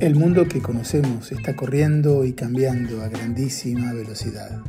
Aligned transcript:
El 0.00 0.14
mundo 0.14 0.46
que 0.46 0.62
conocemos 0.62 1.32
está 1.32 1.56
corriendo 1.56 2.24
y 2.24 2.32
cambiando 2.32 3.02
a 3.02 3.08
grandísima 3.08 3.92
velocidad. 3.92 4.62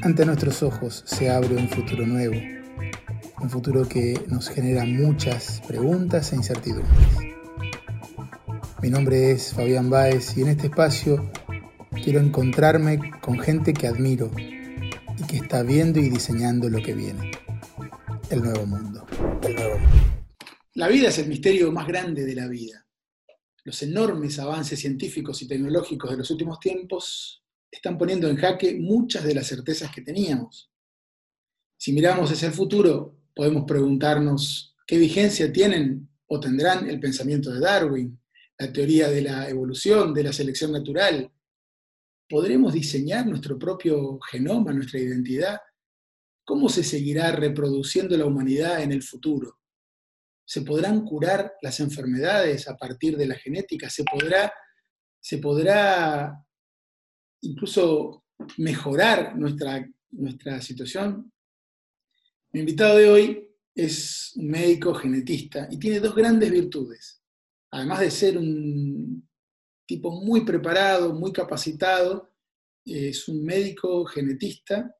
Ante 0.00 0.24
nuestros 0.24 0.62
ojos 0.62 1.04
se 1.04 1.28
abre 1.28 1.56
un 1.56 1.68
futuro 1.68 2.06
nuevo, 2.06 2.36
un 3.38 3.50
futuro 3.50 3.86
que 3.86 4.18
nos 4.28 4.48
genera 4.48 4.86
muchas 4.86 5.60
preguntas 5.68 6.32
e 6.32 6.36
incertidumbres. 6.36 7.36
Mi 8.80 8.88
nombre 8.88 9.32
es 9.32 9.52
Fabián 9.52 9.90
Báez 9.90 10.38
y 10.38 10.40
en 10.40 10.48
este 10.48 10.68
espacio 10.68 11.30
quiero 12.02 12.20
encontrarme 12.20 12.98
con 13.20 13.38
gente 13.38 13.74
que 13.74 13.88
admiro 13.88 14.30
y 14.38 15.26
que 15.26 15.36
está 15.36 15.62
viendo 15.62 16.00
y 16.00 16.08
diseñando 16.08 16.70
lo 16.70 16.82
que 16.82 16.94
viene, 16.94 17.30
el 18.30 18.42
nuevo 18.42 18.64
mundo. 18.64 19.06
El 19.42 19.54
nuevo 19.54 19.78
mundo. 19.78 20.00
La 20.72 20.88
vida 20.88 21.10
es 21.10 21.18
el 21.18 21.28
misterio 21.28 21.70
más 21.72 21.86
grande 21.86 22.24
de 22.24 22.34
la 22.34 22.48
vida 22.48 22.85
los 23.66 23.82
enormes 23.82 24.38
avances 24.38 24.78
científicos 24.78 25.42
y 25.42 25.48
tecnológicos 25.48 26.08
de 26.08 26.16
los 26.16 26.30
últimos 26.30 26.60
tiempos 26.60 27.42
están 27.68 27.98
poniendo 27.98 28.28
en 28.28 28.36
jaque 28.36 28.76
muchas 28.78 29.24
de 29.24 29.34
las 29.34 29.48
certezas 29.48 29.92
que 29.92 30.02
teníamos. 30.02 30.70
Si 31.76 31.92
miramos 31.92 32.30
hacia 32.30 32.46
el 32.46 32.54
futuro, 32.54 33.18
podemos 33.34 33.64
preguntarnos 33.66 34.76
qué 34.86 34.98
vigencia 34.98 35.52
tienen 35.52 36.08
o 36.28 36.38
tendrán 36.38 36.88
el 36.88 37.00
pensamiento 37.00 37.50
de 37.50 37.58
Darwin, 37.58 38.20
la 38.56 38.72
teoría 38.72 39.08
de 39.08 39.22
la 39.22 39.48
evolución, 39.48 40.14
de 40.14 40.22
la 40.22 40.32
selección 40.32 40.70
natural. 40.70 41.28
¿Podremos 42.28 42.72
diseñar 42.72 43.26
nuestro 43.26 43.58
propio 43.58 44.20
genoma, 44.30 44.72
nuestra 44.72 45.00
identidad? 45.00 45.58
¿Cómo 46.44 46.68
se 46.68 46.84
seguirá 46.84 47.32
reproduciendo 47.32 48.16
la 48.16 48.26
humanidad 48.26 48.80
en 48.84 48.92
el 48.92 49.02
futuro? 49.02 49.55
¿Se 50.48 50.62
podrán 50.62 51.04
curar 51.04 51.54
las 51.60 51.80
enfermedades 51.80 52.68
a 52.68 52.76
partir 52.76 53.16
de 53.16 53.26
la 53.26 53.34
genética? 53.34 53.90
¿Se 53.90 54.04
podrá, 54.04 54.52
se 55.20 55.38
podrá 55.38 56.40
incluso 57.42 58.24
mejorar 58.58 59.36
nuestra, 59.36 59.84
nuestra 60.10 60.62
situación? 60.62 61.32
Mi 62.52 62.60
invitado 62.60 62.96
de 62.96 63.10
hoy 63.10 63.50
es 63.74 64.32
un 64.36 64.46
médico 64.46 64.94
genetista 64.94 65.66
y 65.68 65.78
tiene 65.78 65.98
dos 65.98 66.14
grandes 66.14 66.50
virtudes. 66.50 67.20
Además 67.72 68.00
de 68.00 68.10
ser 68.12 68.38
un 68.38 69.28
tipo 69.84 70.12
muy 70.22 70.44
preparado, 70.44 71.12
muy 71.12 71.32
capacitado, 71.32 72.32
es 72.84 73.26
un 73.26 73.44
médico 73.44 74.04
genetista 74.06 74.94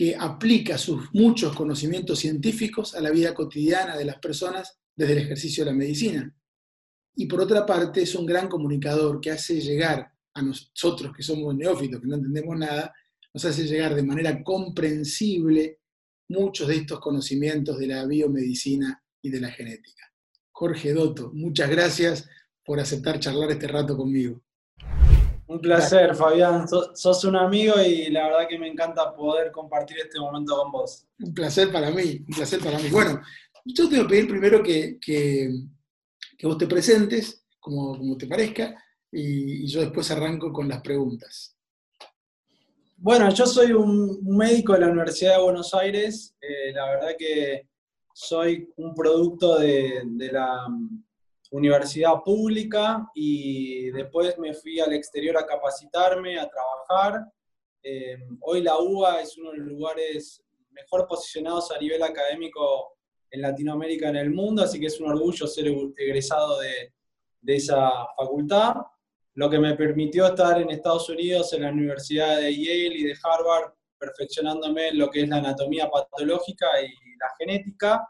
que 0.00 0.16
aplica 0.18 0.78
sus 0.78 1.12
muchos 1.12 1.54
conocimientos 1.54 2.20
científicos 2.20 2.94
a 2.94 3.02
la 3.02 3.10
vida 3.10 3.34
cotidiana 3.34 3.98
de 3.98 4.06
las 4.06 4.16
personas 4.16 4.78
desde 4.96 5.12
el 5.12 5.18
ejercicio 5.18 5.62
de 5.62 5.72
la 5.72 5.76
medicina. 5.76 6.34
Y 7.16 7.26
por 7.26 7.42
otra 7.42 7.66
parte, 7.66 8.00
es 8.00 8.14
un 8.14 8.24
gran 8.24 8.48
comunicador 8.48 9.20
que 9.20 9.30
hace 9.30 9.60
llegar 9.60 10.10
a 10.32 10.40
nosotros, 10.40 11.14
que 11.14 11.22
somos 11.22 11.54
neófitos, 11.54 12.00
que 12.00 12.06
no 12.06 12.14
entendemos 12.14 12.56
nada, 12.56 12.94
nos 13.34 13.44
hace 13.44 13.66
llegar 13.66 13.94
de 13.94 14.02
manera 14.02 14.42
comprensible 14.42 15.80
muchos 16.30 16.68
de 16.68 16.76
estos 16.76 16.98
conocimientos 16.98 17.78
de 17.78 17.88
la 17.88 18.06
biomedicina 18.06 19.04
y 19.20 19.28
de 19.28 19.40
la 19.42 19.50
genética. 19.50 20.10
Jorge 20.50 20.94
Dotto, 20.94 21.30
muchas 21.34 21.68
gracias 21.68 22.26
por 22.64 22.80
aceptar 22.80 23.20
charlar 23.20 23.50
este 23.50 23.68
rato 23.68 23.98
conmigo. 23.98 24.42
Un 25.50 25.60
placer, 25.60 26.14
Fabián. 26.14 26.68
Sos, 26.68 27.24
un 27.24 27.34
amigo 27.34 27.74
y 27.84 28.08
la 28.08 28.28
verdad 28.28 28.48
que 28.48 28.56
me 28.56 28.68
encanta 28.68 29.12
poder 29.12 29.50
compartir 29.50 29.98
este 29.98 30.20
momento 30.20 30.56
con 30.56 30.70
vos. 30.70 31.08
Un 31.18 31.34
placer 31.34 31.72
para 31.72 31.90
mí, 31.90 32.24
un 32.28 32.36
placer 32.36 32.60
para 32.60 32.78
mí. 32.78 32.88
Bueno, 32.88 33.20
yo 33.64 33.88
te 33.88 33.96
voy 33.96 34.04
a 34.04 34.08
pedir 34.08 34.28
primero 34.28 34.62
que, 34.62 35.00
que, 35.00 35.50
vos 36.44 36.56
te 36.56 36.68
presentes, 36.68 37.44
como, 37.58 37.98
como 37.98 38.16
te 38.16 38.28
parezca, 38.28 38.80
y, 39.10 39.66
yo 39.66 39.80
después 39.80 40.08
arranco 40.12 40.52
con 40.52 40.68
las 40.68 40.82
preguntas. 40.82 41.56
Bueno, 42.96 43.28
yo 43.34 43.44
soy 43.44 43.72
un, 43.72 44.20
médico 44.24 44.74
de 44.74 44.80
la 44.82 44.88
Universidad 44.90 45.38
de 45.38 45.42
Buenos 45.42 45.74
Aires. 45.74 46.36
Eh, 46.40 46.72
la 46.72 46.90
verdad 46.90 47.16
que 47.18 47.68
soy 48.14 48.72
un 48.76 48.94
producto 48.94 49.58
de, 49.58 50.02
de 50.04 50.30
la 50.30 50.68
universidad 51.50 52.22
pública 52.24 53.08
y 53.14 53.90
después 53.90 54.38
me 54.38 54.54
fui 54.54 54.80
al 54.80 54.92
exterior 54.92 55.36
a 55.36 55.46
capacitarme, 55.46 56.38
a 56.38 56.48
trabajar. 56.48 57.24
Eh, 57.82 58.18
hoy 58.40 58.62
la 58.62 58.78
UBA 58.78 59.22
es 59.22 59.36
uno 59.36 59.50
de 59.50 59.58
los 59.58 59.68
lugares 59.68 60.42
mejor 60.70 61.06
posicionados 61.06 61.70
a 61.72 61.78
nivel 61.78 62.02
académico 62.02 62.96
en 63.30 63.42
Latinoamérica, 63.42 64.08
en 64.08 64.16
el 64.16 64.30
mundo, 64.30 64.62
así 64.62 64.78
que 64.80 64.86
es 64.86 65.00
un 65.00 65.10
orgullo 65.10 65.46
ser 65.46 65.66
egresado 65.96 66.60
de, 66.60 66.92
de 67.40 67.56
esa 67.56 67.90
facultad, 68.16 68.74
lo 69.34 69.48
que 69.48 69.58
me 69.58 69.74
permitió 69.74 70.26
estar 70.26 70.60
en 70.60 70.70
Estados 70.70 71.08
Unidos, 71.08 71.52
en 71.52 71.62
la 71.62 71.70
Universidad 71.70 72.36
de 72.38 72.54
Yale 72.54 72.96
y 72.96 73.04
de 73.04 73.16
Harvard, 73.22 73.72
perfeccionándome 73.98 74.88
en 74.88 74.98
lo 74.98 75.10
que 75.10 75.22
es 75.22 75.28
la 75.28 75.36
anatomía 75.36 75.88
patológica 75.88 76.66
y 76.82 76.88
la 77.16 77.30
genética. 77.38 78.08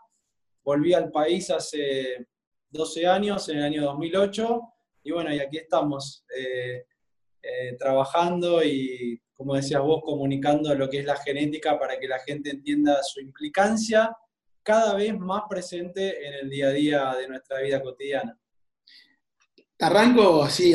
Volví 0.64 0.94
al 0.94 1.10
país 1.10 1.50
hace 1.50 2.26
12 2.70 3.06
años, 3.06 3.48
en 3.48 3.58
el 3.58 3.64
año 3.64 3.82
2008, 3.84 4.60
y 5.04 5.12
bueno, 5.12 5.34
y 5.34 5.40
aquí 5.40 5.58
estamos 5.58 6.24
eh, 6.36 6.84
eh, 7.42 7.76
trabajando 7.78 8.62
y, 8.62 9.20
como 9.32 9.54
decías 9.54 9.80
vos, 9.80 10.02
comunicando 10.04 10.74
lo 10.74 10.88
que 10.88 11.00
es 11.00 11.04
la 11.04 11.16
genética 11.16 11.78
para 11.78 11.98
que 11.98 12.06
la 12.06 12.18
gente 12.20 12.50
entienda 12.50 13.02
su 13.02 13.20
implicancia 13.20 14.14
cada 14.62 14.94
vez 14.94 15.18
más 15.18 15.42
presente 15.48 16.26
en 16.26 16.34
el 16.34 16.50
día 16.50 16.68
a 16.68 16.72
día 16.72 17.14
de 17.14 17.28
nuestra 17.28 17.60
vida 17.60 17.82
cotidiana. 17.82 18.38
Arranco 19.78 20.42
así 20.42 20.74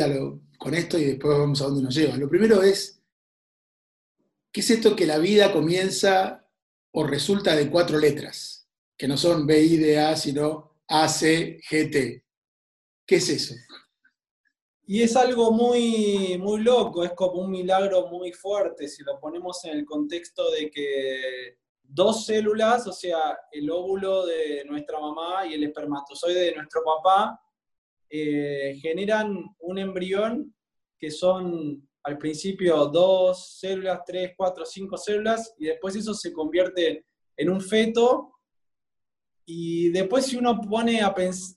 con 0.58 0.74
esto 0.74 0.98
y 0.98 1.04
después 1.04 1.38
vamos 1.38 1.62
a 1.62 1.66
dónde 1.66 1.82
nos 1.82 1.94
lleva. 1.94 2.16
Lo 2.16 2.28
primero 2.28 2.62
es, 2.62 3.00
¿qué 4.50 4.60
es 4.60 4.70
esto 4.70 4.96
que 4.96 5.06
la 5.06 5.18
vida 5.18 5.52
comienza 5.52 6.44
o 6.90 7.06
resulta 7.06 7.54
de 7.54 7.70
cuatro 7.70 7.98
letras? 7.98 8.68
Que 8.96 9.06
no 9.06 9.16
son 9.16 9.46
B, 9.46 9.62
I, 9.62 9.76
D, 9.76 10.00
A, 10.00 10.16
sino 10.16 10.75
ACGT. 10.88 12.22
¿Qué 13.06 13.16
es 13.16 13.28
eso? 13.28 13.54
Y 14.88 15.02
es 15.02 15.16
algo 15.16 15.50
muy, 15.50 16.38
muy 16.38 16.62
loco, 16.62 17.02
es 17.02 17.12
como 17.12 17.42
un 17.42 17.50
milagro 17.50 18.06
muy 18.06 18.32
fuerte 18.32 18.86
si 18.86 19.02
lo 19.02 19.18
ponemos 19.18 19.64
en 19.64 19.76
el 19.78 19.84
contexto 19.84 20.48
de 20.52 20.70
que 20.70 21.58
dos 21.82 22.24
células, 22.24 22.86
o 22.86 22.92
sea, 22.92 23.36
el 23.50 23.68
óvulo 23.70 24.26
de 24.26 24.64
nuestra 24.64 25.00
mamá 25.00 25.46
y 25.46 25.54
el 25.54 25.64
espermatozoide 25.64 26.40
de 26.40 26.54
nuestro 26.54 26.82
papá, 26.84 27.40
eh, 28.08 28.78
generan 28.80 29.36
un 29.58 29.78
embrión 29.78 30.54
que 30.98 31.10
son 31.10 31.88
al 32.04 32.18
principio 32.18 32.86
dos 32.86 33.58
células, 33.58 34.02
tres, 34.06 34.34
cuatro, 34.36 34.64
cinco 34.64 34.96
células, 34.96 35.52
y 35.58 35.66
después 35.66 35.96
eso 35.96 36.14
se 36.14 36.32
convierte 36.32 37.04
en 37.36 37.50
un 37.50 37.60
feto 37.60 38.35
y 39.46 39.90
después 39.90 40.26
si 40.26 40.36
uno 40.36 40.60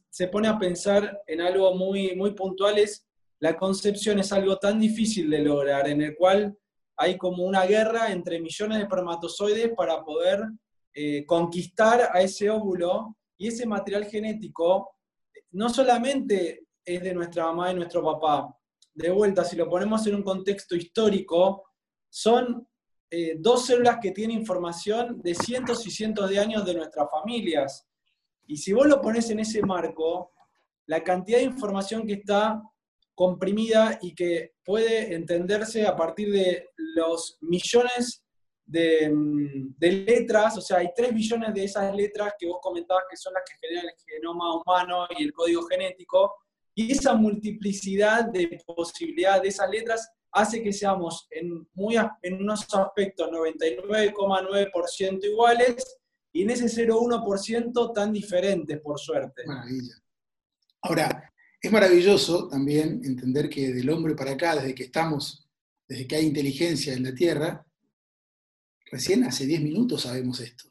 se 0.10 0.28
pone 0.28 0.48
a 0.48 0.60
pensar 0.60 1.22
en 1.26 1.42
algo 1.42 1.74
muy, 1.74 2.16
muy 2.16 2.32
puntual, 2.32 2.78
es 2.78 3.08
la 3.40 3.58
concepción 3.58 4.20
es 4.20 4.32
algo 4.32 4.58
tan 4.58 4.80
difícil 4.80 5.30
de 5.30 5.40
lograr, 5.40 5.88
en 5.88 6.02
el 6.02 6.16
cual 6.16 6.58
hay 6.98 7.18
como 7.18 7.44
una 7.44 7.66
guerra 7.66 8.12
entre 8.12 8.40
millones 8.40 8.78
de 8.78 8.84
espermatozoides 8.84 9.74
para 9.76 10.04
poder 10.04 10.44
eh, 10.94 11.26
conquistar 11.26 12.10
a 12.14 12.22
ese 12.22 12.50
óvulo 12.50 13.18
y 13.38 13.48
ese 13.48 13.66
material 13.66 14.06
genético 14.06 14.96
no 15.52 15.70
solamente 15.70 16.66
es 16.86 17.02
de 17.02 17.14
nuestra 17.14 17.46
mamá 17.46 17.72
y 17.72 17.76
nuestro 17.76 18.04
papá. 18.04 18.54
De 18.94 19.10
vuelta, 19.10 19.46
si 19.46 19.56
lo 19.56 19.70
ponemos 19.70 20.06
en 20.06 20.16
un 20.16 20.24
contexto 20.24 20.76
histórico, 20.76 21.64
son 22.10 22.68
eh, 23.12 23.36
dos 23.40 23.66
células 23.66 23.97
que 24.02 24.12
tienen 24.12 24.38
información 24.38 25.22
de 25.22 25.34
cientos 25.34 25.86
y 25.88 25.92
cientos 25.92 26.30
de 26.30 26.40
años 26.40 26.64
de 26.66 26.75
nuestras 26.75 27.08
familias. 27.09 27.88
Y 28.46 28.58
si 28.58 28.74
vos 28.74 28.88
lo 28.88 29.02
pones 29.02 29.30
en 29.30 29.40
ese 29.40 29.62
marco, 29.62 30.31
la 30.86 31.03
cantidad 31.03 31.40
de 31.40 31.46
información 31.46 32.06
que 32.06 32.14
está 32.14 32.61
comprimida 33.16 34.00
y 34.02 34.14
que 34.14 34.53
puede 34.64 35.14
entenderse 35.14 35.85
a 35.85 35.96
partir 35.96 36.32
de 36.32 36.70
los 36.78 37.38
millones 37.41 38.23
de, 38.66 39.09
mm, 39.09 39.76
de, 39.78 39.91
letras, 39.91 40.58
o 40.58 40.61
sea, 40.61 40.78
hay 40.78 40.90
tres 40.96 41.14
billones 41.14 41.53
de 41.53 41.64
esas 41.64 41.94
letras 41.96 42.34
que 42.38 42.47
vos 42.47 42.59
comentabas 42.61 43.03
que 43.09 43.17
son 43.17 43.34
las 43.34 43.44
que 43.44 43.67
generan 43.67 43.88
el 43.88 43.96
genoma 44.06 44.56
humano 44.56 45.08
y 45.17 45.23
el 45.23 45.34
código 45.34 45.64
genético, 45.64 46.35
y 46.76 46.91
esa 46.91 47.14
multiplicidad 47.14 48.26
de 48.26 48.61
posibilidades 48.66 49.41
de 49.41 49.47
esas 49.50 49.70
letras 49.70 50.09
hace 50.31 50.61
que 50.61 50.72
seamos 50.72 51.28
en, 51.31 51.67
muy, 51.73 51.96
en 52.22 52.34
unos 52.35 52.66
aspectos 52.73 53.29
99,9% 53.29 55.23
iguales 55.23 55.97
y 56.31 56.43
en 56.43 56.52
ese 56.52 56.66
0,1% 56.66 57.93
tan 57.93 58.14
diferentes, 58.14 58.79
por 58.81 58.99
suerte. 58.99 59.43
Maravilla. 59.46 59.96
Ahora, 60.81 61.34
es 61.61 61.72
maravilloso 61.72 62.47
también 62.47 63.02
entender 63.03 63.49
que 63.49 63.73
del 63.73 63.90
hombre 63.90 64.16
para 64.16 64.31
acá, 64.31 64.55
desde 64.55 64.76
que 64.76 64.84
estamos, 64.84 65.49
desde 65.87 66.08
que 66.08 66.16
hay 66.16 66.26
inteligencia 66.26 66.93
en 66.93 67.03
la 67.03 67.14
Tierra, 67.14 67.66
recién 68.91 69.23
hace 69.23 69.46
10 69.46 69.61
minutos 69.61 70.03
sabemos 70.03 70.40
esto. 70.40 70.70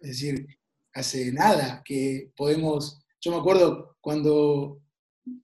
Es 0.00 0.10
decir, 0.10 0.46
hace 0.94 1.32
nada 1.32 1.82
que 1.84 2.32
podemos... 2.36 2.98
Yo 3.20 3.30
me 3.30 3.36
acuerdo 3.36 3.96
cuando 4.00 4.80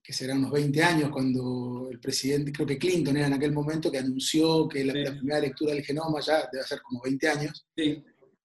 que 0.03 0.13
serán 0.13 0.39
unos 0.39 0.51
20 0.51 0.83
años, 0.83 1.09
cuando 1.09 1.89
el 1.91 1.99
presidente, 1.99 2.51
creo 2.51 2.67
que 2.67 2.77
Clinton 2.77 3.15
era 3.17 3.27
en 3.27 3.33
aquel 3.33 3.53
momento, 3.53 3.91
que 3.91 3.99
anunció 3.99 4.67
que 4.67 4.83
la, 4.83 4.93
primera 4.93 5.39
lectura 5.39 5.73
del 5.73 5.83
genoma 5.83 6.19
ya 6.19 6.49
debe 6.51 6.65
ser 6.65 6.81
como 6.81 7.01
20 7.01 7.27
años. 7.29 7.65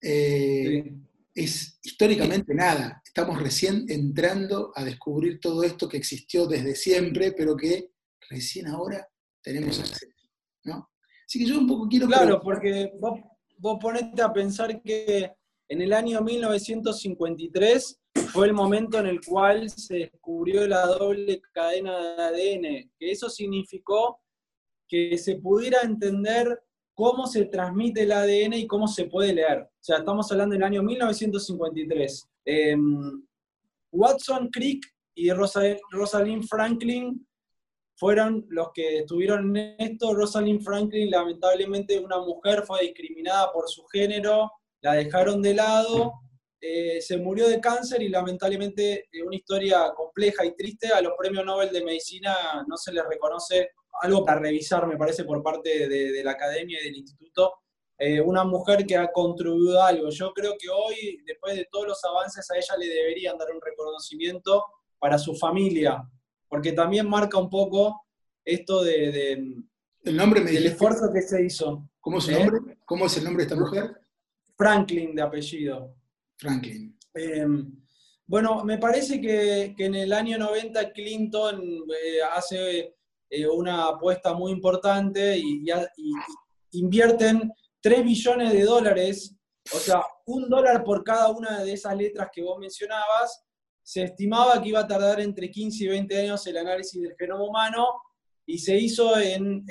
Eh, 0.01 0.93
es 1.33 1.79
históricamente 1.83 2.53
nada. 2.53 3.01
Estamos 3.05 3.41
recién 3.41 3.85
entrando 3.89 4.71
a 4.75 4.83
descubrir 4.85 5.39
todo 5.39 5.63
esto 5.63 5.89
que 5.89 5.97
existió 5.97 6.47
desde 6.47 6.75
siempre, 6.75 7.33
pero 7.33 7.57
que 7.57 7.91
recién 8.29 8.67
ahora 8.67 9.07
tenemos 9.41 9.79
acceso. 9.79 10.15
¿no? 10.63 10.89
Así 11.25 11.39
que 11.39 11.45
yo 11.45 11.59
un 11.59 11.67
poco 11.67 11.87
quiero... 11.89 12.07
Claro, 12.07 12.39
porque 12.41 12.91
vos, 12.99 13.19
vos 13.57 13.77
ponete 13.81 14.21
a 14.21 14.31
pensar 14.31 14.81
que 14.81 15.33
en 15.67 15.81
el 15.81 15.91
año 15.91 16.21
1953 16.21 17.99
fue 18.31 18.47
el 18.47 18.53
momento 18.53 18.99
en 18.99 19.07
el 19.07 19.21
cual 19.23 19.69
se 19.69 19.95
descubrió 19.95 20.67
la 20.67 20.85
doble 20.87 21.41
cadena 21.53 21.97
de 21.97 22.23
ADN, 22.23 22.91
que 22.97 23.11
eso 23.11 23.29
significó 23.29 24.19
que 24.87 25.17
se 25.17 25.35
pudiera 25.37 25.81
entender 25.81 26.61
cómo 26.93 27.27
se 27.27 27.45
transmite 27.45 28.03
el 28.03 28.11
ADN 28.11 28.53
y 28.53 28.67
cómo 28.67 28.87
se 28.87 29.05
puede 29.05 29.33
leer. 29.33 29.61
O 29.61 29.83
sea, 29.83 29.97
estamos 29.97 30.31
hablando 30.31 30.53
del 30.53 30.63
año 30.63 30.83
1953. 30.83 32.29
Em, 32.45 33.25
Watson 33.91 34.49
Crick 34.49 34.85
y 35.15 35.31
Rosalind 35.31 36.45
Franklin 36.45 37.25
fueron 37.95 38.45
los 38.49 38.71
que 38.73 38.99
estuvieron 38.99 39.55
en 39.55 39.75
esto. 39.77 40.13
Rosalind 40.13 40.61
Franklin, 40.61 41.09
lamentablemente, 41.09 41.99
una 41.99 42.19
mujer 42.19 42.63
fue 42.65 42.81
discriminada 42.81 43.51
por 43.51 43.69
su 43.69 43.85
género, 43.85 44.51
la 44.81 44.93
dejaron 44.93 45.41
de 45.41 45.53
lado, 45.53 46.13
eh, 46.59 47.01
se 47.01 47.17
murió 47.17 47.47
de 47.47 47.59
cáncer 47.59 48.01
y 48.01 48.09
lamentablemente 48.09 49.07
eh, 49.11 49.23
una 49.23 49.35
historia 49.35 49.91
compleja 49.95 50.45
y 50.45 50.55
triste. 50.55 50.87
A 50.87 51.01
los 51.01 51.13
premios 51.17 51.45
Nobel 51.45 51.71
de 51.71 51.83
Medicina 51.83 52.65
no 52.67 52.77
se 52.77 52.91
les 52.93 53.03
reconoce 53.05 53.69
algo 54.01 54.25
para 54.25 54.39
revisar, 54.39 54.87
me 54.87 54.97
parece, 54.97 55.23
por 55.23 55.41
parte 55.41 55.87
de, 55.87 56.23
la 56.23 56.31
academia 56.31 56.79
y 56.81 56.85
del 56.85 56.97
instituto. 56.97 57.53
Eh, 57.97 58.19
una 58.19 58.43
mujer 58.43 58.85
que 58.85 58.97
ha 58.97 59.11
contribuido 59.11 59.81
a 59.81 59.87
algo. 59.87 60.09
Yo 60.09 60.33
creo 60.33 60.55
que 60.59 60.69
hoy, 60.69 61.21
después 61.25 61.55
de 61.55 61.67
todos 61.71 61.87
los 61.87 62.03
avances, 62.03 62.49
a 62.51 62.57
ella 62.57 62.77
le 62.77 62.87
deberían 62.87 63.37
dar 63.37 63.47
un 63.53 63.61
reconocimiento 63.61 64.65
para 64.99 65.17
su 65.17 65.35
familia, 65.35 66.03
porque 66.49 66.73
también 66.73 67.07
marca 67.07 67.37
un 67.37 67.49
poco 67.49 68.05
esto 68.43 68.83
de, 68.83 69.63
el 70.05 70.17
nombre 70.17 70.39
me 70.39 70.51
del 70.51 70.67
esfuerzo 70.67 71.11
que 71.11 71.21
se 71.23 71.43
hizo. 71.43 71.89
¿Cómo 71.99 72.19
es, 72.19 72.27
el 72.29 72.37
nombre? 72.37 72.77
¿Cómo 72.85 73.07
es 73.07 73.17
el 73.17 73.23
nombre 73.23 73.43
de 73.43 73.47
esta 73.47 73.59
mujer? 73.59 73.99
Franklin 74.55 75.15
de 75.15 75.21
apellido. 75.23 75.95
Franklin. 76.37 76.97
Em, 77.13 77.71
bueno, 78.27 78.63
me 78.63 78.77
parece 78.77 79.21
que, 79.21 79.75
en 79.77 79.95
el 79.95 80.11
año 80.11 80.37
90 80.37 80.91
Clinton 80.91 81.61
eh, 82.03 82.19
hace 82.33 82.95
eh, 83.29 83.47
una 83.47 83.89
apuesta 83.89 84.33
muy 84.33 84.51
importante 84.51 85.37
y, 85.37 85.65
invierten 86.71 87.51
3 87.81 88.03
billones 88.03 88.51
de 88.51 88.63
dólares, 88.63 89.35
o 89.73 89.77
sea, 89.77 90.01
un 90.25 90.49
dólar 90.49 90.83
por 90.83 91.03
cada 91.03 91.29
una 91.29 91.63
de 91.63 91.71
esas 91.71 91.95
letras 91.95 92.29
que 92.33 92.41
vos 92.41 92.59
mencionabas, 92.59 93.43
se 93.81 94.03
estimaba 94.03 94.61
que 94.61 94.69
iba 94.69 94.79
a 94.79 94.87
tardar 94.87 95.21
entre 95.21 95.49
15 95.49 95.83
y 95.83 95.87
20 95.87 96.19
años 96.21 96.45
el 96.47 96.57
análisis 96.57 97.01
del 97.01 97.15
genoma 97.17 97.43
humano 97.43 97.87
y 98.45 98.57
se 98.57 98.77
hizo 98.77 99.17
en, 99.17 99.63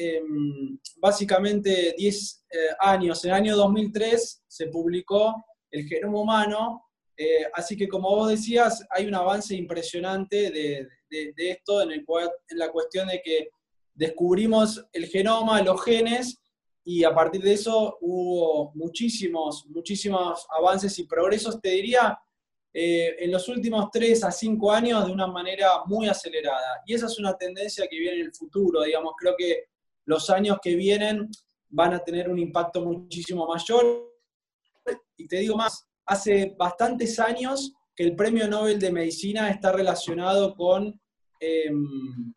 básicamente 0.96 1.94
10 1.98 2.46
eh, 2.48 2.58
años. 2.80 3.24
En 3.24 3.30
el 3.32 3.36
año 3.36 3.56
2003 3.56 4.44
se 4.46 4.66
publicó 4.68 5.44
el 5.74 5.88
genoma 5.88 6.20
humano, 6.20 6.84
eh, 7.16 7.46
así 7.52 7.76
que 7.76 7.88
como 7.88 8.10
vos 8.10 8.30
decías, 8.30 8.84
hay 8.90 9.06
un 9.06 9.14
avance 9.14 9.54
impresionante 9.54 10.50
de, 10.50 10.88
esto 11.36 11.82
en, 11.82 12.04
la 12.50 12.70
cuestión 12.70 13.08
de 13.08 13.20
que 13.22 13.48
descubrimos 13.92 14.84
el 14.92 15.06
genoma, 15.06 15.62
los 15.62 15.82
genes, 15.84 16.40
y 16.84 17.02
a 17.02 17.14
partir 17.14 17.42
de 17.42 17.54
eso 17.54 17.98
hubo 18.00 18.72
muchísimos, 18.74 19.66
muchísimos 19.66 20.46
avances 20.56 20.96
y 20.98 21.06
progresos, 21.06 21.60
te 21.60 21.70
diría, 21.70 22.18
eh, 22.72 23.16
en 23.20 23.30
los 23.32 23.48
últimos 23.48 23.90
3 23.90 24.24
a 24.24 24.30
5 24.30 24.70
años 24.70 25.06
de 25.06 25.12
una 25.12 25.26
manera 25.26 25.84
muy 25.86 26.08
acelerada. 26.08 26.82
Y 26.86 26.94
esa 26.94 27.06
es 27.06 27.18
una 27.18 27.36
tendencia 27.36 27.86
que 27.88 27.98
viene 27.98 28.20
en 28.20 28.26
el 28.26 28.34
futuro, 28.34 28.82
digamos, 28.82 29.14
creo 29.18 29.34
que 29.36 29.64
los 30.04 30.28
años 30.30 30.58
que 30.62 30.74
vienen 30.74 31.28
van 31.68 31.94
a 31.94 32.04
tener 32.04 32.28
un 32.28 32.38
impacto 32.38 32.84
muchísimo 32.84 33.46
mayor. 33.46 34.13
Y 35.16 35.26
te 35.26 35.38
digo 35.38 35.56
más, 35.56 35.86
hace 36.06 36.54
bastantes 36.58 37.18
años 37.18 37.72
que 37.94 38.04
el 38.04 38.16
Premio 38.16 38.48
Nobel 38.48 38.78
de 38.78 38.92
Medicina 38.92 39.50
está 39.50 39.72
relacionado 39.72 40.54
con 40.54 41.00
em, 41.40 42.34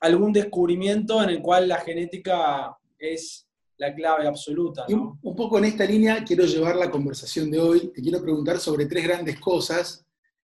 algún 0.00 0.32
descubrimiento 0.32 1.22
en 1.22 1.30
el 1.30 1.42
cual 1.42 1.68
la 1.68 1.78
genética 1.80 2.76
es 2.98 3.46
la 3.78 3.94
clave 3.94 4.26
absoluta. 4.26 4.84
un, 4.88 5.18
poco 5.34 5.58
en 5.58 5.64
esta 5.64 5.84
línea 5.84 6.22
quiero 6.24 6.44
llevar 6.44 6.76
la 6.76 6.90
conversación 6.90 7.50
de 7.50 7.58
hoy. 7.58 7.92
Te 7.92 8.02
quiero 8.02 8.22
preguntar 8.22 8.60
sobre 8.60 8.86
tres 8.86 9.04
grandes 9.04 9.40
cosas, 9.40 10.04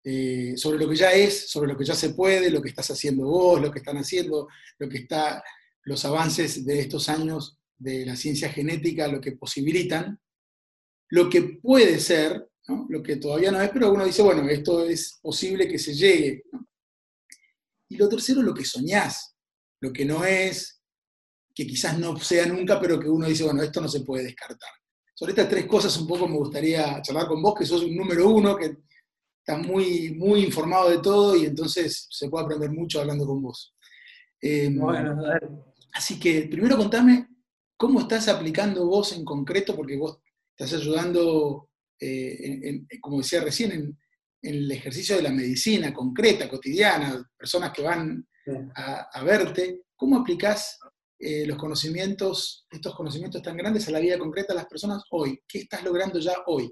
eh, 0.03 0.53
sobre 0.57 0.79
lo 0.79 0.89
que 0.89 0.95
ya 0.95 1.13
es, 1.13 1.49
sobre 1.49 1.71
lo 1.71 1.77
que 1.77 1.85
ya 1.85 1.95
se 1.95 2.09
puede, 2.09 2.49
lo 2.49 2.61
que 2.61 2.69
estás 2.69 2.91
haciendo 2.91 3.25
vos, 3.25 3.61
lo 3.61 3.71
que 3.71 3.79
están 3.79 3.97
haciendo, 3.97 4.47
lo 4.77 4.89
que 4.89 4.97
está, 4.97 5.41
los 5.83 6.03
avances 6.03 6.65
de 6.65 6.79
estos 6.79 7.07
años 7.07 7.57
de 7.77 8.05
la 8.05 8.15
ciencia 8.15 8.49
genética, 8.49 9.07
lo 9.07 9.21
que 9.21 9.33
posibilitan, 9.33 10.19
lo 11.13 11.29
que 11.29 11.43
puede 11.61 11.99
ser, 11.99 12.49
lo 12.89 13.03
que 13.03 13.17
todavía 13.17 13.51
no 13.51 13.61
es, 13.61 13.69
pero 13.69 13.93
uno 13.93 14.03
dice, 14.03 14.23
bueno, 14.23 14.49
esto 14.49 14.83
es 14.83 15.19
posible 15.21 15.67
que 15.67 15.77
se 15.77 15.93
llegue. 15.93 16.45
Y 17.87 17.97
lo 17.97 18.09
tercero, 18.09 18.41
lo 18.41 18.51
que 18.51 18.65
soñás, 18.65 19.35
lo 19.79 19.93
que 19.93 20.05
no 20.05 20.25
es, 20.25 20.81
que 21.53 21.67
quizás 21.67 21.99
no 21.99 22.17
sea 22.17 22.47
nunca, 22.47 22.81
pero 22.81 22.99
que 22.99 23.07
uno 23.07 23.27
dice, 23.27 23.43
bueno, 23.43 23.61
esto 23.61 23.79
no 23.79 23.87
se 23.87 23.99
puede 23.99 24.23
descartar. 24.23 24.71
Sobre 25.13 25.33
estas 25.33 25.49
tres 25.49 25.67
cosas 25.67 25.95
un 25.97 26.07
poco 26.07 26.27
me 26.27 26.37
gustaría 26.37 26.99
charlar 27.03 27.27
con 27.27 27.43
vos, 27.43 27.53
que 27.59 27.65
sos 27.67 27.83
un 27.83 27.95
número 27.95 28.27
uno, 28.29 28.55
que 28.55 28.77
estás 29.37 29.67
muy, 29.67 30.15
muy 30.15 30.43
informado 30.43 30.89
de 30.89 30.97
todo 30.97 31.37
y 31.37 31.45
entonces 31.45 32.07
se 32.09 32.27
puede 32.27 32.45
aprender 32.45 32.71
mucho 32.71 32.99
hablando 32.99 33.27
con 33.27 33.39
vos. 33.39 33.75
Em, 34.41 34.79
bueno, 34.79 35.21
así 35.93 36.19
que 36.19 36.47
primero 36.49 36.75
contame 36.75 37.27
cómo 37.77 37.99
estás 37.99 38.27
aplicando 38.29 38.87
vos 38.87 39.11
en 39.11 39.23
concreto, 39.23 39.75
porque 39.75 39.95
vos 39.95 40.17
estás 40.57 40.79
ayudando, 40.79 41.69
eh, 41.99 42.81
como 43.01 43.17
decía 43.17 43.41
recién, 43.41 43.71
en, 43.71 43.97
el 44.41 44.69
ejercicio 44.71 45.15
de 45.15 45.21
la 45.21 45.31
medicina 45.31 45.93
concreta, 45.93 46.49
cotidiana, 46.49 47.25
personas 47.37 47.71
que 47.71 47.81
van 47.81 48.27
a, 48.75 49.07
a 49.13 49.23
verte. 49.23 49.83
¿Cómo 49.95 50.17
aplicás 50.17 50.77
eh, 51.17 51.45
los 51.47 51.57
conocimientos, 51.57 52.67
estos 52.69 52.93
conocimientos 52.93 53.41
tan 53.41 53.55
grandes 53.55 53.87
a 53.87 53.91
la 53.91 54.01
vida 54.01 54.17
concreta 54.17 54.51
de 54.51 54.59
las 54.59 54.65
personas 54.65 55.03
hoy? 55.11 55.39
¿Qué 55.47 55.59
estás 55.59 55.81
logrando 55.81 56.19
ya 56.19 56.33
hoy? 56.47 56.69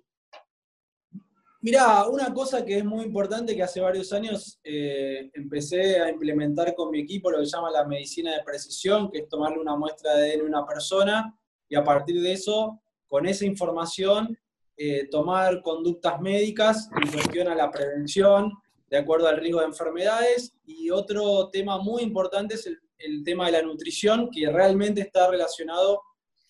Mirá, 1.62 2.10
una 2.10 2.34
cosa 2.34 2.66
que 2.66 2.80
es 2.80 2.84
muy 2.84 3.06
importante 3.06 3.56
que 3.56 3.64
hace 3.64 3.80
varios 3.80 4.12
años 4.12 4.60
eh, 4.64 5.30
empecé 5.34 6.02
a 6.02 6.10
implementar 6.10 6.74
con 6.76 6.90
mi 6.90 7.00
equipo 7.00 7.32
lo 7.32 7.40
que 7.40 7.46
se 7.46 7.56
llama 7.56 7.72
la 7.72 7.86
medicina 7.86 8.32
de 8.32 8.44
precisión, 8.44 9.10
que 9.10 9.20
es 9.20 9.30
tomarle 9.30 9.60
una 9.60 9.78
muestra 9.78 10.16
de 10.16 10.34
ADN 10.34 10.42
a 10.42 10.44
una 10.44 10.66
persona 10.66 11.40
y 11.70 11.76
a 11.76 11.84
partir 11.84 12.20
de 12.20 12.34
eso, 12.34 12.82
con 13.12 13.26
esa 13.26 13.46
información, 13.46 14.38
eh, 14.78 15.10
tomar 15.10 15.62
conductas 15.62 16.22
médicas 16.22 16.90
en 16.96 17.12
cuestión 17.12 17.50
a 17.50 17.56
la 17.56 17.70
prevención 17.70 18.54
de 18.90 18.98
acuerdo 18.98 19.28
al 19.28 19.36
riesgo 19.36 19.60
de 19.60 19.66
enfermedades. 19.66 20.54
Y 20.66 20.90
otro 20.92 21.50
tema 21.50 21.78
muy 21.78 22.04
importante 22.04 22.56
es 22.56 22.70
el 23.00 23.24
tema 23.26 23.48
de 23.48 23.52
la 23.52 23.64
nutrición, 23.64 24.30
que 24.32 24.50
realmente 24.50 25.02
está 25.02 25.30
relacionado 25.30 26.02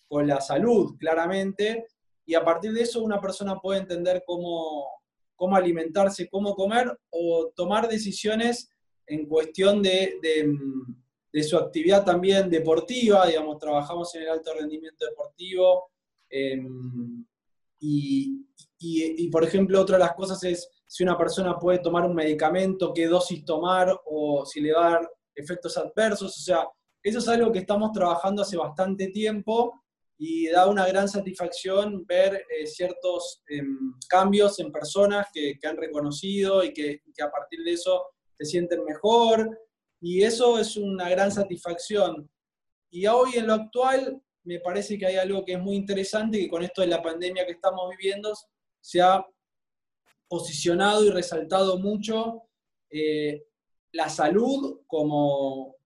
con 0.06 0.28
la 0.28 0.40
salud, 0.40 0.94
claramente, 1.00 1.88
y 2.24 2.34
a 2.34 2.44
partir 2.44 2.72
de 2.72 2.82
eso 2.82 3.02
una 3.02 3.20
persona 3.20 3.58
puede 3.58 3.80
entender 3.80 4.22
cómo, 4.24 4.86
cómo 5.34 5.56
alimentarse, 5.56 6.28
cómo 6.28 6.54
comer 6.54 6.96
o 7.10 7.50
tomar 7.56 7.88
decisiones 7.88 8.70
en 9.04 9.26
cuestión 9.26 9.82
de, 9.82 10.14
de, 11.32 11.42
su 11.42 11.56
actividad 11.56 12.04
también 12.04 12.48
deportiva, 12.48 13.26
digamos, 13.26 13.58
trabajamos 13.58 14.14
en 14.14 14.22
el 14.22 14.28
alto 14.28 14.54
rendimiento 14.54 15.04
deportivo, 15.06 15.91
em, 16.32 17.24
y, 17.78 18.46
y, 18.78 19.24
y, 19.24 19.28
por 19.28 19.44
ejemplo, 19.44 19.80
otra 19.80 19.98
de 19.98 20.04
las 20.04 20.14
cosas 20.14 20.42
es 20.44 20.68
si 20.86 21.02
una 21.02 21.16
persona 21.16 21.58
puede 21.58 21.78
tomar 21.78 22.04
un 22.04 22.14
medicamento, 22.14 22.92
qué 22.92 23.06
dosis 23.06 23.44
tomar, 23.44 23.96
o 24.06 24.44
si 24.44 24.60
le 24.60 24.72
va 24.72 24.86
a 24.86 24.90
dar 24.90 25.10
efectos 25.34 25.76
adversos, 25.76 26.36
o 26.36 26.40
sea, 26.40 26.66
eso 27.02 27.18
es 27.18 27.28
algo 27.28 27.50
que 27.50 27.60
estamos 27.60 27.92
trabajando 27.92 28.42
hace 28.42 28.56
bastante 28.56 29.08
tiempo 29.08 29.82
y 30.18 30.46
da 30.48 30.68
una 30.68 30.86
gran 30.86 31.08
satisfacción 31.08 32.06
ver 32.06 32.44
eh, 32.48 32.66
ciertos 32.66 33.42
em, 33.48 33.94
cambios 34.08 34.60
en 34.60 34.70
personas 34.70 35.26
que, 35.32 35.58
han 35.64 35.76
reconocido 35.76 36.62
y 36.62 36.72
que, 36.72 37.02
a 37.20 37.30
partir 37.30 37.64
de 37.64 37.72
eso 37.72 38.06
se 38.38 38.44
sienten 38.44 38.84
mejor 38.84 39.58
y 40.00 40.22
eso 40.22 40.60
es 40.60 40.76
una 40.76 41.08
gran 41.08 41.32
satisfacción. 41.32 42.30
Y 42.90 43.06
hoy 43.06 43.32
en 43.34 43.48
lo 43.48 43.54
actual 43.54 44.22
me 44.44 44.60
parece 44.60 44.98
que 44.98 45.06
hay 45.06 45.16
algo 45.16 45.44
que 45.44 45.52
es 45.52 45.60
muy 45.60 45.76
interesante 45.76 46.38
que 46.38 46.48
con 46.48 46.62
esto 46.62 46.80
de 46.80 46.88
la 46.88 47.02
pandemia 47.02 47.46
que 47.46 47.52
estamos 47.52 47.88
viviendo 47.90 48.32
se 48.80 49.00
ha 49.00 49.24
posicionado 50.28 51.04
y 51.04 51.10
resaltado 51.10 51.78
mucho 51.78 52.42
eh, 52.90 53.44
la 53.92 54.08
salud 54.08 54.80
como, 54.86 55.76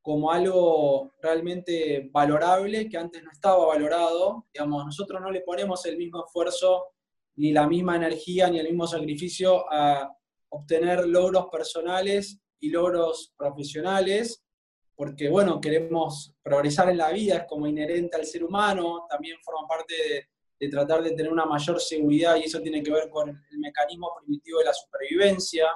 como 0.00 0.32
algo 0.32 1.12
realmente 1.20 2.08
valorable 2.10 2.88
que 2.88 2.96
antes 2.96 3.22
no 3.22 3.30
estaba 3.30 3.66
valorado. 3.66 4.46
Digamos, 4.52 4.84
nosotros 4.84 5.20
no 5.20 5.30
le 5.30 5.42
ponemos 5.42 5.84
el 5.86 5.98
mismo 5.98 6.24
esfuerzo, 6.24 6.86
ni 7.36 7.52
la 7.52 7.66
misma 7.66 7.96
energía, 7.96 8.48
ni 8.48 8.58
el 8.58 8.68
mismo 8.68 8.86
sacrificio 8.86 9.70
a 9.70 10.10
obtener 10.48 11.06
logros 11.06 11.46
personales 11.50 12.40
y 12.60 12.70
logros 12.70 13.32
profesionales, 13.36 14.41
porque 15.02 15.28
bueno, 15.28 15.60
queremos 15.60 16.32
progresar 16.42 16.88
en 16.90 16.98
la 16.98 17.10
vida, 17.10 17.38
es 17.38 17.44
como 17.48 17.66
inherente 17.66 18.16
al 18.16 18.24
ser 18.24 18.44
humano, 18.44 19.06
también 19.08 19.36
forma 19.42 19.66
parte 19.66 19.94
de, 19.94 20.26
de 20.60 20.68
tratar 20.68 21.02
de 21.02 21.10
tener 21.10 21.32
una 21.32 21.44
mayor 21.44 21.80
seguridad 21.80 22.36
y 22.36 22.44
eso 22.44 22.60
tiene 22.60 22.82
que 22.82 22.92
ver 22.92 23.10
con 23.10 23.28
el 23.28 23.58
mecanismo 23.58 24.12
primitivo 24.20 24.60
de 24.60 24.66
la 24.66 24.72
supervivencia 24.72 25.66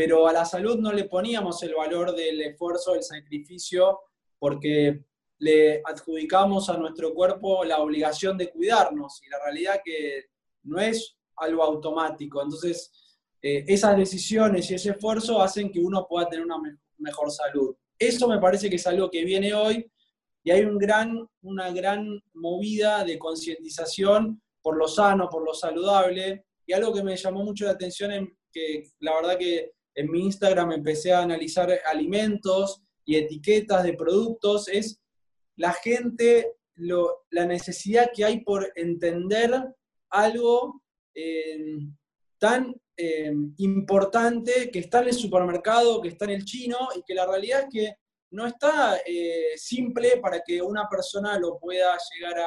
pero 0.00 0.26
a 0.26 0.32
la 0.32 0.46
salud 0.46 0.78
no 0.78 0.92
le 0.94 1.04
poníamos 1.04 1.62
el 1.62 1.74
valor 1.74 2.14
del 2.14 2.40
esfuerzo, 2.40 2.94
del 2.94 3.02
sacrificio, 3.02 4.00
porque 4.38 5.04
le 5.38 5.82
adjudicamos 5.84 6.70
a 6.70 6.78
nuestro 6.78 7.12
cuerpo 7.12 7.64
la 7.64 7.80
obligación 7.80 8.38
de 8.38 8.50
cuidarnos 8.50 9.20
y 9.22 9.28
la 9.28 9.38
realidad 9.44 9.82
que 9.84 10.30
no 10.62 10.78
es 10.78 11.18
algo 11.36 11.62
automático. 11.62 12.42
Entonces, 12.42 13.18
eh, 13.42 13.64
esas 13.66 13.94
decisiones 13.96 14.70
y 14.70 14.74
ese 14.76 14.92
esfuerzo 14.92 15.42
hacen 15.42 15.70
que 15.70 15.80
uno 15.80 16.06
pueda 16.08 16.30
tener 16.30 16.46
una 16.46 16.56
mejor 16.96 17.30
salud. 17.30 17.74
Eso 18.00 18.26
me 18.26 18.38
parece 18.38 18.70
que 18.70 18.76
es 18.76 18.86
algo 18.86 19.10
que 19.10 19.24
viene 19.26 19.52
hoy 19.52 19.86
y 20.42 20.50
hay 20.50 20.62
un 20.62 20.78
gran, 20.78 21.28
una 21.42 21.70
gran 21.70 22.18
movida 22.32 23.04
de 23.04 23.18
concientización 23.18 24.42
por 24.62 24.78
lo 24.78 24.88
sano, 24.88 25.28
por 25.28 25.44
lo 25.44 25.52
saludable. 25.52 26.46
Y 26.66 26.72
algo 26.72 26.94
que 26.94 27.02
me 27.02 27.14
llamó 27.14 27.44
mucho 27.44 27.66
la 27.66 27.72
atención 27.72 28.10
es 28.12 28.26
que 28.50 28.84
la 29.00 29.14
verdad 29.16 29.36
que 29.38 29.72
en 29.94 30.10
mi 30.10 30.24
Instagram 30.24 30.72
empecé 30.72 31.12
a 31.12 31.20
analizar 31.20 31.70
alimentos 31.84 32.82
y 33.04 33.16
etiquetas 33.16 33.84
de 33.84 33.92
productos, 33.92 34.68
es 34.68 34.98
la 35.56 35.74
gente, 35.74 36.54
la 36.76 37.44
necesidad 37.44 38.10
que 38.14 38.24
hay 38.24 38.40
por 38.40 38.72
entender 38.76 39.50
algo 40.08 40.80
eh, 41.14 41.80
tan 42.38 42.74
eh, 43.00 43.32
importante 43.58 44.70
que 44.70 44.80
está 44.80 45.00
en 45.00 45.08
el 45.08 45.14
supermercado, 45.14 46.00
que 46.00 46.08
está 46.08 46.26
en 46.26 46.32
el 46.32 46.44
chino, 46.44 46.76
y 46.94 47.02
que 47.02 47.14
la 47.14 47.26
realidad 47.26 47.60
es 47.60 47.66
que 47.72 47.94
no 48.32 48.46
está 48.46 48.98
eh, 49.06 49.56
simple 49.56 50.18
para 50.18 50.40
que 50.44 50.60
una 50.60 50.88
persona 50.88 51.38
lo 51.38 51.58
pueda 51.58 51.96
llegar 52.14 52.38
a, 52.38 52.46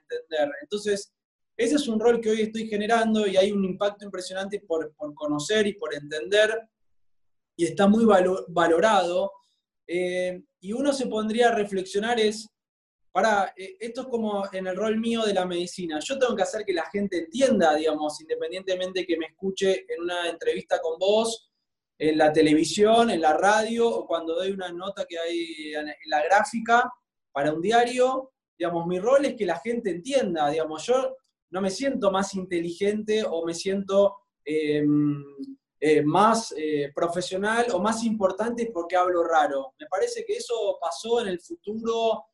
entender. 0.00 0.50
Entonces, 0.62 1.12
ese 1.56 1.76
es 1.76 1.86
un 1.86 2.00
rol 2.00 2.20
que 2.20 2.30
hoy 2.30 2.40
estoy 2.42 2.66
generando 2.66 3.26
y 3.26 3.36
hay 3.36 3.52
un 3.52 3.64
impacto 3.64 4.04
impresionante 4.04 4.60
por, 4.60 4.92
por 4.94 5.14
conocer 5.14 5.66
y 5.66 5.74
por 5.74 5.94
entender 5.94 6.50
y 7.56 7.66
está 7.66 7.86
muy 7.86 8.06
valorado. 8.48 9.30
Eh, 9.86 10.42
y 10.60 10.72
uno 10.72 10.92
se 10.94 11.06
pondría 11.06 11.48
a 11.48 11.54
reflexionar 11.54 12.18
es, 12.18 12.48
para, 13.12 13.52
eh, 13.56 13.76
esto 13.80 14.02
es 14.02 14.06
como 14.08 14.44
en 14.52 14.66
el 14.66 14.76
rol 14.76 14.98
mío 14.98 15.22
de 15.24 15.34
la 15.34 15.46
medicina, 15.46 15.98
yo 16.00 16.18
tengo 16.18 16.36
que 16.36 16.42
hacer 16.42 16.64
que 16.64 16.72
la 16.72 16.88
gente 16.90 17.18
entienda, 17.18 17.74
digamos, 17.74 18.20
independientemente 18.20 19.06
que 19.06 19.18
me 19.18 19.26
escuche 19.26 19.84
en 19.88 20.02
una 20.02 20.28
entrevista 20.28 20.80
con 20.80 20.98
vos, 20.98 21.50
en 21.98 22.16
la 22.16 22.32
televisión, 22.32 23.10
en 23.10 23.20
la 23.20 23.34
radio, 23.36 23.88
o 23.88 24.06
cuando 24.06 24.34
doy 24.34 24.52
una 24.52 24.70
nota 24.72 25.04
que 25.06 25.18
hay 25.18 25.74
en 25.74 25.86
la 26.06 26.22
gráfica 26.24 26.90
para 27.32 27.52
un 27.52 27.60
diario, 27.60 28.32
digamos, 28.58 28.86
mi 28.86 28.98
rol 28.98 29.24
es 29.24 29.34
que 29.34 29.46
la 29.46 29.58
gente 29.58 29.90
entienda, 29.90 30.48
digamos, 30.48 30.86
yo 30.86 31.16
no 31.50 31.60
me 31.60 31.70
siento 31.70 32.10
más 32.10 32.34
inteligente 32.34 33.24
o 33.24 33.44
me 33.44 33.54
siento... 33.54 34.16
Em, 34.44 35.22
eh, 35.82 36.02
más 36.02 36.52
eh, 36.58 36.92
profesional 36.94 37.64
o 37.72 37.78
más 37.78 38.04
importante 38.04 38.70
porque 38.70 38.96
hablo 38.96 39.24
raro. 39.24 39.72
Me 39.80 39.86
parece 39.86 40.26
que 40.26 40.34
eso 40.34 40.76
pasó 40.78 41.22
en 41.22 41.28
el 41.28 41.40
futuro, 41.40 42.26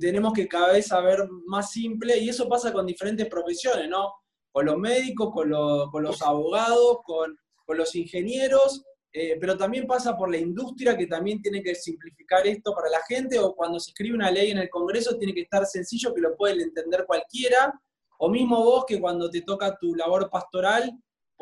tenemos 0.00 0.32
que 0.32 0.48
cada 0.48 0.72
vez 0.72 0.86
saber 0.86 1.20
más 1.46 1.70
simple 1.70 2.18
y 2.18 2.28
eso 2.28 2.48
pasa 2.48 2.72
con 2.72 2.86
diferentes 2.86 3.26
profesiones, 3.28 3.88
¿no? 3.88 4.12
Con 4.50 4.66
los 4.66 4.76
médicos, 4.76 5.30
con, 5.32 5.48
los 5.50 6.22
abogados, 6.22 6.98
con, 7.04 7.36
los 7.68 7.94
ingenieros, 7.94 8.82
eh, 9.14 9.38
pero 9.40 9.56
también 9.56 9.86
pasa 9.86 10.14
por 10.14 10.30
la 10.30 10.36
industria 10.36 10.96
que 10.96 11.06
también 11.06 11.40
tiene 11.40 11.62
que 11.62 11.74
simplificar 11.74 12.46
esto 12.46 12.74
para 12.74 12.90
la 12.90 13.00
gente 13.08 13.38
o 13.38 13.54
cuando 13.54 13.80
se 13.80 13.92
escribe 13.92 14.14
una 14.14 14.30
ley 14.30 14.50
en 14.50 14.58
el 14.58 14.68
Congreso 14.68 15.16
tiene 15.16 15.32
que 15.32 15.42
estar 15.42 15.64
sencillo 15.64 16.12
que 16.12 16.20
lo 16.20 16.36
puede 16.36 16.62
entender 16.62 17.06
cualquiera, 17.06 17.72
o 18.18 18.28
mismo 18.28 18.62
vos 18.62 18.84
que 18.86 19.00
cuando 19.00 19.30
te 19.30 19.40
toca 19.40 19.76
tu 19.80 19.94
labor 19.94 20.28
pastoral 20.28 20.92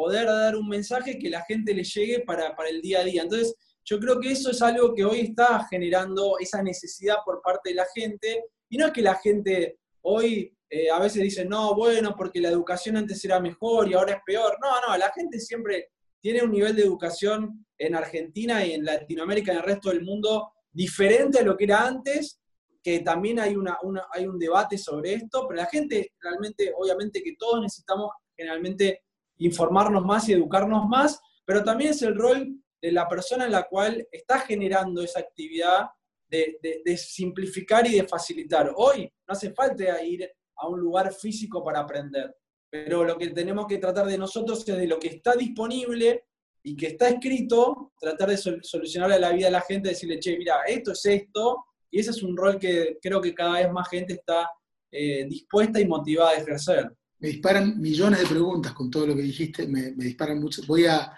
poder 0.00 0.26
dar 0.26 0.56
un 0.56 0.66
mensaje 0.66 1.18
que 1.18 1.28
la 1.28 1.42
gente 1.42 1.74
le 1.74 1.84
llegue 1.84 2.20
para, 2.20 2.56
el 2.68 2.80
día 2.80 3.00
a 3.00 3.04
día. 3.04 3.22
Entonces, 3.22 3.54
yo 3.84 3.99
creo 3.99 4.20
que 4.20 4.32
eso 4.32 4.50
es 4.50 4.62
algo 4.62 4.94
que 4.94 5.04
hoy 5.04 5.20
está 5.20 5.66
generando 5.68 6.38
esa 6.38 6.62
necesidad 6.62 7.16
por 7.25 7.40
parte 7.42 7.70
de 7.70 7.76
la 7.76 7.87
gente, 7.94 8.44
y 8.68 8.76
no 8.76 8.87
es 8.87 8.92
que 8.92 9.02
la 9.02 9.16
gente 9.16 9.78
hoy 10.02 10.54
eh, 10.72 10.88
a 10.88 11.00
veces 11.00 11.22
dice, 11.22 11.44
no, 11.44 11.75
bueno, 11.75 12.14
porque 12.16 12.40
la 12.40 12.49
educación 12.49 12.96
antes 12.96 13.25
era 13.25 13.40
mejor 13.40 13.88
y 13.88 13.94
ahora 13.94 14.12
es 14.12 14.20
peor. 14.25 14.56
No, 14.62 14.68
no, 14.87 14.96
la 14.96 15.10
gente 15.12 15.40
siempre 15.40 15.88
tiene 16.20 16.42
un 16.42 16.52
nivel 16.52 16.76
de 16.76 16.82
educación 16.82 17.66
en 17.76 17.96
Argentina 17.96 18.64
y 18.64 18.75
en 18.75 18.84
Latinoamérica 18.84 19.52
y 19.52 19.56
en 19.56 19.62
el 19.62 19.66
resto 19.66 19.88
del 19.88 20.02
mundo 20.02 20.52
diferente 20.70 21.40
a 21.40 21.42
lo 21.42 21.56
que 21.56 21.64
era 21.64 21.87
antes, 21.87 22.40
que 22.82 23.00
también 23.00 23.40
hay, 23.40 23.56
una, 23.56 23.76
hay 24.12 24.26
un 24.26 24.38
debate 24.38 24.78
sobre 24.78 25.14
esto, 25.14 25.46
pero 25.49 25.60
la 25.60 25.66
gente 25.66 26.12
realmente, 26.20 26.72
obviamente 26.76 27.22
que 27.22 27.34
todos 27.37 27.60
necesitamos 27.60 28.12
generalmente 28.37 29.02
informarnos 29.38 30.04
más 30.04 30.28
y 30.28 30.34
educarnos 30.34 30.87
más, 30.87 31.20
pero 31.44 31.64
también 31.64 31.90
es 31.90 32.02
el 32.02 32.14
rol 32.14 32.54
de 32.80 32.92
la 32.92 33.08
persona 33.08 33.46
en 33.46 33.52
la 33.52 33.64
cual 33.64 34.06
está 34.10 34.40
generando 34.40 35.02
esa 35.02 35.20
actividad 35.20 35.87
de, 36.28 36.96
simplificar 36.96 37.87
y 37.87 37.96
de 37.96 38.06
facilitar. 38.06 38.72
Hoy 38.76 39.02
no 39.26 39.32
hace 39.32 39.52
falta 39.52 40.02
ir 40.02 40.30
a 40.56 40.68
un 40.68 40.80
lugar 40.80 41.12
físico 41.12 41.62
para 41.64 41.80
aprender, 41.80 42.34
pero 42.70 43.04
lo 43.04 43.18
que 43.18 43.28
tenemos 43.28 43.66
que 43.66 43.78
tratar 43.78 44.06
de 44.06 44.18
nosotros 44.18 44.60
es 44.60 44.76
de 44.76 44.87
lo 44.87 44.99
que 44.99 45.08
está 45.08 45.34
disponible 45.34 46.25
y 46.62 46.76
que 46.76 46.88
está 46.88 47.08
escrito, 47.08 47.92
tratar 47.99 48.30
de 48.30 48.37
solucionarle 48.37 49.18
la 49.18 49.32
vida 49.32 49.49
a 49.49 49.52
la 49.52 49.62
gente, 49.62 49.88
decirle, 49.88 50.20
che, 50.20 50.37
mira, 50.37 50.62
esto 50.66 50.92
es 50.92 51.04
esto, 51.06 51.64
y 51.90 52.00
ese 52.00 52.10
es 52.10 52.22
un 52.22 52.37
rol 52.37 52.58
que 52.58 52.99
creo 53.00 53.20
que 53.20 53.34
cada 53.34 53.54
vez 53.54 53.72
más 53.72 53.88
gente 53.88 54.12
está 54.12 54.49
eh, 54.92 55.25
dispuesta 55.26 55.80
y 55.80 55.87
motivada 55.87 56.30
a 56.30 56.34
ejercer 56.34 56.92
me 57.20 57.28
disparan 57.28 57.78
millones 57.78 58.20
de 58.20 58.26
preguntas 58.26 58.72
con 58.72 58.90
todo 58.90 59.06
lo 59.06 59.14
que 59.14 59.22
dijiste, 59.22 59.68
me, 59.68 59.92
disparan 59.92 60.40
mucho. 60.40 60.62
Voy 60.66 60.87
a, 60.87 61.12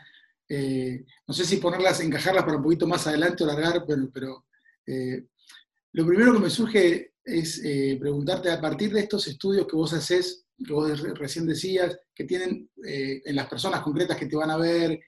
eh, 0.54 1.06
no 1.26 1.32
sé 1.32 1.46
si 1.46 1.56
ponerlas, 1.56 2.00
encajarlas 2.00 2.44
para 2.44 2.58
un 2.58 2.62
poquito 2.62 2.86
más 2.86 3.06
adelante 3.06 3.42
o 3.42 3.46
largar, 3.46 3.84
pero, 3.86 4.44
eh, 4.86 5.24
lo 5.92 6.06
primero 6.06 6.34
que 6.34 6.40
me 6.40 6.50
surge 6.50 7.14
es 7.24 7.62
eh, 7.64 7.96
preguntarte 7.98 8.50
a 8.50 8.60
partir 8.60 8.92
de 8.92 9.00
estos 9.00 9.26
estudios 9.28 9.66
que 9.66 9.76
vos 9.76 9.94
haces, 9.94 10.44
que 10.62 10.72
vos 10.74 11.00
recién 11.18 11.46
decías, 11.46 11.98
que 12.14 12.24
tienen 12.24 12.70
en 12.84 13.34
las 13.34 13.48
personas 13.48 13.80
concretas 13.80 14.16
que 14.18 14.26
te 14.26 14.36
van 14.36 14.50
a 14.50 14.58
ver, 14.58 15.00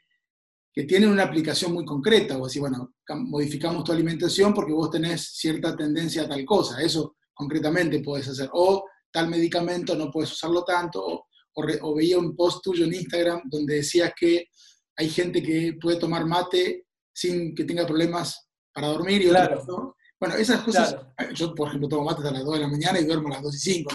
que 0.72 0.84
tienen 0.84 1.10
una 1.10 1.24
aplicación 1.24 1.72
muy 1.72 1.84
concreta, 1.84 2.38
o 2.38 2.46
así, 2.46 2.58
bueno, 2.58 2.94
modificamos 3.08 3.84
tu 3.84 3.92
alimentación 3.92 4.54
porque 4.54 4.72
vos 4.72 4.90
tenés 4.90 5.28
cierta 5.34 5.76
tendencia 5.76 6.22
a 6.22 6.28
tal 6.28 6.44
cosa, 6.44 6.82
eso 6.82 7.16
concretamente 7.34 8.00
podés 8.00 8.28
hacer. 8.28 8.48
O 8.54 8.84
tal 9.12 9.28
medicamento 9.28 9.94
no 9.94 10.10
puedes 10.10 10.32
usarlo 10.32 10.64
tanto, 10.64 11.26
o, 11.54 11.94
veía 11.94 12.18
un 12.18 12.34
post 12.34 12.64
tuyo 12.64 12.84
en 12.86 12.94
Instagram 12.94 13.42
donde 13.44 13.76
decías 13.76 14.12
que 14.18 14.48
hay 14.96 15.08
gente 15.08 15.42
que 15.42 15.76
puede 15.80 15.98
tomar 15.98 16.26
mate 16.26 16.86
sin 17.12 17.54
que 17.54 17.64
tenga 17.64 17.86
problemas 17.86 18.48
para 18.72 18.88
dormir 18.88 19.22
y 19.22 19.28
claro. 19.28 19.96
Bueno, 20.18 20.36
esas 20.36 20.62
cosas, 20.62 20.96
yo 21.34 21.54
por 21.54 21.68
ejemplo 21.68 21.88
tomo 21.88 22.04
mate 22.04 22.26
a 22.26 22.30
las 22.30 22.44
2 22.44 22.54
de 22.54 22.60
la 22.60 22.68
mañana 22.68 22.98
y 22.98 23.04
duermo 23.04 23.28
a 23.28 23.32
las 23.32 23.42
2 23.42 23.54
y 23.54 23.58
5. 23.58 23.90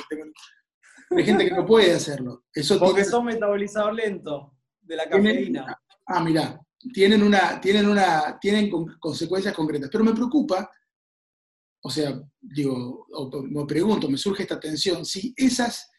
Hay 1.12 1.26
gente 1.26 1.46
que 1.46 1.56
no 1.56 1.66
puede 1.66 1.94
hacerlo. 1.94 2.46
Eso 2.54 2.78
Porque 2.78 3.04
son 3.04 3.26
metabolizador 3.26 3.96
lento 3.96 4.58
de 4.82 4.96
la 4.96 5.10
cafeína. 5.10 5.82
ah, 6.06 6.24
mira, 6.24 6.60
tienen, 6.94 7.24
una, 7.24 7.60
tienen, 7.60 7.88
una, 7.88 8.38
tienen 8.40 8.70
consecuencias 9.00 9.56
concretas. 9.56 9.90
Pero 9.92 10.04
me 10.04 10.14
preocupa 10.14 10.70
o 11.82 11.90
sea, 11.90 12.22
digo, 12.40 13.08
me 13.50 13.66
pregunto, 13.66 14.10
me 14.10 14.18
surge 14.18 14.44
esta 14.44 14.60
tensión, 14.60 15.06
si 15.06 15.34
esas, 15.38 15.90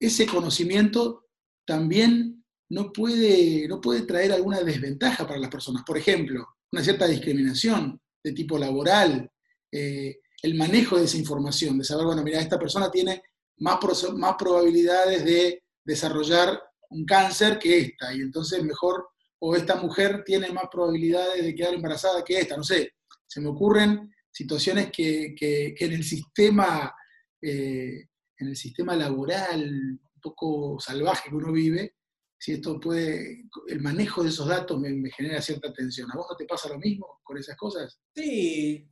ese 0.00 0.26
conocimiento 0.26 1.26
también 1.64 2.37
no 2.70 2.92
puede, 2.92 3.66
no 3.68 3.80
puede 3.80 4.02
traer 4.02 4.32
alguna 4.32 4.60
desventaja 4.60 5.26
para 5.26 5.40
las 5.40 5.50
personas. 5.50 5.82
Por 5.84 5.96
ejemplo, 5.96 6.46
una 6.72 6.82
cierta 6.82 7.06
discriminación 7.06 8.00
de 8.22 8.32
tipo 8.32 8.58
laboral, 8.58 9.30
eh, 9.72 10.18
el 10.42 10.54
manejo 10.54 10.98
de 10.98 11.04
esa 11.04 11.16
información, 11.16 11.78
de 11.78 11.84
saber, 11.84 12.06
bueno, 12.06 12.22
mira, 12.22 12.40
esta 12.40 12.58
persona 12.58 12.90
tiene 12.90 13.22
más, 13.58 13.78
más 14.14 14.34
probabilidades 14.38 15.24
de 15.24 15.62
desarrollar 15.84 16.60
un 16.90 17.04
cáncer 17.04 17.58
que 17.58 17.78
esta, 17.78 18.14
y 18.14 18.20
entonces 18.20 18.62
mejor, 18.62 19.08
o 19.40 19.56
esta 19.56 19.76
mujer 19.76 20.22
tiene 20.24 20.50
más 20.50 20.64
probabilidades 20.70 21.44
de 21.44 21.54
quedar 21.54 21.74
embarazada 21.74 22.24
que 22.24 22.38
esta, 22.38 22.56
no 22.56 22.64
sé, 22.64 22.92
se 23.26 23.40
me 23.40 23.48
ocurren 23.48 24.12
situaciones 24.30 24.90
que, 24.90 25.34
en 25.78 25.92
el 25.92 26.04
sistema, 26.04 26.94
eh, 27.42 28.06
en 28.38 28.48
el 28.48 28.56
sistema 28.56 28.94
laboral 28.94 29.64
un 29.64 30.20
poco 30.20 30.78
salvaje 30.80 31.28
que 31.28 31.36
uno 31.36 31.52
vive, 31.52 31.96
si 32.38 32.52
esto 32.52 32.78
puede, 32.78 33.44
el 33.66 33.80
manejo 33.80 34.22
de 34.22 34.28
esos 34.28 34.46
datos 34.46 34.78
me, 34.78 35.10
genera 35.10 35.42
cierta 35.42 35.72
tensión. 35.72 36.10
¿A 36.12 36.16
vos 36.16 36.26
no 36.30 36.36
te 36.36 36.46
pasa 36.46 36.68
lo 36.68 36.78
mismo 36.78 37.18
con 37.24 37.36
esas 37.36 37.56
cosas? 37.56 37.98
Sí, 38.14 38.88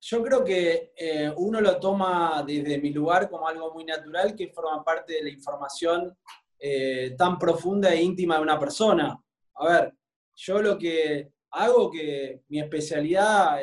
yo 0.00 0.22
creo 0.22 0.44
que 0.44 0.92
eh, 0.96 1.32
uno 1.36 1.60
lo 1.60 1.80
toma 1.80 2.44
desde 2.46 2.78
mi 2.78 2.90
lugar 2.90 3.28
como 3.28 3.48
algo 3.48 3.72
muy 3.74 3.84
natural 3.84 4.36
que 4.36 4.52
forma 4.52 4.84
parte 4.84 5.14
de 5.14 5.22
la 5.24 5.30
información 5.30 6.16
eh, 6.58 7.14
tan 7.18 7.36
profunda 7.36 7.92
e 7.92 8.02
íntima 8.02 8.36
de 8.36 8.42
una 8.42 8.58
persona. 8.58 9.20
A 9.54 9.68
ver, 9.68 9.94
yo 10.36 10.62
lo 10.62 10.78
que 10.78 11.32
hago 11.50 11.90
que 11.90 12.42
mi 12.48 12.60
especialidad, 12.60 13.58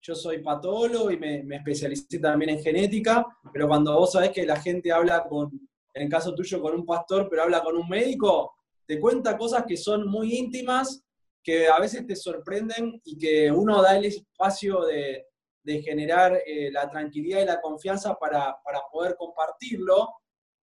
yo 0.00 0.14
soy 0.14 0.38
patólogo 0.42 1.10
y 1.10 1.18
me, 1.18 1.42
me 1.42 1.56
especialicé 1.56 2.20
también 2.20 2.50
en 2.50 2.62
genética, 2.62 3.26
pero 3.52 3.66
cuando 3.66 3.98
vos 3.98 4.12
sabés 4.12 4.30
que 4.30 4.46
la 4.46 4.60
gente 4.60 4.92
habla 4.92 5.24
con, 5.24 5.50
en 5.94 6.02
el 6.02 6.08
caso 6.08 6.34
tuyo, 6.34 6.60
con 6.60 6.74
un 6.74 6.86
pastor, 6.86 7.26
pero 7.28 7.42
habla 7.42 7.62
con 7.62 7.76
un 7.76 7.88
médico, 7.88 8.55
te 8.86 9.00
cuenta 9.00 9.36
cosas 9.36 9.64
que 9.66 9.76
son 9.76 10.08
muy 10.08 10.34
íntimas, 10.36 11.02
que 11.42 11.68
a 11.68 11.78
veces 11.78 12.06
te 12.06 12.16
sorprenden 12.16 13.00
y 13.04 13.16
que 13.18 13.50
uno 13.50 13.80
da 13.80 13.96
el 13.96 14.06
espacio 14.06 14.84
de, 14.84 15.26
de 15.66 15.82
generar 15.82 16.40
eh, 16.46 16.70
la 16.70 16.88
tranquilidad 16.88 17.42
y 17.42 17.44
la 17.44 17.60
confianza 17.60 18.14
para, 18.14 18.56
para, 18.64 18.80
poder 18.92 19.16
compartirlo. 19.18 20.14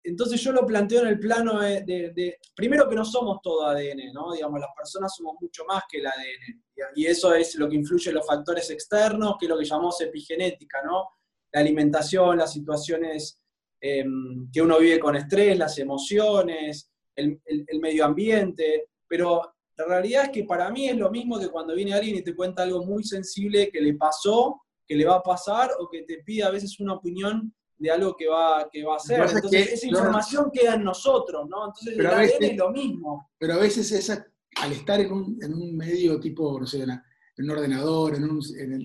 Entonces 0.05 0.41
yo 0.41 0.53
lo 0.53 0.65
planteo 0.65 1.03
en 1.03 1.09
el 1.09 1.19
plano 1.19 1.61
de, 1.61 2.39
primero 2.55 2.89
que 2.89 2.95
no 2.95 3.05
somos 3.05 3.41
todo 3.43 3.67
ADN, 3.67 4.13
¿no? 4.13 4.33
Digamos, 4.33 4.61
las 4.61 4.71
personas 4.77 5.15
somos 5.15 5.35
mucho 5.41 5.65
más 5.65 5.83
que 5.91 5.99
el 5.99 6.07
ADN. 6.07 6.63
Y 6.95 7.07
eso 7.07 7.35
es 7.35 7.57
lo 7.57 7.69
que 7.69 7.77
influye 7.77 8.11
en 8.11 8.15
los 8.15 8.27
factores 8.27 8.71
externos, 8.71 9.37
que 9.39 9.47
es 9.47 9.51
lo 9.51 9.59
que 9.59 9.65
llamamos 9.65 10.01
epigenética, 10.01 10.83
¿no? 10.85 11.09
La 11.53 11.61
alimentación, 11.61 12.39
las 12.39 12.53
situaciones 12.53 13.41
em, 13.81 14.49
que 14.53 14.63
uno 14.63 14.79
vive 14.79 15.01
con 15.01 15.17
estrés, 15.17 15.59
las 15.59 15.77
emociones, 15.79 16.92
el, 17.17 17.41
el, 17.45 17.65
el 17.67 17.81
medio 17.81 18.05
ambiente, 18.05 18.89
pero 19.07 19.55
la 19.77 19.85
realidad 19.87 20.25
es 20.25 20.31
que 20.31 20.45
para 20.45 20.71
mí 20.71 20.89
es 20.89 20.97
lo 20.97 21.11
mismo 21.11 21.39
que 21.39 21.49
cuando 21.49 21.75
viene 21.75 21.95
alguien 21.95 22.17
y 22.17 22.23
te 22.23 22.35
cuenta 22.35 22.63
algo 22.63 22.85
muy 22.85 23.05
sensible 23.05 23.71
que 23.71 23.81
le 23.81 23.95
pasó 23.95 24.63
que 24.87 24.99
le 24.99 25.07
va 25.07 25.17
a 25.17 25.23
pasar 25.23 25.71
o 25.79 25.89
que 25.89 26.03
te 26.03 26.23
pide 26.25 26.43
a 26.43 26.51
veces 26.51 26.79
una 26.81 26.95
opinión 26.95 27.55
de 27.79 27.91
algo 27.91 28.15
que 28.15 28.29
va, 28.29 28.69
que 28.71 28.85
va 28.85 28.95
a 28.95 28.97
hacer. 28.97 29.21
Entonces, 29.21 29.73
esa 29.73 29.87
información 29.87 30.51
queda 30.53 30.75
en 30.75 30.85
nosotros, 30.85 31.49
¿no? 31.49 31.67
Entonces, 31.67 31.99
el 31.99 32.07
ADN 32.07 32.45
es 32.45 32.57
lo 32.57 32.71
mismo. 32.71 33.31
Pero 33.39 33.55
a 33.55 33.59
veces 33.59 33.91
esa, 33.91 34.27
al 34.57 34.73
estar 34.73 35.01
en 35.01 35.13
un, 35.13 35.39
en 35.43 35.55
un 35.55 35.77
medio 35.77 36.21
tipo, 36.21 36.61
no 36.61 36.67
sé, 36.67 36.83
en, 36.83 36.91
un 37.39 37.51
ordenador, 37.51 38.15
en 38.15 38.25
un, 38.25 38.41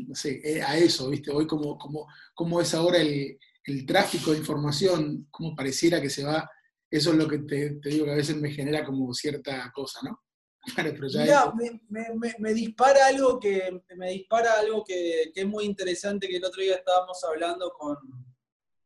no 0.07 0.15
sé, 0.15 0.41
eh, 0.43 0.61
a 0.61 0.77
eso, 0.77 1.09
¿viste? 1.09 1.29
Hoy 1.29 1.45
como, 1.45 1.77
como, 1.77 2.07
como 2.33 2.61
es 2.61 2.73
ahora 2.73 2.97
el, 2.99 3.37
el, 3.65 3.85
tráfico 3.85 4.31
de 4.31 4.39
información, 4.39 5.27
como 5.29 5.55
pareciera 5.55 6.01
que 6.01 6.09
se 6.09 6.23
va, 6.23 6.49
eso 6.89 7.11
es 7.11 7.17
lo 7.17 7.27
que 7.27 7.39
te, 7.39 7.71
te 7.81 7.89
digo 7.89 8.05
que 8.05 8.11
a 8.11 8.15
veces 8.15 8.35
me 8.37 8.51
genera 8.51 8.85
como 8.85 9.13
cierta 9.13 9.71
cosa, 9.73 9.99
¿no? 10.03 10.21
me, 12.39 12.53
dispara 12.53 13.07
algo, 13.07 13.39
que, 13.39 13.81
me 13.95 14.09
dispara 14.11 14.59
algo 14.59 14.83
que, 14.83 15.31
es 15.33 15.47
muy 15.47 15.65
interesante, 15.65 16.27
que 16.27 16.37
el 16.37 16.45
otro 16.45 16.61
día 16.61 16.75
estábamos 16.75 17.23
hablando 17.23 17.71
con, 17.71 17.95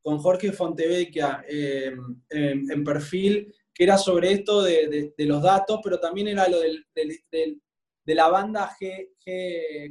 con 0.01 0.20
Jorge 0.20 0.51
Fontevecchia 0.51 1.43
eh, 1.48 1.96
en, 2.29 2.84
perfil, 2.84 3.53
que 3.74 3.84
era 3.84 3.98
sobre 3.98 4.31
esto 4.34 4.62
de, 4.62 5.13
los 5.17 5.41
datos, 5.41 5.79
pero 5.84 6.00
también 6.00 6.27
era 6.27 6.48
lo 6.48 6.60
del, 6.60 6.86
de 6.93 8.15
la 8.15 8.27
banda 8.29 8.72
G, 8.79 9.13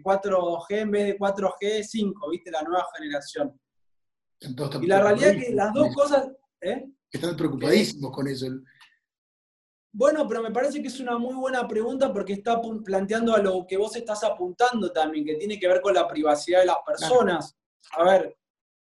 4G 0.02 0.64
en 0.70 0.90
vez 0.90 1.06
de 1.06 1.18
4G, 1.18 1.82
5, 1.82 2.30
¿viste? 2.30 2.50
La 2.50 2.62
nueva 2.62 2.86
generación. 2.96 3.60
y 4.82 4.86
la 4.86 5.02
realidad 5.02 5.30
es 5.30 5.44
que 5.44 5.54
las 5.54 5.72
dos 5.72 5.94
cosas... 5.94 6.28
¿eh? 6.60 6.84
Están 7.12 7.36
preocupadísimos 7.36 8.12
con 8.12 8.28
eso. 8.28 8.46
Bueno, 9.92 10.26
pero 10.28 10.42
me 10.42 10.52
parece 10.52 10.80
que 10.80 10.88
es 10.88 11.00
una 11.00 11.18
muy 11.18 11.34
buena 11.34 11.66
pregunta 11.66 12.12
porque 12.12 12.34
está 12.34 12.60
planteando 12.84 13.34
a 13.34 13.38
lo 13.38 13.66
que 13.66 13.76
vos 13.76 13.96
estás 13.96 14.22
apuntando 14.22 14.92
también, 14.92 15.24
que 15.24 15.34
tiene 15.34 15.58
que 15.58 15.66
ver 15.66 15.80
con 15.80 15.94
la 15.94 16.06
privacidad 16.06 16.60
de 16.60 16.66
las 16.66 16.76
personas. 16.86 17.56
A 17.92 18.04
ver, 18.04 18.36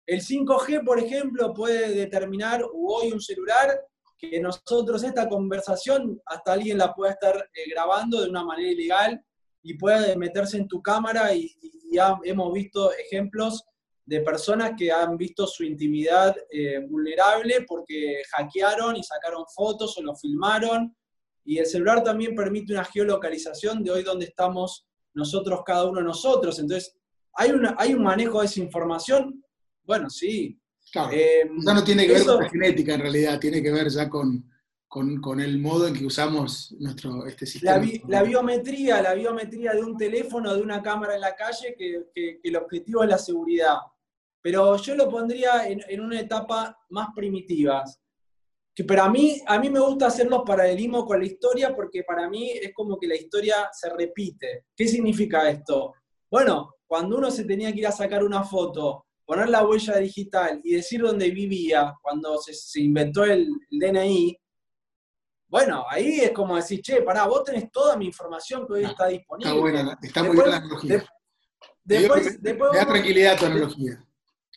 el 0.06 0.20
5G, 0.20 0.84
por 0.84 1.00
ejemplo, 1.00 1.52
puede 1.52 1.92
determinar, 1.94 2.62
hoy 2.72 3.10
un 3.10 3.20
celular, 3.20 3.80
que 4.16 4.40
nosotros 4.40 5.02
esta 5.02 5.28
conversación 5.28 6.20
hasta 6.26 6.52
alguien 6.52 6.78
la 6.78 6.94
pueda 6.94 7.12
estar 7.12 7.36
eh, 7.36 7.70
grabando 7.70 8.20
de 8.20 8.30
una 8.30 8.44
manera 8.44 8.70
ilegal 8.70 9.24
y 9.62 9.74
puede 9.76 10.16
meterse 10.16 10.58
en 10.58 10.68
tu 10.68 10.80
cámara 10.80 11.34
y 11.34 11.52
ya 11.90 12.16
hemos 12.22 12.52
visto 12.52 12.92
ejemplos 12.92 13.64
de 14.06 14.20
personas 14.20 14.72
que 14.76 14.92
han 14.92 15.16
visto 15.16 15.46
su 15.46 15.64
intimidad 15.64 16.36
eh, 16.50 16.80
vulnerable 16.88 17.64
porque 17.66 18.22
hackearon 18.32 18.96
y 18.96 19.02
sacaron 19.02 19.44
fotos 19.54 19.96
o 19.96 20.02
lo 20.02 20.14
filmaron. 20.14 20.94
Y 21.44 21.58
el 21.58 21.66
celular 21.66 22.02
también 22.02 22.34
permite 22.34 22.72
una 22.72 22.84
geolocalización 22.84 23.82
de 23.82 23.90
hoy 23.90 24.02
donde 24.02 24.26
estamos 24.26 24.86
nosotros, 25.14 25.60
cada 25.64 25.86
uno 25.86 26.00
de 26.00 26.06
nosotros. 26.06 26.58
Entonces, 26.58 26.96
¿hay, 27.34 27.50
una, 27.50 27.74
¿hay 27.78 27.94
un 27.94 28.02
manejo 28.02 28.40
de 28.40 28.46
esa 28.46 28.60
información? 28.60 29.42
Bueno, 29.84 30.10
sí. 30.10 30.58
Claro. 30.92 31.10
Eh, 31.12 31.50
no 31.50 31.82
tiene 31.82 32.06
que 32.06 32.12
ver 32.12 32.24
con 32.24 32.42
la 32.42 32.48
genética 32.48 32.94
en 32.94 33.00
realidad, 33.00 33.40
tiene 33.40 33.62
que 33.62 33.72
ver 33.72 33.88
ya 33.88 34.08
con, 34.08 34.48
con, 34.86 35.40
el 35.40 35.58
modo 35.58 35.88
en 35.88 35.94
que 35.94 36.04
usamos 36.04 36.74
nuestro, 36.78 37.26
este 37.26 37.46
sistema. 37.46 37.84
La, 38.06 38.22
biometría, 38.22 39.02
la 39.02 39.14
biometría 39.14 39.72
de 39.72 39.82
un 39.82 39.96
teléfono, 39.96 40.54
de 40.54 40.62
una 40.62 40.82
cámara 40.82 41.14
en 41.14 41.22
la 41.22 41.34
calle, 41.34 41.74
que, 41.76 42.04
que 42.14 42.38
el 42.42 42.56
objetivo 42.56 43.02
es 43.02 43.08
la 43.08 43.18
seguridad 43.18 43.78
pero 44.44 44.76
yo 44.76 44.94
lo 44.94 45.08
pondría 45.08 45.66
en, 45.66 46.00
una 46.02 46.20
etapa 46.20 46.78
más 46.90 47.08
primitiva. 47.16 47.82
Que 48.74 48.84
pero 48.84 49.04
a 49.04 49.08
mí, 49.08 49.40
a 49.46 49.58
mí 49.58 49.70
me 49.70 49.80
gusta 49.80 50.08
hacer 50.08 50.26
los 50.26 50.42
paralelismos 50.42 51.06
con 51.06 51.18
la 51.18 51.24
historia 51.24 51.74
porque 51.74 52.02
para 52.02 52.28
mí 52.28 52.50
es 52.50 52.74
como 52.74 52.98
que 52.98 53.06
la 53.06 53.16
historia 53.16 53.70
se 53.72 53.88
repite. 53.88 54.66
¿Qué 54.76 54.86
significa 54.86 55.48
esto? 55.48 55.94
Bueno, 56.30 56.74
cuando 56.86 57.16
uno 57.16 57.30
se 57.30 57.44
tenía 57.44 57.72
que 57.72 57.78
ir 57.78 57.86
a 57.86 57.92
sacar 57.92 58.22
una 58.22 58.44
foto, 58.44 59.06
poner 59.24 59.48
la 59.48 59.66
huella 59.66 59.96
digital 59.96 60.60
y 60.62 60.74
decir 60.74 61.00
dónde 61.00 61.30
vivía, 61.30 61.94
cuando 62.02 62.36
se, 62.36 62.82
inventó 62.82 63.24
el, 63.24 63.48
DNI, 63.70 64.38
bueno, 65.48 65.86
ahí 65.88 66.20
es 66.20 66.32
como 66.32 66.56
decir, 66.56 66.82
che, 66.82 67.00
pará, 67.00 67.26
vos 67.26 67.44
tenés 67.44 67.72
toda 67.72 67.96
mi 67.96 68.04
información 68.04 68.66
que 68.66 68.74
hoy 68.74 68.84
está 68.84 69.06
disponible. 69.06 69.50
Está 69.50 69.58
buena, 69.58 69.98
está 70.02 70.22
muy 70.22 70.36
buena 70.36 70.50
la 70.50 70.56
analogía. 70.58 71.06
después, 71.82 72.42
después, 72.42 72.72
da 72.74 72.86
tranquilidad 72.86 73.38
tu 73.38 73.46
analogía. 73.46 74.03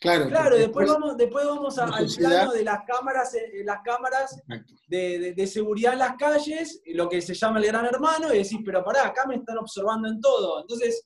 Claro, 0.00 0.28
claro 0.28 0.56
después 0.56 0.88
vamos, 0.88 1.16
después 1.16 1.44
vamos 1.44 1.76
al 1.78 2.06
plano 2.16 2.52
de 2.52 2.62
las 2.62 2.84
cámaras, 2.86 3.34
eh, 3.34 3.64
las 3.64 3.80
cámaras 3.82 4.40
de, 4.86 5.46
seguridad 5.46 5.94
en 5.94 5.98
las 5.98 6.16
calles, 6.16 6.80
lo 6.86 7.08
que 7.08 7.20
se 7.20 7.34
llama 7.34 7.58
el 7.58 7.66
gran 7.66 7.84
hermano, 7.84 8.32
y 8.32 8.38
decís, 8.38 8.60
pero 8.64 8.84
pará, 8.84 9.08
acá 9.08 9.26
me 9.26 9.36
están 9.36 9.58
observando 9.58 10.08
en 10.08 10.20
todo. 10.20 10.60
Entonces, 10.60 11.04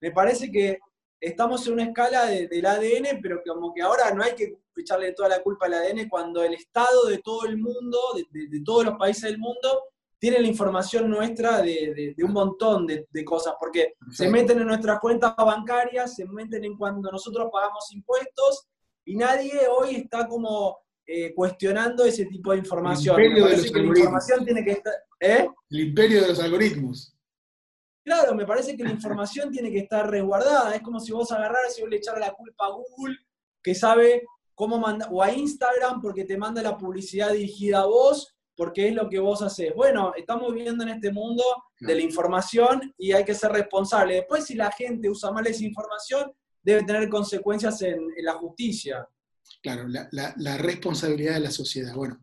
me 0.00 0.10
parece 0.10 0.50
que 0.50 0.78
estamos 1.20 1.66
en 1.66 1.74
una 1.74 1.84
escala 1.84 2.26
del 2.26 2.64
ADN, 2.64 3.20
pero 3.20 3.42
como 3.46 3.74
que 3.74 3.82
ahora 3.82 4.10
no 4.14 4.22
hay 4.22 4.34
que 4.34 4.56
echarle 4.74 5.12
toda 5.12 5.28
la 5.28 5.42
culpa 5.42 5.66
al 5.66 5.74
ADN 5.74 6.08
cuando 6.08 6.42
el 6.42 6.54
Estado 6.54 7.06
de 7.08 7.18
todo 7.18 7.44
el 7.44 7.58
mundo, 7.58 7.98
de 8.30 8.62
todos 8.64 8.86
los 8.86 8.96
países 8.96 9.24
del 9.24 9.38
mundo, 9.38 9.82
tiene 10.20 10.38
la 10.38 10.46
información 10.46 11.08
nuestra 11.08 11.62
de, 11.62 12.14
un 12.22 12.32
montón 12.32 12.86
de, 12.86 13.24
cosas, 13.24 13.54
porque 13.58 13.94
se 14.12 14.28
meten 14.28 14.60
en 14.60 14.66
nuestras 14.66 15.00
cuentas 15.00 15.34
bancarias, 15.34 16.14
se 16.14 16.26
meten 16.26 16.62
en 16.62 16.76
cuando 16.76 17.10
nosotros 17.10 17.48
pagamos 17.50 17.90
impuestos, 17.92 18.68
y 19.06 19.16
nadie 19.16 19.62
hoy 19.66 19.96
está 19.96 20.28
como 20.28 20.78
eh, 21.06 21.34
cuestionando 21.34 22.04
ese 22.04 22.26
tipo 22.26 22.52
de 22.52 22.58
información. 22.58 23.18
El 23.18 23.28
imperio 23.28 23.46
de 23.46 23.56
los 23.56 23.64
algoritmos. 23.64 23.94
La 23.94 23.98
información 23.98 24.44
tiene 24.44 24.64
que 24.64 24.70
estar, 24.72 24.94
¿eh? 25.18 25.48
El 25.70 25.80
imperio 25.80 26.22
de 26.22 26.28
los 26.28 26.40
algoritmos. 26.40 27.16
Claro, 28.04 28.34
me 28.34 28.44
parece 28.44 28.76
que 28.76 28.84
la 28.84 28.90
información 28.90 29.50
tiene 29.50 29.70
que 29.70 29.78
estar 29.78 30.08
resguardada. 30.10 30.74
Es 30.74 30.82
como 30.82 31.00
si 31.00 31.12
vos 31.12 31.32
agarraras 31.32 31.78
y 31.78 31.80
vos 31.80 31.90
le 31.90 31.96
echaras 31.96 32.20
la 32.20 32.32
culpa 32.32 32.66
a 32.66 32.72
Google, 32.72 33.16
que 33.62 33.74
sabe 33.74 34.24
cómo 34.54 34.78
mandar, 34.78 35.08
o 35.10 35.22
a 35.22 35.32
Instagram, 35.32 36.02
porque 36.02 36.24
te 36.24 36.36
manda 36.36 36.62
la 36.62 36.76
publicidad 36.76 37.32
dirigida 37.32 37.80
a 37.80 37.86
vos, 37.86 38.36
porque 38.60 38.88
es 38.88 38.94
lo 38.94 39.08
que 39.08 39.18
vos 39.18 39.40
haces. 39.40 39.72
Bueno, 39.74 40.12
estamos 40.14 40.52
viviendo 40.52 40.84
en 40.84 40.90
este 40.90 41.10
mundo 41.10 41.42
de 41.80 41.94
la 41.94 42.02
información 42.02 42.92
y 42.98 43.12
hay 43.12 43.24
que 43.24 43.34
ser 43.34 43.52
responsable. 43.52 44.16
Después, 44.16 44.44
si 44.44 44.54
la 44.54 44.70
gente 44.70 45.08
usa 45.08 45.32
mal 45.32 45.46
esa 45.46 45.64
información, 45.64 46.30
debe 46.62 46.82
tener 46.82 47.08
consecuencias 47.08 47.80
en, 47.80 47.98
la 48.18 48.34
justicia. 48.34 49.08
Claro, 49.62 49.86
la, 49.88 50.58
responsabilidad 50.58 51.32
de 51.32 51.40
la 51.40 51.50
sociedad. 51.50 51.94
Bueno, 51.94 52.22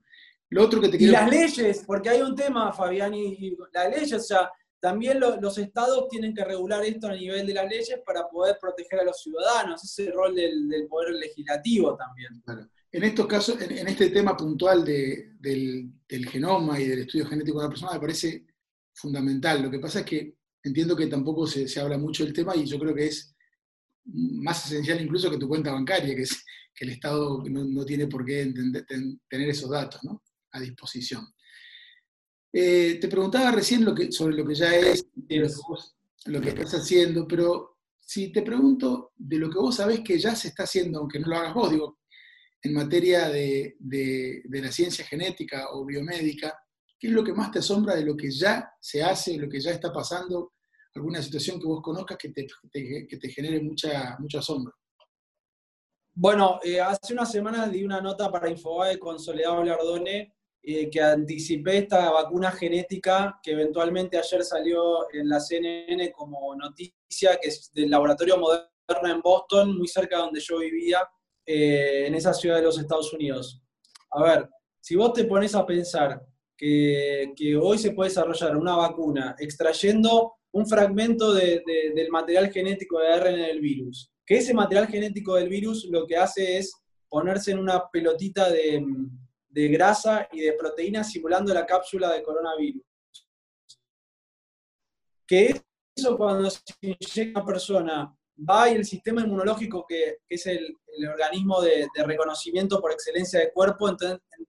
lo 0.51 0.63
otro 0.63 0.79
que 0.79 0.89
te 0.89 0.99
quiero... 0.99 1.13
Y 1.13 1.15
las 1.15 1.27
leyes, 1.27 1.83
porque 1.87 2.09
hay 2.09 2.21
un 2.21 2.35
tema, 2.35 2.71
Fabián, 2.71 3.15
y, 3.15 3.57
las 3.73 3.89
leyes, 3.89 4.13
o 4.13 4.19
sea, 4.19 4.51
también 4.79 5.19
los 5.19 5.57
estados 5.57 6.07
tienen 6.07 6.35
que 6.35 6.45
regular 6.45 6.85
esto 6.85 7.07
a 7.07 7.13
nivel 7.13 7.47
de 7.47 7.55
las 7.55 7.67
leyes 7.67 7.99
para 8.05 8.27
poder 8.27 8.59
proteger 8.61 8.99
a 8.99 9.05
los 9.05 9.19
ciudadanos. 9.23 9.83
Ese 9.83 10.03
es 10.03 10.09
el 10.09 10.13
rol 10.13 10.35
del, 10.35 10.69
del 10.69 10.87
poder 10.87 11.15
legislativo 11.15 11.97
también. 11.97 12.39
Claro. 12.45 12.69
En 12.91 13.03
estos 13.03 13.27
casos, 13.27 13.61
en, 13.61 13.87
este 13.87 14.09
tema 14.09 14.35
puntual 14.35 14.83
del, 14.85 16.29
genoma 16.29 16.79
y 16.79 16.87
del 16.87 16.99
estudio 16.99 17.27
genético 17.27 17.59
de 17.59 17.65
la 17.65 17.69
persona, 17.69 17.93
me 17.93 17.99
parece 17.99 18.45
fundamental. 18.93 19.61
Lo 19.61 19.69
que 19.69 19.79
pasa 19.79 19.99
es 19.99 20.05
que 20.05 20.35
entiendo 20.63 20.95
que 20.95 21.07
tampoco 21.07 21.45
se, 21.47 21.67
habla 21.79 21.97
mucho 21.97 22.23
del 22.23 22.33
tema 22.33 22.55
y 22.55 22.65
yo 22.65 22.79
creo 22.79 22.95
que 22.95 23.07
es 23.07 23.35
más 24.05 24.65
esencial 24.65 25.01
incluso 25.01 25.29
que 25.29 25.37
tu 25.37 25.47
cuenta 25.47 25.73
bancaria, 25.73 26.15
que 26.15 26.21
es 26.21 26.43
que 26.73 26.85
el 26.85 26.91
Estado 26.91 27.43
no, 27.49 27.85
tiene 27.85 28.07
por 28.07 28.23
qué 28.23 28.53
tener 29.27 29.49
esos 29.49 29.69
datos 29.69 29.99
a 30.51 30.59
disposición. 30.59 31.27
Eh, 32.53 32.97
te 33.01 33.07
preguntaba 33.07 33.51
recién 33.51 33.83
lo 33.83 33.93
que, 33.93 34.11
sobre 34.11 34.35
lo 34.35 34.45
que 34.45 34.55
ya 34.55 34.73
es, 34.75 35.05
lo 36.25 36.41
que 36.41 36.49
estás 36.49 36.75
haciendo, 36.75 37.27
pero 37.27 37.77
si 37.99 38.31
te 38.31 38.41
pregunto 38.41 39.11
de 39.17 39.37
lo 39.37 39.49
que 39.49 39.59
vos 39.59 39.75
sabés 39.75 39.99
que 39.99 40.17
ya 40.17 40.35
se 40.35 40.47
está 40.49 40.63
haciendo, 40.63 40.99
aunque 40.99 41.19
no 41.19 41.27
lo 41.27 41.37
hagas 41.37 41.53
vos, 41.53 41.71
digo, 41.71 41.96
en 42.67 42.73
materia 42.73 43.29
de, 43.29 43.75
la 44.49 44.71
ciencia 44.71 45.05
genética 45.05 45.69
o 45.71 45.85
biomédica, 45.85 46.57
¿qué 46.99 47.07
es 47.07 47.13
lo 47.13 47.23
que 47.23 47.33
más 47.33 47.51
te 47.51 47.59
asombra 47.59 47.95
de 47.95 48.05
lo 48.05 48.15
que 48.15 48.29
ya 48.29 48.69
se 48.79 49.01
hace, 49.01 49.37
lo 49.37 49.49
que 49.49 49.59
ya 49.59 49.71
está 49.71 49.91
pasando? 49.91 50.53
¿Alguna 50.95 51.21
situación 51.21 51.59
que 51.59 51.67
vos 51.67 51.81
conozcas 51.81 52.17
que 52.17 52.29
te, 52.29 53.29
genere 53.29 53.61
mucha, 53.61 54.17
asombro? 54.37 54.73
Bueno, 56.13 56.59
eh, 56.63 56.81
hace 56.81 57.13
unas 57.13 57.31
semanas 57.31 57.71
di 57.71 57.83
una 57.83 58.01
nota 58.01 58.31
para 58.31 58.49
Infobae 58.49 58.97
con 58.97 59.19
Soledad 59.19 59.59
Olardone 59.59 60.35
eh, 60.63 60.89
que 60.89 60.99
anticipé 60.99 61.77
esta 61.77 62.09
vacuna 62.09 62.51
genética 62.51 63.39
que 63.43 63.51
eventualmente 63.51 64.17
ayer 64.17 64.43
salió 64.43 65.11
en 65.13 65.29
la 65.29 65.39
CNN 65.39 66.11
como 66.11 66.55
noticia, 66.55 67.37
que 67.39 67.49
es 67.49 67.71
del 67.71 67.91
laboratorio 67.91 68.37
Moderna 68.37 69.11
en 69.11 69.21
Boston, 69.21 69.77
muy 69.77 69.87
cerca 69.87 70.17
de 70.17 70.23
donde 70.23 70.39
yo 70.39 70.57
vivía, 70.57 71.07
eh, 71.49 72.07
en 72.07 72.15
esa 72.15 72.33
ciudad 72.33 72.57
de 72.57 72.63
los 72.63 72.77
Estados 72.77 73.13
Unidos. 73.13 73.61
A 74.11 74.21
ver, 74.21 74.49
si 74.81 74.97
vos 74.97 75.13
te 75.13 75.23
pones 75.23 75.55
a 75.55 75.65
pensar 75.65 76.21
que, 76.57 77.33
hoy 77.61 77.77
se 77.77 77.91
puede 77.91 78.09
desarrollar 78.09 78.57
una 78.57 78.75
vacuna 78.75 79.33
extrayendo 79.39 80.33
un 80.51 80.67
fragmento 80.67 81.33
del 81.33 82.09
material 82.11 82.51
genético 82.51 82.99
de 82.99 83.07
ARN 83.07 83.35
del 83.35 83.61
virus, 83.61 84.11
que 84.25 84.37
ese 84.37 84.53
material 84.53 84.87
genético 84.87 85.35
del 85.35 85.47
virus 85.47 85.85
lo 85.85 86.05
que 86.05 86.17
hace 86.17 86.57
es 86.57 86.73
ponerse 87.07 87.51
en 87.51 87.59
una 87.59 87.89
pelotita 87.89 88.49
de, 88.49 88.83
grasa 89.49 90.27
y 90.33 90.41
de 90.41 90.53
proteína 90.53 91.03
simulando 91.03 91.53
la 91.53 91.65
cápsula 91.65 92.11
de 92.11 92.23
coronavirus. 92.23 92.83
Que 95.25 95.61
eso 95.95 96.17
cuando 96.17 96.49
se 96.49 96.61
inyecta 96.81 97.39
una 97.39 97.45
persona 97.45 98.16
va 98.37 98.69
y 98.69 98.75
el 98.75 98.85
sistema 98.85 99.21
inmunológico, 99.21 99.85
que, 99.87 100.17
es 100.27 100.45
el, 100.47 100.75
organismo 101.09 101.61
de, 101.61 101.87
reconocimiento 102.05 102.81
por 102.81 102.91
excelencia 102.91 103.39
de 103.39 103.51
cuerpo, 103.51 103.95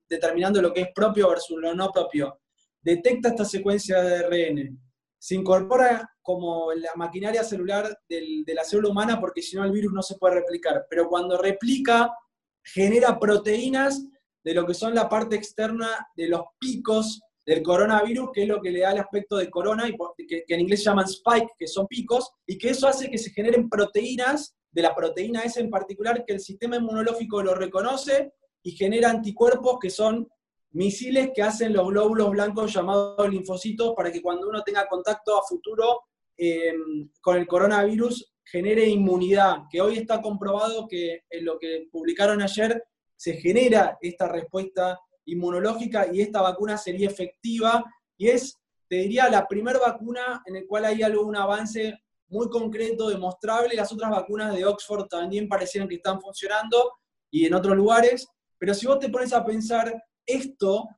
determinando 0.09 0.63
lo 0.63 0.73
que 0.73 0.81
es 0.81 0.89
propio 0.95 1.29
versus 1.29 1.59
lo 1.61 1.75
no 1.75 1.91
propio, 1.91 2.41
detecta 2.81 3.29
esta 3.29 3.45
secuencia 3.45 4.01
de 4.03 4.17
ARN 4.17 4.79
se 5.19 5.35
incorpora 5.35 6.09
como 6.23 6.73
la 6.73 6.93
maquinaria 6.95 7.43
celular 7.43 7.99
de 8.09 8.55
la 8.55 8.65
célula 8.65 8.91
humana 8.91 9.21
porque 9.21 9.43
si 9.43 9.57
no 9.57 9.65
el 9.65 9.73
virus 9.73 9.93
no 9.93 10.03
se 10.03 10.17
puede 10.17 10.37
replicar. 10.37 10.87
Pero 10.89 11.09
cuando 11.09 11.37
replica, 11.37 12.15
genera 12.63 13.19
proteínas 13.19 14.05
de 14.45 14.55
lo 14.55 14.65
que 14.65 14.75
son 14.75 14.95
la 14.95 15.09
parte 15.09 15.37
externa 15.37 16.09
de 16.15 16.29
los 16.29 16.43
picos 16.59 17.21
del 17.49 17.63
coronavirus, 17.63 18.29
que 18.31 18.43
es 18.43 18.49
lo 18.49 18.61
que 18.61 18.71
le 18.71 18.81
da 18.81 18.93
el 18.93 18.99
aspecto 18.99 19.39
de 19.39 19.49
corona, 19.49 19.89
y 19.89 20.27
que, 20.27 20.45
en 20.47 20.61
inglés 20.61 20.85
llaman 20.85 21.07
spike, 21.07 21.55
que 21.59 21.67
son 21.67 21.87
picos, 21.87 22.31
y 22.47 22.59
que 22.59 22.69
eso 22.69 22.87
hace 22.87 23.09
que 23.09 23.17
se 23.17 23.31
generen 23.31 23.71
proteínas, 23.71 24.55
de 24.71 24.83
la 24.83 24.95
proteína 24.95 25.41
S 25.41 25.59
en 25.59 25.71
particular, 25.71 26.27
que 26.27 26.35
el 26.35 26.41
sistema 26.41 26.77
inmunológico 26.77 27.43
lo 27.43 27.55
reconoce 27.55 28.35
y 28.63 28.73
genera 28.73 29.09
anticuerpos 29.09 29.79
que 29.81 29.89
son 29.89 30.29
misiles 30.73 31.31
que 31.35 31.43
hacen 31.43 31.73
los 31.73 31.89
glóbulos 31.89 32.31
blancos 32.33 32.75
llamados 32.75 33.31
linfocitos 33.31 33.95
para 33.97 34.13
que 34.13 34.21
cuando 34.21 34.47
uno 34.47 34.63
tenga 34.63 34.87
contacto 34.87 35.39
a 35.39 35.43
futuro 35.49 36.03
eh, 36.37 36.75
con 37.23 37.39
el 37.39 37.47
coronavirus 37.47 38.31
genere 38.45 38.85
inmunidad, 38.85 39.63
que 39.71 39.81
hoy 39.81 39.97
está 39.97 40.21
comprobado 40.21 40.87
que 40.87 41.23
en 41.31 41.47
lo 41.47 41.59
que 41.59 41.89
publicaron 41.91 42.43
ayer 42.43 42.85
se 43.17 43.39
genera 43.39 43.97
esta 44.03 44.29
respuesta 44.29 45.01
inmunológica 45.29 46.07
y 46.13 46.21
esta 46.21 46.41
vacuna 46.43 46.77
sería 46.77 47.09
efectiva 47.09 47.85
y 48.17 48.29
es, 48.29 48.55
te 48.89 48.97
diría, 48.97 49.29
la 49.29 49.47
primera 49.47 49.79
vacuna 49.79 50.43
en 50.47 50.55
la 50.55 50.67
cual 50.67 50.87
hay 50.87 51.03
algún 51.03 51.37
avance 51.37 51.99
muy 52.29 52.49
concreto, 52.49 53.09
demostrable. 53.09 53.75
Las 53.75 53.93
otras 53.93 54.11
vacunas 54.11 54.55
de 54.55 54.65
Oxford 54.65 55.07
también 55.09 55.49
parecieron 55.49 55.89
que 55.89 55.97
están 55.97 56.21
funcionando 56.21 56.93
y 57.31 57.47
en 57.47 57.55
otros 57.55 57.77
lugares, 57.77 58.27
pero 58.59 58.75
si 58.75 58.87
vos 58.87 58.99
te 58.99 59.09
pones 59.09 59.33
a 59.33 59.45
pensar 59.45 60.03
esto 60.27 60.89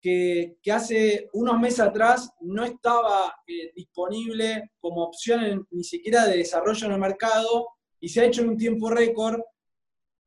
que, 0.00 0.56
hace 0.72 1.28
unos 1.32 1.58
meses 1.58 1.80
atrás 1.80 2.30
no 2.40 2.64
estaba 2.64 3.34
eh, 3.46 3.72
disponible 3.74 4.70
como 4.80 5.02
opción 5.02 5.66
ni 5.70 5.82
siquiera 5.82 6.26
de 6.26 6.38
desarrollo 6.38 6.86
en 6.86 6.92
el 6.92 7.00
mercado 7.00 7.68
y 8.00 8.08
se 8.08 8.20
ha 8.20 8.24
hecho 8.24 8.42
en 8.42 8.50
un 8.50 8.56
tiempo 8.56 8.90
récord, 8.90 9.40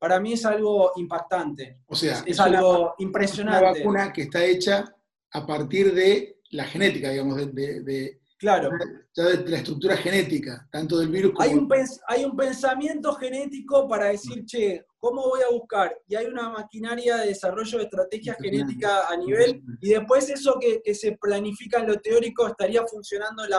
para 0.02 0.20
mí 0.20 0.34
es 0.34 0.44
algo 0.46 0.94
impactante. 0.96 1.82
O 1.86 1.96
sea, 1.96 2.24
es, 2.26 2.40
algo 2.40 2.96
impresionante. 2.98 3.64
Una 3.64 3.72
vacuna 3.72 4.12
que 4.12 4.24
está 4.24 4.44
hecha 4.44 4.84
a 5.32 5.46
partir 5.46 5.94
de 5.94 6.40
la 6.50 6.66
genética, 6.66 7.12
digamos, 7.12 7.38
de, 7.38 8.20
claro. 8.40 8.72
de 9.16 9.50
la 9.50 9.58
estructura 9.58 9.96
genética, 9.98 10.68
tanto 10.72 10.98
del 10.98 11.10
virus 11.10 11.34
como... 11.34 11.48
Hay 11.48 11.54
un, 11.56 11.70
hay 12.08 12.26
un 12.26 12.36
pensamiento 12.36 13.14
genético 13.14 13.88
para 13.88 14.08
decir, 14.08 14.44
che, 14.44 14.84
¿Cómo 15.02 15.30
voy 15.30 15.42
a 15.42 15.52
buscar? 15.52 15.98
Y 16.08 16.14
hay 16.14 16.28
una 16.28 16.52
maquinaria 16.52 17.18
de 17.18 17.28
desarrollo 17.30 17.80
de 17.80 17.86
estrategias 17.86 18.38
genéticas 18.40 19.06
a 19.10 19.18
nivel, 19.18 19.64
y 19.82 19.90
después 19.90 20.30
eso 20.30 20.60
que, 20.60 20.94
se 20.94 21.14
planifica 21.14 21.80
en 21.80 21.88
lo 21.88 22.00
teórico 22.00 22.48
estaría 22.48 22.86
funcionando 22.86 23.44
en 23.44 23.50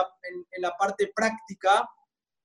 la, 0.61 0.71
parte 0.79 1.11
práctica. 1.13 1.85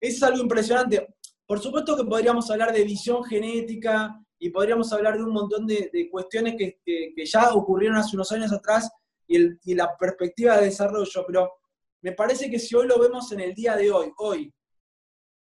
Es 0.00 0.20
algo 0.24 0.42
impresionante. 0.42 1.14
Por 1.48 1.58
supuesto 1.58 1.96
que 1.96 2.04
podríamos 2.04 2.48
hablar 2.50 2.72
de 2.72 2.84
visión 2.84 3.24
genética 3.24 4.14
y 4.38 4.50
podríamos 4.50 4.92
hablar 4.92 5.16
de 5.16 5.24
un 5.24 5.32
montón 5.32 5.66
de, 5.66 6.08
cuestiones 6.12 6.54
que, 6.56 7.24
ya 7.24 7.54
ocurrieron 7.54 7.96
hace 7.96 8.14
unos 8.14 8.30
años 8.30 8.52
atrás 8.52 8.88
y, 9.26 9.38
y 9.64 9.74
la 9.74 9.96
perspectiva 9.96 10.58
de 10.58 10.66
desarrollo, 10.66 11.24
pero 11.26 11.50
me 12.02 12.12
parece 12.12 12.50
que 12.50 12.58
si 12.58 12.76
hoy 12.76 12.86
lo 12.86 13.00
vemos 13.00 13.32
en 13.32 13.40
el 13.40 13.54
día 13.54 13.74
de 13.74 13.90
hoy, 13.90 14.12
hoy, 14.18 14.54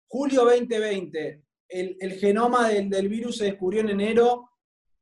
julio 0.08 0.46
2020, 0.46 1.44
el, 1.70 2.14
genoma 2.14 2.70
del, 2.70 3.10
virus 3.10 3.38
se 3.38 3.46
descubrió 3.46 3.82
en 3.82 3.90
enero 3.90 4.50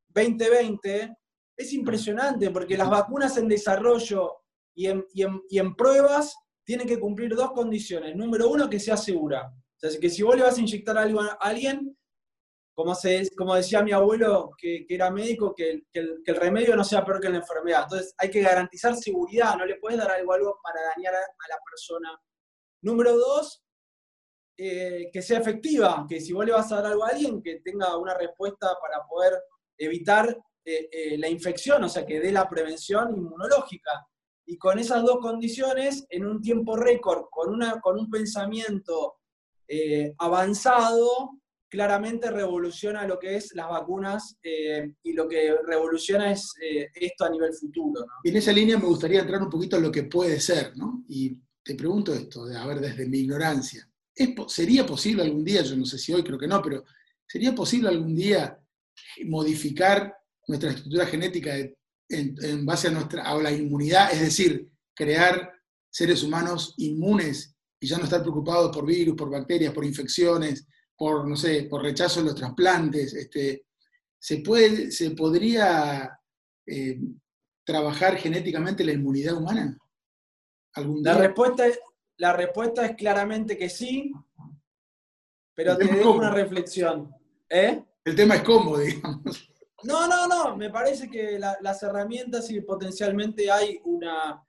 2020, 0.09 1.15
es 1.57 1.73
impresionante 1.73 2.49
porque 2.49 2.77
las 2.77 2.89
vacunas 2.89 3.37
en 3.37 3.47
desarrollo 3.47 4.37
y 4.73 4.87
en, 4.87 5.75
pruebas 5.75 6.35
tienen 6.63 6.87
que 6.87 6.99
cumplir 6.99 7.35
dos 7.35 7.51
condiciones. 7.51 8.15
Número 8.15 8.49
uno, 8.49 8.69
que 8.69 8.79
sea 8.79 8.97
segura. 8.97 9.53
O 9.75 9.89
sea, 9.89 9.99
que 9.99 10.09
si 10.09 10.23
vos 10.23 10.35
le 10.35 10.43
vas 10.43 10.57
a 10.57 10.61
inyectar 10.61 10.97
algo 10.97 11.21
a 11.21 11.37
alguien, 11.41 11.97
como, 12.75 12.93
se, 12.93 13.29
como 13.35 13.55
decía 13.55 13.83
mi 13.83 13.91
abuelo, 13.91 14.51
que, 14.57 14.85
era 14.89 15.09
médico, 15.09 15.53
que, 15.55 15.83
el, 15.93 16.21
remedio 16.25 16.75
no 16.75 16.83
sea 16.83 17.05
peor 17.05 17.21
que 17.21 17.29
la 17.29 17.37
enfermedad. 17.37 17.83
Entonces 17.83 18.13
hay 18.17 18.29
que 18.29 18.41
garantizar 18.41 18.95
seguridad, 18.95 19.55
no 19.57 19.65
le 19.65 19.77
puedes 19.77 19.97
dar 19.97 20.11
algo, 20.11 20.33
algo 20.33 20.59
para 20.61 20.81
dañar 20.95 21.13
a, 21.13 21.19
a 21.19 21.47
la 21.49 21.57
persona. 21.65 22.19
Número 22.81 23.17
dos, 23.17 23.65
eh, 24.57 25.09
que 25.11 25.21
sea 25.21 25.39
efectiva, 25.39 26.05
que 26.07 26.21
si 26.21 26.31
vos 26.31 26.45
le 26.45 26.53
vas 26.53 26.71
a 26.71 26.77
dar 26.77 26.85
algo 26.85 27.03
a 27.03 27.09
alguien, 27.09 27.41
que 27.41 27.59
tenga 27.59 27.97
una 27.97 28.13
respuesta 28.13 28.69
para 28.79 29.05
poder 29.05 29.33
evitar 29.77 30.29
eh, 30.63 30.87
eh, 30.89 31.17
la 31.17 31.27
infección, 31.27 31.83
o 31.83 31.89
sea, 31.89 32.05
que 32.05 32.21
dé 32.21 32.31
la 32.31 32.47
prevención 32.47 33.13
inmunológica. 33.17 34.07
Y 34.45 34.57
con 34.57 34.79
esas 34.79 35.03
dos 35.03 35.19
condiciones, 35.19 36.05
en 36.09 36.25
un 36.25 36.41
tiempo 36.41 36.77
récord, 36.77 37.25
con, 37.29 37.53
una, 37.53 37.81
con 37.81 37.99
un 37.99 38.09
pensamiento 38.09 39.15
avanzado, 40.17 41.39
claramente 41.67 42.31
revoluciona 42.31 43.05
lo 43.05 43.19
que 43.19 43.35
es 43.35 43.53
las 43.55 43.67
vacunas 43.67 44.37
y 44.41 45.13
lo 45.13 45.27
que 45.27 45.55
revoluciona 45.65 46.31
es 46.31 46.53
esto 46.93 47.25
a 47.25 47.29
nivel 47.29 47.53
futuro. 47.53 48.05
En 48.23 48.35
esa 48.37 48.51
línea 48.51 48.77
me 48.77 48.85
gustaría 48.85 49.21
entrar 49.21 49.41
un 49.41 49.49
poquito 49.49 49.77
en 49.77 49.83
lo 49.83 49.91
que 49.91 50.03
puede 50.03 50.39
ser, 50.39 50.75
¿no? 50.77 51.03
Y 51.07 51.37
te 51.63 51.75
pregunto 51.75 52.13
esto, 52.13 52.45
a 52.45 52.67
ver, 52.67 52.79
desde 52.79 53.07
mi 53.07 53.19
ignorancia. 53.19 53.89
¿Sería 54.47 54.85
posible 54.85 55.23
algún 55.23 55.43
día, 55.43 55.63
yo 55.63 55.75
no 55.75 55.85
sé 55.85 55.97
si 55.97 56.13
hoy, 56.13 56.23
creo 56.23 56.37
que 56.37 56.47
no, 56.47 56.61
pero 56.61 56.85
¿sería 57.27 57.53
posible 57.53 57.89
algún 57.89 58.15
día 58.15 58.57
modificar 59.25 60.15
nuestra 60.47 60.69
estructura 60.69 61.05
genética 61.07 61.55
en, 62.07 62.65
base 62.65 62.87
a, 62.87 62.91
nuestra, 62.91 63.23
a 63.23 63.35
la 63.41 63.51
inmunidad? 63.51 64.13
Es 64.13 64.21
decir, 64.21 64.69
crear 64.93 65.51
seres 65.89 66.23
humanos 66.23 66.75
inmunes 66.77 67.54
y 67.85 67.87
ya 67.87 67.99
no 67.99 68.05
estar 68.05 68.23
preocupados 68.23 68.75
por 68.75 68.83
virus, 68.83 69.15
por 69.15 69.29
bacterias, 69.29 69.71
por 69.71 69.85
infecciones, 69.85 70.67
por, 70.97 71.27
no 71.27 71.35
sé, 71.35 71.67
por 71.69 71.83
rechazo 71.83 72.21
de 72.21 72.25
los 72.25 72.35
trasplantes. 72.35 73.13
Este, 73.13 73.67
¿se, 74.17 74.39
puede, 74.39 74.91
¿Se 74.91 75.11
podría 75.11 76.19
eh, 76.65 76.99
trabajar 77.63 78.17
genéticamente 78.17 78.83
la 78.83 78.93
inmunidad 78.93 79.37
humana? 79.37 79.77
¿Algún 80.73 81.03
día? 81.03 81.13
La 81.13 81.19
respuesta 81.19 81.67
es, 81.67 81.79
la 82.17 82.33
respuesta 82.33 82.87
es 82.87 82.95
claramente 82.95 83.55
que 83.55 83.69
sí, 83.69 84.11
pero 85.53 85.77
te 85.77 85.85
dejo 85.85 86.13
una 86.13 86.31
reflexión. 86.31 87.13
¿Eh? 87.47 87.85
El 88.03 88.15
tema 88.15 88.37
es 88.37 88.41
cómo, 88.41 88.77
digamos. 88.79 89.47
No, 89.83 90.07
no, 90.07 90.27
no, 90.27 90.57
me 90.57 90.71
parece 90.71 91.07
que 91.07 91.37
las 91.37 91.83
herramientas 91.83 92.49
y 92.49 92.61
potencialmente 92.61 93.51
hay 93.51 93.79
una, 93.83 94.43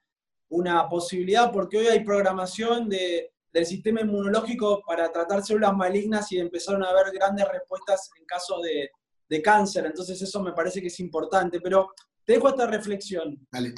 una 0.49 0.87
posibilidad, 0.87 1.51
porque 1.51 1.77
hoy 1.77 1.87
hay 1.87 2.03
programación 2.03 2.87
de, 2.89 3.31
del 3.51 3.65
sistema 3.65 4.01
inmunológico 4.01 4.81
para 4.85 5.11
tratar 5.11 5.43
células 5.43 5.75
malignas 5.75 6.31
y 6.31 6.39
empezaron 6.39 6.83
a 6.83 6.89
haber 6.89 7.11
grandes 7.13 7.47
respuestas 7.47 8.09
en 8.17 8.25
caso 8.25 8.61
de, 8.61 8.89
de 9.29 9.41
cáncer. 9.41 9.85
Entonces 9.85 10.21
eso 10.21 10.41
me 10.41 10.53
parece 10.53 10.81
que 10.81 10.87
es 10.87 10.99
importante, 10.99 11.59
pero 11.61 11.89
te 12.23 12.33
dejo 12.33 12.49
esta 12.49 12.67
reflexión. 12.67 13.47
Dale. 13.51 13.73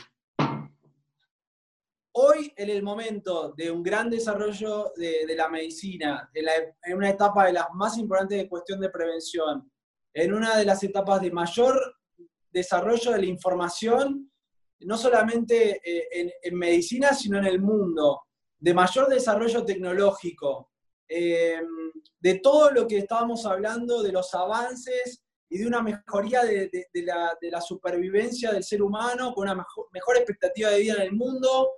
hoy 2.13 2.51
en 2.57 2.69
el 2.69 2.83
momento 2.83 3.53
de 3.55 3.71
un 3.71 3.81
gran 3.81 4.09
desarrollo 4.09 4.91
de, 4.95 5.35
la 5.35 5.47
medicina, 5.47 6.29
en, 6.33 6.97
una 6.97 7.09
etapa 7.09 7.45
de 7.45 7.53
las 7.53 7.67
más 7.73 7.97
importantes 7.97 8.37
de 8.37 8.49
cuestión 8.49 8.79
de 8.79 8.89
prevención, 8.89 9.71
en 10.13 10.33
una 10.33 10.57
de 10.57 10.65
las 10.65 10.83
etapas 10.83 11.21
de 11.21 11.31
mayor 11.31 11.79
desarrollo 12.51 13.11
de 13.11 13.19
la 13.19 13.25
información, 13.25 14.28
no 14.81 14.97
solamente 14.97 15.81
eh, 15.83 16.33
en, 16.41 16.57
medicina, 16.57 17.13
sino 17.13 17.37
en 17.37 17.45
el 17.45 17.59
mundo, 17.59 18.21
de 18.57 18.73
mayor 18.73 19.07
desarrollo 19.07 19.65
tecnológico, 19.65 20.71
eh, 21.07 21.61
de 22.19 22.39
todo 22.39 22.71
lo 22.71 22.87
que 22.87 22.99
estábamos 22.99 23.45
hablando, 23.45 24.01
de 24.03 24.11
los 24.11 24.33
avances 24.33 25.23
y 25.49 25.57
de 25.57 25.67
una 25.67 25.81
mejoría 25.81 26.43
de, 26.43 26.69
la, 27.03 27.61
supervivencia 27.61 28.51
del 28.51 28.63
ser 28.63 28.81
humano, 28.81 29.33
con 29.33 29.49
una 29.49 29.65
mejor, 29.91 30.17
expectativa 30.17 30.69
de 30.69 30.79
vida 30.79 30.95
en 30.95 31.01
el 31.01 31.13
mundo, 31.13 31.71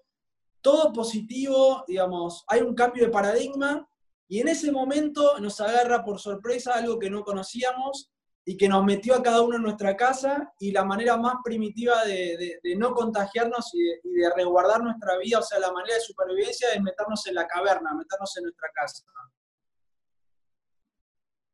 todo 0.62 0.92
positivo, 0.92 1.84
digamos, 1.88 2.44
hay 2.48 2.62
un 2.62 2.76
cambio 2.76 3.06
de 3.06 3.12
paradigma 3.12 3.88
y 4.28 4.40
en 4.40 4.50
ese 4.50 4.72
momento 4.72 5.40
nos 5.40 5.60
agarra 5.60 6.04
por 6.04 6.20
sorpresa 6.20 6.74
algo 6.76 7.00
que 7.00 7.10
no 7.10 7.24
conocíamos 7.24 8.12
y 8.44 8.58
que 8.58 8.68
nos 8.68 8.84
metió 8.84 9.16
a 9.16 9.22
cada 9.22 9.42
uno 9.42 9.58
en 9.58 9.64
nuestra 9.64 9.96
casa 9.96 10.52
y 10.60 10.72
la 10.72 10.84
manera 10.84 11.16
más 11.16 11.36
primitiva 11.44 12.04
de, 12.06 12.60
no 12.78 12.94
contagiarnos 12.94 13.70
y, 13.74 13.84
de, 13.84 14.34
resguardar 14.36 14.82
nuestra 14.84 15.18
vida, 15.18 15.40
o 15.40 15.44
sea, 15.44 15.60
la 15.60 15.72
manera 15.72 15.96
de 15.96 16.02
supervivencia 16.02 16.70
es 16.74 16.82
meternos 16.82 17.26
en 17.28 17.36
la 17.36 17.48
caverna, 17.48 17.94
meternos 17.94 18.36
en 18.38 18.44
nuestra 18.44 18.70
casa. 18.74 19.04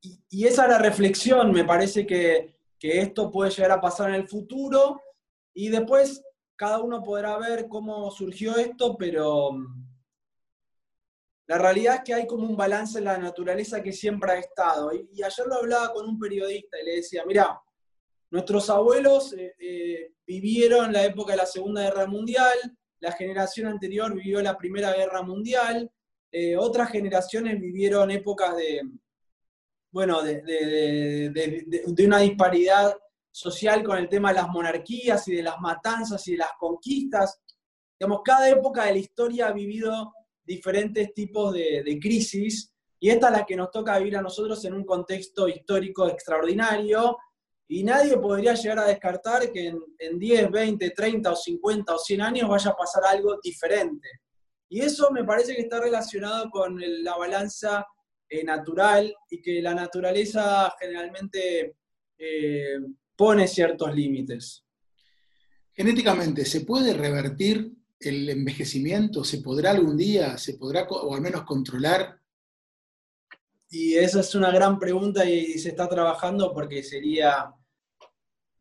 Y, 0.01 0.45
esa 0.45 0.63
es 0.63 0.69
la 0.69 0.77
reflexión, 0.77 1.51
me 1.51 1.65
parece 1.65 2.05
que, 2.07 2.57
que 2.79 3.01
esto 3.01 3.31
puede 3.31 3.51
llegar 3.51 3.71
a 3.71 3.81
pasar 3.81 4.09
en 4.09 4.15
el 4.15 4.27
futuro 4.27 5.01
y 5.53 5.69
después 5.69 6.23
cada 6.55 6.79
uno 6.79 7.03
podrá 7.03 7.37
ver 7.37 7.67
cómo 7.67 8.09
surgió 8.11 8.55
esto, 8.57 8.95
pero 8.97 9.51
la 11.47 11.57
realidad 11.57 11.95
es 11.95 12.01
que 12.03 12.13
hay 12.13 12.27
como 12.27 12.45
un 12.45 12.57
balance 12.57 12.97
en 12.97 13.05
la 13.05 13.17
naturaleza 13.17 13.81
que 13.81 13.93
siempre 13.93 14.31
ha 14.31 14.37
estado. 14.37 14.91
Y, 14.93 15.23
ayer 15.23 15.47
lo 15.47 15.55
hablaba 15.55 15.93
con 15.93 16.05
un 16.07 16.19
periodista 16.19 16.77
y 16.79 16.85
le 16.85 16.95
decía, 16.97 17.23
mira, 17.25 17.59
nuestros 18.29 18.69
abuelos 18.69 19.31
eh, 19.31 19.55
eh, 19.57 20.11
vivieron 20.25 20.91
la 20.91 21.05
época 21.05 21.31
de 21.31 21.37
la 21.37 21.45
Segunda 21.45 21.83
Guerra 21.83 22.05
Mundial, 22.05 22.57
la 22.99 23.13
generación 23.13 23.67
anterior 23.67 24.13
vivió 24.13 24.41
la 24.41 24.57
Primera 24.57 24.93
Guerra 24.93 25.21
Mundial, 25.21 25.89
eh, 26.31 26.57
otras 26.57 26.91
generaciones 26.91 27.61
vivieron 27.61 28.11
épocas 28.11 28.57
de, 28.57 28.81
bueno, 29.91 30.21
de, 30.21 30.41
de, 30.41 32.05
una 32.05 32.19
disparidad 32.19 32.93
social 33.31 33.83
con 33.83 33.97
el 33.97 34.09
tema 34.09 34.29
de 34.29 34.41
las 34.41 34.49
monarquías 34.49 35.25
y 35.29 35.35
de 35.35 35.43
las 35.43 35.59
matanzas 35.61 36.27
y 36.27 36.31
de 36.31 36.39
las 36.39 36.51
conquistas. 36.59 37.39
Digamos, 37.97 38.21
cada 38.25 38.49
época 38.49 38.83
de 38.83 38.91
la 38.91 38.97
historia 38.97 39.47
ha 39.47 39.53
vivido 39.53 40.11
diferentes 40.47 41.13
tipos 41.13 41.53
de, 41.53 41.99
crisis 42.01 42.71
y 42.99 43.09
esta 43.09 43.27
es 43.27 43.33
la 43.33 43.45
que 43.45 43.55
nos 43.55 43.69
toca 43.69 43.99
vivir 43.99 44.17
a 44.17 44.21
nosotros 44.21 44.63
en 44.65 44.73
un 44.73 44.85
contexto 44.85 45.47
histórico 45.47 46.07
extraordinario 46.07 47.17
y 47.67 47.83
nadie 47.83 48.17
podría 48.17 48.53
llegar 48.53 48.79
a 48.79 48.87
descartar 48.87 49.51
que 49.51 49.73
en, 49.99 50.17
10, 50.17 50.49
20, 50.49 50.89
30 50.91 51.31
o 51.31 51.35
50 51.35 51.93
o 51.93 51.99
100 51.99 52.21
años 52.21 52.49
vaya 52.49 52.71
a 52.71 52.75
pasar 52.75 53.03
algo 53.05 53.37
diferente. 53.43 54.07
Y 54.69 54.79
eso 54.79 55.11
me 55.11 55.25
parece 55.25 55.53
que 55.53 55.61
está 55.61 55.81
relacionado 55.81 56.49
con 56.49 56.79
la 57.03 57.17
balanza 57.17 57.85
eh, 58.29 58.43
natural 58.43 59.13
y 59.29 59.41
que 59.41 59.61
la 59.61 59.75
naturaleza 59.75 60.73
generalmente 60.79 61.75
eh, 62.17 62.79
pone 63.15 63.47
ciertos 63.47 63.93
límites. 63.93 64.63
Genéticamente, 65.73 66.45
¿se 66.45 66.61
puede 66.61 66.93
revertir 66.93 67.71
el 67.99 68.29
envejecimiento? 68.29 69.23
¿Se 69.23 69.39
podrá 69.39 69.71
algún 69.71 69.97
día, 69.97 70.37
se 70.37 70.55
podrá 70.55 70.83
o 70.89 71.15
al 71.15 71.21
menos 71.21 71.43
controlar? 71.43 72.19
Y 73.69 73.95
esa 73.95 74.21
es 74.21 74.33
una 74.33 74.51
gran 74.51 74.79
pregunta 74.79 75.25
y 75.25 75.57
se 75.59 75.69
está 75.69 75.89
trabajando 75.89 76.53
porque 76.53 76.83
sería, 76.83 77.51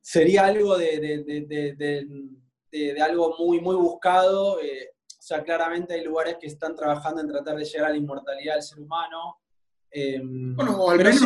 sería 0.01 0.46
algo 0.46 0.77
de, 0.77 2.16
algo 3.01 3.37
muy, 3.38 3.61
muy 3.61 3.77
buscado. 3.77 4.61
Eh, 4.61 4.90
o 5.07 5.22
sea, 5.22 5.44
claramente 5.44 5.94
hay 5.94 6.05
lugares 6.05 6.37
que 6.40 6.46
están 6.46 6.75
trabajando 6.75 7.20
en 7.20 7.29
tratar 7.29 7.57
de 7.57 7.64
llegar 7.64 7.87
a 7.87 7.90
la 7.90 7.96
inmortalidad 7.96 8.55
del 8.55 8.62
ser 8.62 8.81
humano. 8.81 9.38
Em, 9.90 10.57
bueno, 10.57 10.77
o 10.77 10.90
al, 10.90 10.99
menos, 10.99 11.22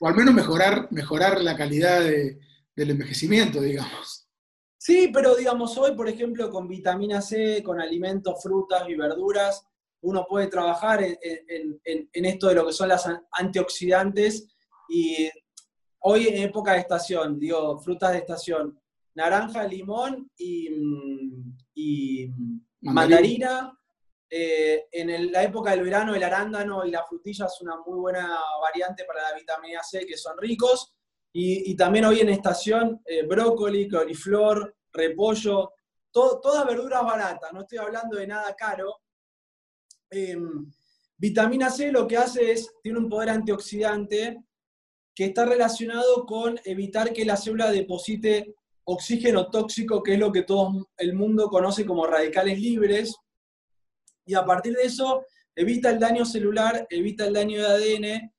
o 0.00 0.06
al 0.08 0.14
menos 0.14 0.34
mejorar, 0.34 0.88
mejorar 0.90 1.40
la 1.40 1.56
calidad 1.56 2.00
del 2.00 2.90
envejecimiento, 2.90 3.60
digamos. 3.60 4.21
Sí, 4.84 5.12
pero 5.14 5.36
digamos, 5.36 5.78
hoy, 5.78 5.94
por 5.94 6.08
ejemplo, 6.08 6.50
con 6.50 6.66
vitamina 6.66 7.22
C, 7.22 7.62
con 7.62 7.80
alimentos, 7.80 8.42
frutas 8.42 8.82
y 8.88 8.96
verduras, 8.96 9.64
uno 10.00 10.26
puede 10.28 10.48
trabajar 10.48 11.04
en, 11.04 11.80
esto 12.12 12.48
de 12.48 12.54
lo 12.56 12.66
que 12.66 12.72
son 12.72 12.88
las 12.88 13.08
antioxidantes 13.30 14.48
y 14.88 15.30
hoy 16.00 16.26
en 16.26 16.42
época 16.42 16.72
de 16.72 16.80
estación, 16.80 17.38
digo, 17.38 17.78
frutas 17.78 18.10
de 18.10 18.18
estación, 18.18 18.76
naranja, 19.14 19.62
limón 19.68 20.28
y, 20.36 20.68
mandarina. 22.80 23.78
Eh, 24.28 24.86
en 24.90 25.30
la 25.30 25.44
época 25.44 25.72
del 25.72 25.84
verano 25.84 26.14
el 26.14 26.24
arándano 26.24 26.84
y 26.84 26.90
la 26.90 27.04
frutilla 27.04 27.46
es 27.46 27.60
una 27.60 27.76
muy 27.86 27.98
buena 28.00 28.36
variante 28.60 29.04
para 29.04 29.30
la 29.30 29.38
vitamina 29.38 29.80
C, 29.84 30.04
que 30.04 30.16
son 30.16 30.36
ricos. 30.38 30.92
Y, 31.34 31.74
también 31.76 32.04
hoy 32.04 32.20
en 32.20 32.28
estación, 32.28 33.00
eh, 33.06 33.24
brócoli, 33.24 33.88
coliflor, 33.88 34.76
repollo, 34.92 35.72
todas 36.10 36.66
verduras 36.66 37.02
baratas, 37.02 37.52
no 37.54 37.62
estoy 37.62 37.78
hablando 37.78 38.18
de 38.18 38.26
nada 38.26 38.54
caro. 38.54 39.00
Em, 40.10 40.70
vitamina 41.16 41.70
C 41.70 41.90
lo 41.90 42.06
que 42.06 42.18
hace 42.18 42.52
es, 42.52 42.70
tiene 42.82 42.98
un 42.98 43.08
poder 43.08 43.30
antioxidante 43.30 44.42
que 45.14 45.24
está 45.26 45.46
relacionado 45.46 46.26
con 46.26 46.60
evitar 46.64 47.12
que 47.14 47.24
la 47.24 47.36
célula 47.36 47.70
deposite 47.70 48.54
oxígeno 48.84 49.50
tóxico, 49.50 50.02
que 50.02 50.14
es 50.14 50.18
lo 50.18 50.32
que 50.32 50.42
todo 50.42 50.88
el 50.98 51.14
mundo 51.14 51.48
conoce 51.48 51.86
como 51.86 52.06
radicales 52.06 52.58
libres, 52.58 53.16
y 54.26 54.34
a 54.34 54.44
partir 54.44 54.74
de 54.74 54.84
eso 54.84 55.24
evita 55.54 55.90
el 55.90 55.98
daño 55.98 56.24
celular, 56.24 56.86
evita 56.90 57.26
el 57.26 57.34
daño 57.34 57.60
de 57.60 57.66
ADN, 57.66 58.32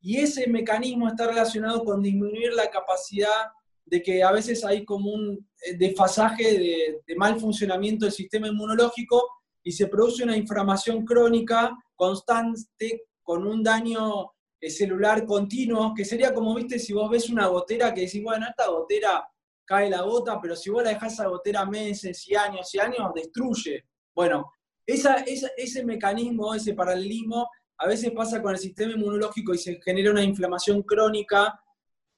y 0.00 0.18
ese 0.18 0.46
mecanismo 0.48 1.08
está 1.08 1.26
relacionado 1.26 1.84
con 1.84 2.02
disminuir 2.02 2.52
la 2.52 2.70
capacidad 2.70 3.48
de 3.84 4.02
que 4.02 4.22
a 4.22 4.32
veces 4.32 4.64
hay 4.64 4.84
como 4.84 5.10
un 5.10 5.48
eh, 5.64 5.76
desfasaje 5.76 7.00
de, 7.06 7.16
mal 7.16 7.40
funcionamiento 7.40 8.04
del 8.04 8.12
sistema 8.12 8.48
inmunológico 8.48 9.22
y 9.62 9.72
se 9.72 9.86
produce 9.86 10.24
una 10.24 10.36
inflamación 10.36 11.04
crónica 11.04 11.76
constante 11.94 13.06
con 13.22 13.46
un 13.46 13.62
daño 13.62 14.32
eh, 14.60 14.70
celular 14.70 15.26
continuo, 15.26 15.94
que 15.94 16.04
sería 16.04 16.32
como, 16.32 16.54
viste, 16.54 16.78
si 16.78 16.92
vos 16.92 17.10
ves 17.10 17.28
una 17.28 17.46
gotera 17.46 17.92
que 17.92 18.02
decís, 18.02 18.22
bueno, 18.22 18.46
esta 18.48 18.68
gotera 18.68 19.26
cae 19.64 19.90
la 19.90 20.02
gota, 20.02 20.38
pero 20.40 20.56
si 20.56 20.70
vos 20.70 20.82
la 20.82 20.90
dejás 20.90 21.20
a 21.20 21.28
gotera 21.28 21.64
meses 21.66 22.26
y 22.28 22.34
años 22.34 22.74
y 22.74 22.78
años, 22.78 23.10
destruye. 23.14 23.84
Bueno, 24.14 24.50
esa, 24.86 25.16
ese 25.16 25.84
mecanismo, 25.84 26.54
ese 26.54 26.72
paralelismo, 26.72 27.48
a 27.78 27.86
veces 27.86 28.10
pasa 28.10 28.42
con 28.42 28.52
el 28.52 28.58
sistema 28.58 28.92
inmunológico 28.92 29.54
y 29.54 29.58
se 29.58 29.80
genera 29.80 30.10
una 30.10 30.22
inflamación 30.22 30.82
crónica 30.82 31.60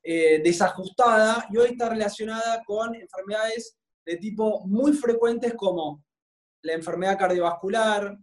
eh, 0.03 0.41
desajustada 0.43 1.47
y 1.51 1.59
hoy 1.59 1.71
está 1.73 1.91
relacionada 1.91 2.63
con 2.65 2.95
enfermedades 2.95 3.77
de 4.05 4.17
tipo 4.17 4.67
muy 4.67 4.95
frecuentes 4.95 5.55
como 5.55 6.03
la 6.63 6.73
enfermedad 6.73 7.19
cardiovascular, 7.19 8.19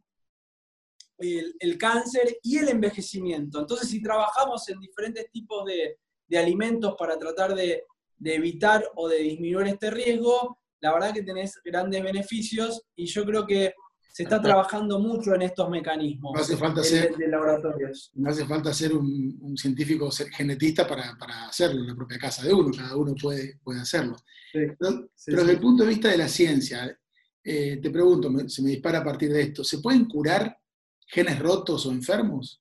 el, 1.19 1.77
cáncer 1.79 2.37
y 2.43 2.57
el 2.57 2.69
envejecimiento. 2.69 3.59
Entonces, 3.59 3.89
si 3.89 4.01
trabajamos 4.01 4.67
en 4.69 4.79
diferentes 4.79 5.29
tipos 5.31 5.65
de, 5.65 5.97
alimentos 6.37 6.95
para 6.97 7.17
tratar 7.17 7.55
de, 7.55 7.83
de, 8.17 8.35
evitar 8.35 8.83
o 8.95 9.07
de 9.07 9.17
disminuir 9.17 9.67
este 9.67 9.89
riesgo, 9.89 10.59
la 10.79 10.93
verdad 10.93 11.13
que 11.13 11.23
tenés 11.23 11.59
grandes 11.63 12.03
beneficios 12.03 12.83
y 12.95 13.05
yo 13.05 13.25
creo 13.25 13.45
que 13.45 13.73
se 14.17 14.23
está 14.23 14.41
trabajando 14.41 14.97
mucho 14.99 15.35
en 15.35 15.43
estos 15.43 15.69
mecanismos 15.69 16.33
no 16.33 16.41
hace 16.41 16.57
falta 16.57 16.83
ser, 16.83 17.15
de, 17.15 17.27
laboratorios. 17.27 18.09
No 18.15 18.31
hace 18.31 18.47
falta 18.47 18.73
ser 18.73 18.93
un, 18.93 19.55
científico 19.55 20.09
genetista 20.35 20.87
para, 20.87 21.15
hacerlo 21.47 21.81
en 21.81 21.87
la 21.89 21.95
propia 21.95 22.17
casa 22.17 22.43
de 22.43 22.51
uno, 22.51 22.71
cada 22.75 22.95
uno 22.95 23.13
puede, 23.13 23.59
puede 23.63 23.79
hacerlo. 23.79 24.15
pero, 24.51 25.07
desde 25.23 25.51
el 25.51 25.59
punto 25.59 25.83
de 25.83 25.89
vista 25.89 26.09
de 26.09 26.17
la 26.17 26.27
ciencia, 26.27 26.99
eh, 27.43 27.77
te 27.79 27.91
pregunto, 27.91 28.31
se 28.49 28.63
me 28.63 28.71
dispara 28.71 28.97
a 28.97 29.03
partir 29.03 29.31
de 29.31 29.39
esto, 29.39 29.63
¿se 29.63 29.77
pueden 29.77 30.05
curar 30.05 30.57
genes 31.05 31.37
rotos 31.37 31.85
o 31.85 31.91
enfermos? 31.91 32.59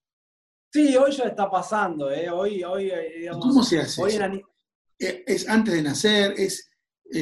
Sí, 0.71 0.95
hoy 0.95 1.11
ya 1.11 1.25
está 1.25 1.51
pasando, 1.51 2.11
¿eh? 2.11 2.29
hoy, 2.29 2.63
hoy 2.65 2.91
eh, 2.91 3.31
¿Cómo 3.33 3.63
se 3.63 3.81
hace? 3.81 4.03
Eh, 4.99 5.25
¿Es 5.27 5.49
antes 5.49 5.73
de 5.73 5.83
nacer? 5.83 6.35
¿Es 6.37 6.69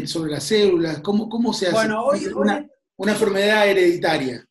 sobre 0.06 0.32
las 0.32 0.42
células? 0.42 0.98
¿Cómo, 1.02 1.28
cómo 1.28 1.52
se 1.52 1.66
hace? 1.66 1.76
Bueno, 1.76 2.04
hoy, 2.04 2.26
una 2.26 2.68
enfermedad 2.98 3.68
hereditaria. 3.68 4.44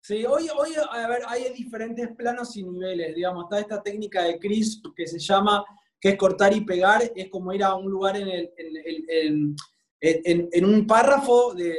Sí, 0.00 0.24
hoy, 0.24 0.48
hoy 0.56 0.70
a 0.90 1.08
ver, 1.08 1.22
hay 1.26 1.52
diferentes 1.52 2.08
planos 2.16 2.56
y 2.56 2.62
niveles, 2.62 3.14
digamos, 3.14 3.44
está 3.44 3.58
esta 3.58 3.82
técnica 3.82 4.22
de 4.22 4.38
CRISP 4.38 4.86
que 4.94 5.06
se 5.06 5.18
llama, 5.18 5.64
que 6.00 6.10
es 6.10 6.16
cortar 6.16 6.54
y 6.54 6.60
pegar, 6.60 7.10
es 7.14 7.28
como 7.28 7.52
ir 7.52 7.64
a 7.64 7.74
un 7.74 7.90
lugar 7.90 8.16
en, 8.16 8.28
el, 8.28 8.52
en, 8.56 9.56
en, 10.00 10.64
un 10.64 10.86
párrafo 10.86 11.54
de, 11.54 11.74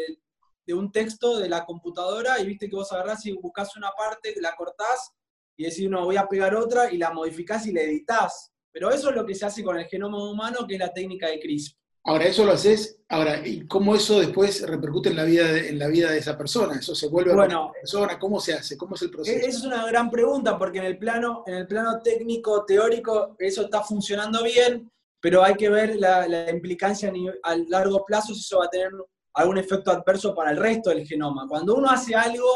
un 0.74 0.92
texto 0.92 1.38
de 1.38 1.48
la 1.48 1.66
computadora 1.66 2.40
y 2.42 2.46
viste 2.46 2.70
que 2.70 2.76
vos 2.76 2.92
agarrás 2.92 3.26
y 3.26 3.32
buscas 3.32 3.78
una 3.78 3.92
parte, 3.92 4.36
la 4.42 4.56
cortás 4.56 5.14
y 5.56 5.64
decís, 5.64 5.90
no, 5.90 6.04
voy 6.04 6.18
a 6.18 6.28
pegar 6.28 6.54
otra 6.56 6.92
y 6.92 6.98
la 6.98 7.12
modificás 7.12 7.66
y 7.66 7.72
la 7.72 7.82
editás. 7.82 8.52
Pero 8.72 8.92
eso 8.92 9.10
es 9.10 9.16
lo 9.16 9.26
que 9.26 9.34
se 9.34 9.46
hace 9.46 9.64
con 9.64 9.80
el 9.80 9.86
genoma 9.86 10.30
humano, 10.30 10.68
que 10.68 10.74
es 10.74 10.80
la 10.80 10.94
técnica 10.94 11.30
de 11.30 11.40
CRISPR. 11.40 11.78
Ahora, 12.08 12.24
eso 12.24 12.46
lo 12.46 12.54
haces, 12.54 13.02
ahora, 13.10 13.46
¿y 13.46 13.68
cómo 13.68 13.94
eso 13.94 14.22
después 14.22 14.66
repercute 14.66 15.10
en 15.10 15.18
la 15.18 15.26
vida 15.26 15.52
de, 15.52 15.68
en 15.68 15.78
la 15.78 15.88
vida 15.88 16.10
de 16.10 16.20
esa 16.20 16.38
persona? 16.38 16.76
¿Eso 16.80 16.96
se 16.96 17.10
vuelve 17.10 17.34
bueno, 17.34 17.64
a 17.64 17.66
la 17.66 17.74
persona? 17.74 18.18
¿Cómo 18.18 18.40
se 18.40 18.54
hace? 18.54 18.78
¿Cómo 18.78 18.96
es 18.96 19.02
el 19.02 19.12
proceso? 19.12 19.38
Esa 19.38 19.50
es 19.50 19.64
una 19.66 19.86
gran 19.86 20.10
pregunta, 20.10 20.58
porque 20.58 20.78
en 20.78 20.86
el 20.86 20.98
plano, 20.98 21.44
en 21.46 21.56
el 21.56 21.68
plano 21.68 22.00
técnico, 22.02 22.64
teórico, 22.64 23.36
eso 23.38 23.64
está 23.64 23.84
funcionando 23.84 24.42
bien, 24.42 24.90
pero 25.20 25.44
hay 25.44 25.56
que 25.56 25.68
ver 25.68 25.98
la, 25.98 26.50
implicancia 26.50 27.12
a 27.44 27.58
largo 27.68 28.06
plazo 28.06 28.34
si 28.34 28.40
eso 28.40 28.60
va 28.60 28.66
a 28.68 28.70
tener 28.70 28.92
algún 29.34 29.58
efecto 29.58 29.92
adverso 29.92 30.34
para 30.34 30.52
el 30.52 30.58
resto 30.58 30.92
del 30.92 31.06
genoma. 31.06 31.46
Cuando 31.46 31.76
uno 31.76 31.90
hace 31.90 32.16
algo 32.16 32.48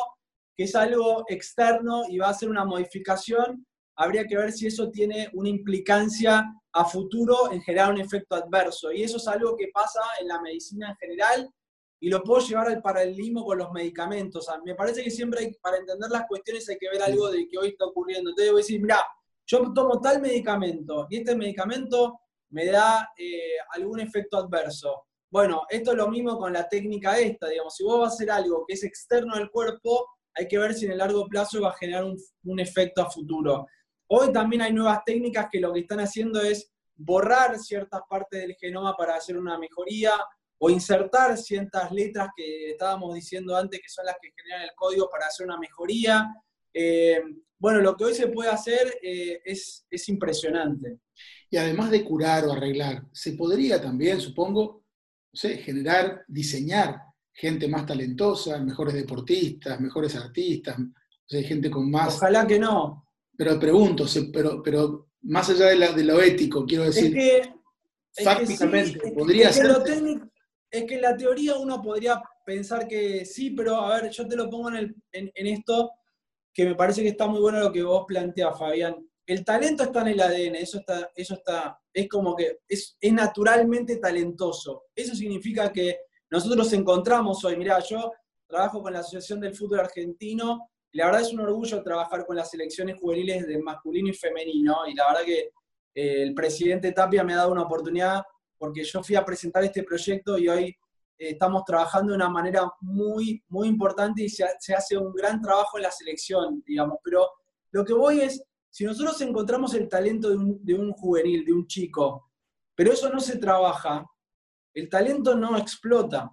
que 0.55 0.63
es 0.63 0.75
algo 0.75 1.25
externo 1.27 2.03
y 2.07 2.19
va 2.19 2.27
a 2.27 2.31
hacer 2.31 2.49
una 2.49 2.63
modificación, 2.63 3.65
habría 4.01 4.25
que 4.25 4.35
ver 4.35 4.51
si 4.51 4.65
eso 4.65 4.89
tiene 4.89 5.29
una 5.33 5.49
implicancia 5.49 6.43
a 6.73 6.85
futuro 6.85 7.51
en 7.51 7.61
generar 7.61 7.91
un 7.91 8.01
efecto 8.01 8.35
adverso. 8.35 8.91
Y 8.91 9.03
eso 9.03 9.17
es 9.17 9.27
algo 9.27 9.55
que 9.55 9.67
pasa 9.71 10.01
en 10.19 10.27
la 10.27 10.41
medicina 10.41 10.89
en 10.89 10.95
general 10.95 11.53
y 11.99 12.09
lo 12.09 12.23
puedo 12.23 12.43
llevar 12.43 12.67
al 12.67 12.81
paralelismo 12.81 13.45
con 13.45 13.59
los 13.59 13.71
medicamentos. 13.71 14.47
me 14.65 14.73
parece 14.73 15.03
que 15.03 15.11
siempre 15.11 15.41
hay, 15.41 15.53
para 15.61 15.77
entender 15.77 16.09
las 16.09 16.25
cuestiones 16.27 16.67
hay 16.67 16.77
que 16.79 16.89
ver 16.89 17.03
algo 17.03 17.29
de 17.29 17.47
que 17.47 17.59
hoy 17.59 17.69
está 17.69 17.85
ocurriendo. 17.85 18.31
Entonces 18.31 18.51
voy 18.51 18.61
a 18.61 18.63
decir, 18.63 18.81
mira, 18.81 19.05
yo 19.45 19.71
tomo 19.71 20.01
tal 20.01 20.19
medicamento 20.19 21.05
y 21.07 21.17
este 21.17 21.35
medicamento 21.35 22.19
me 22.49 22.65
da 22.65 23.07
eh, 23.15 23.53
algún 23.75 23.99
efecto 23.99 24.37
adverso. 24.37 25.03
Bueno, 25.29 25.61
esto 25.69 25.91
es 25.91 25.97
lo 25.97 26.07
mismo 26.07 26.39
con 26.39 26.53
la 26.53 26.67
técnica 26.67 27.19
esta, 27.19 27.49
digamos, 27.49 27.75
si 27.75 27.83
vos 27.83 27.99
vas 27.99 28.13
a 28.13 28.15
hacer 28.15 28.31
algo 28.31 28.65
que 28.67 28.73
es 28.73 28.83
externo 28.83 29.35
al 29.35 29.51
cuerpo, 29.51 30.07
hay 30.33 30.47
que 30.47 30.57
ver 30.57 30.73
si 30.73 30.85
en 30.85 30.93
el 30.93 30.97
largo 30.97 31.27
plazo 31.27 31.61
va 31.61 31.69
a 31.69 31.77
generar 31.77 32.03
un, 32.03 32.17
un 32.45 32.59
efecto 32.59 33.03
a 33.03 33.11
futuro. 33.11 33.67
Hoy 34.13 34.33
también 34.33 34.61
hay 34.61 34.73
nuevas 34.73 34.99
técnicas 35.05 35.47
que 35.49 35.61
lo 35.61 35.71
que 35.71 35.79
están 35.79 36.01
haciendo 36.01 36.41
es 36.41 36.69
borrar 36.97 37.57
ciertas 37.57 38.01
partes 38.09 38.41
del 38.41 38.55
genoma 38.59 38.93
para 38.97 39.15
hacer 39.15 39.37
una 39.37 39.57
mejoría 39.57 40.11
o 40.57 40.69
insertar 40.69 41.37
ciertas 41.37 41.93
letras 41.93 42.27
que 42.35 42.71
estábamos 42.71 43.15
diciendo 43.15 43.55
antes 43.55 43.79
que 43.79 43.87
son 43.87 44.05
las 44.05 44.15
que 44.21 44.33
generan 44.35 44.63
el 44.63 44.71
código 44.75 45.09
para 45.09 45.27
hacer 45.27 45.45
una 45.45 45.57
mejoría. 45.57 46.29
Eh, 46.73 47.21
bueno, 47.57 47.79
lo 47.79 47.95
que 47.95 48.03
hoy 48.03 48.13
se 48.13 48.27
puede 48.27 48.49
hacer 48.49 48.99
eh, 49.01 49.39
es, 49.45 49.85
es 49.89 50.09
impresionante. 50.09 50.99
Y 51.49 51.55
además 51.55 51.89
de 51.89 52.03
curar 52.03 52.43
o 52.43 52.51
arreglar, 52.51 53.05
se 53.13 53.31
podría 53.31 53.81
también, 53.81 54.19
supongo, 54.19 54.83
no 55.31 55.39
sé, 55.39 55.59
generar, 55.59 56.25
diseñar 56.27 56.99
gente 57.31 57.65
más 57.69 57.85
talentosa, 57.85 58.59
mejores 58.59 58.93
deportistas, 58.93 59.79
mejores 59.79 60.17
artistas, 60.17 60.75
gente 61.29 61.71
con 61.71 61.89
más... 61.89 62.17
Ojalá 62.17 62.45
que 62.45 62.59
no 62.59 63.07
pero 63.41 63.59
pregunto, 63.59 64.05
pero, 64.31 64.61
pero 64.61 65.13
más 65.23 65.49
allá 65.49 65.69
de, 65.69 66.03
lo 66.03 66.21
ético, 66.21 66.63
quiero 66.63 66.83
decir, 66.83 67.17
es 67.17 67.47
que, 68.13 68.23
fácticamente, 68.23 69.11
podría 69.13 69.51
ser. 69.51 69.65
es 70.69 70.83
que 70.83 70.93
en 70.93 71.01
la 71.01 71.17
teoría 71.17 71.55
uno 71.55 71.81
podría 71.81 72.21
pensar 72.45 72.87
que 72.87 73.25
sí, 73.25 73.49
pero 73.49 73.77
a 73.77 73.99
ver, 73.99 74.11
yo 74.11 74.27
te 74.27 74.35
lo 74.35 74.47
pongo 74.47 74.69
en, 74.69 74.93
esto, 75.33 75.89
que 76.53 76.65
me 76.65 76.75
parece 76.75 77.01
que 77.01 77.07
está 77.07 77.25
muy 77.25 77.41
bueno 77.41 77.59
lo 77.59 77.71
que 77.71 77.81
vos 77.81 78.05
planteas, 78.07 78.59
Fabián. 78.59 78.95
El 79.25 79.43
talento 79.43 79.81
está 79.81 80.01
en 80.01 80.09
el 80.09 80.21
ADN, 80.21 80.55
eso 80.57 80.77
está, 80.77 81.09
eso 81.15 81.33
está, 81.33 81.79
es 81.91 82.07
como 82.07 82.35
que 82.35 82.59
es, 82.67 82.95
es 83.01 83.11
naturalmente 83.11 83.97
talentoso. 83.97 84.83
Eso 84.93 85.15
significa 85.15 85.73
que 85.73 85.97
nosotros 86.29 86.71
encontramos 86.73 87.43
hoy, 87.43 87.57
mirá, 87.57 87.79
yo 87.79 88.11
trabajo 88.45 88.83
con 88.83 88.93
la 88.93 88.99
Asociación 88.99 89.39
del 89.39 89.55
Fútbol 89.55 89.79
Argentino 89.79 90.70
la 90.93 91.05
verdad 91.05 91.21
es 91.21 91.33
un 91.33 91.39
orgullo 91.39 91.83
trabajar 91.83 92.25
con 92.25 92.35
las 92.35 92.49
selecciones 92.49 92.99
juveniles 92.99 93.47
de 93.47 93.57
masculino 93.59 94.09
y 94.09 94.13
femenino, 94.13 94.87
y 94.87 94.93
la 94.93 95.07
verdad 95.07 95.25
que 95.25 95.39
eh, 95.93 96.23
el 96.23 96.33
presidente 96.33 96.91
Tapia 96.91 97.23
me 97.23 97.33
ha 97.33 97.37
dado 97.37 97.51
una 97.51 97.63
oportunidad 97.63 98.21
porque 98.57 98.83
yo 98.83 99.03
fui 99.03 99.15
a 99.15 99.25
presentar 99.25 99.63
este 99.63 99.83
proyecto 99.83 100.37
y 100.37 100.47
hoy 100.47 100.63
eh, 100.65 100.75
estamos 101.17 101.63
trabajando 101.65 102.11
de 102.11 102.17
una 102.17 102.29
manera 102.29 102.69
muy, 102.81 103.43
muy 103.49 103.67
importante 103.67 104.23
y 104.23 104.29
se, 104.29 104.45
hace 104.75 104.97
un 104.97 105.13
gran 105.13 105.41
trabajo 105.41 105.77
en 105.77 105.83
la 105.83 105.91
selección, 105.91 106.61
digamos. 106.65 106.97
Pero 107.03 107.27
lo 107.71 107.83
que 107.83 107.93
voy 107.93 108.21
es, 108.21 108.43
si 108.69 108.85
nosotros 108.85 109.19
encontramos 109.21 109.73
el 109.73 109.89
talento 109.89 110.29
de 110.29 110.37
un, 110.37 110.63
de 110.63 110.73
un 110.73 110.91
juvenil, 110.91 111.43
de 111.43 111.53
un 111.53 111.65
chico, 111.67 112.29
pero 112.75 112.93
eso 112.93 113.09
no 113.09 113.19
se 113.19 113.37
trabaja, 113.37 114.05
el 114.73 114.89
talento 114.89 115.35
no 115.35 115.57
explota. 115.57 116.31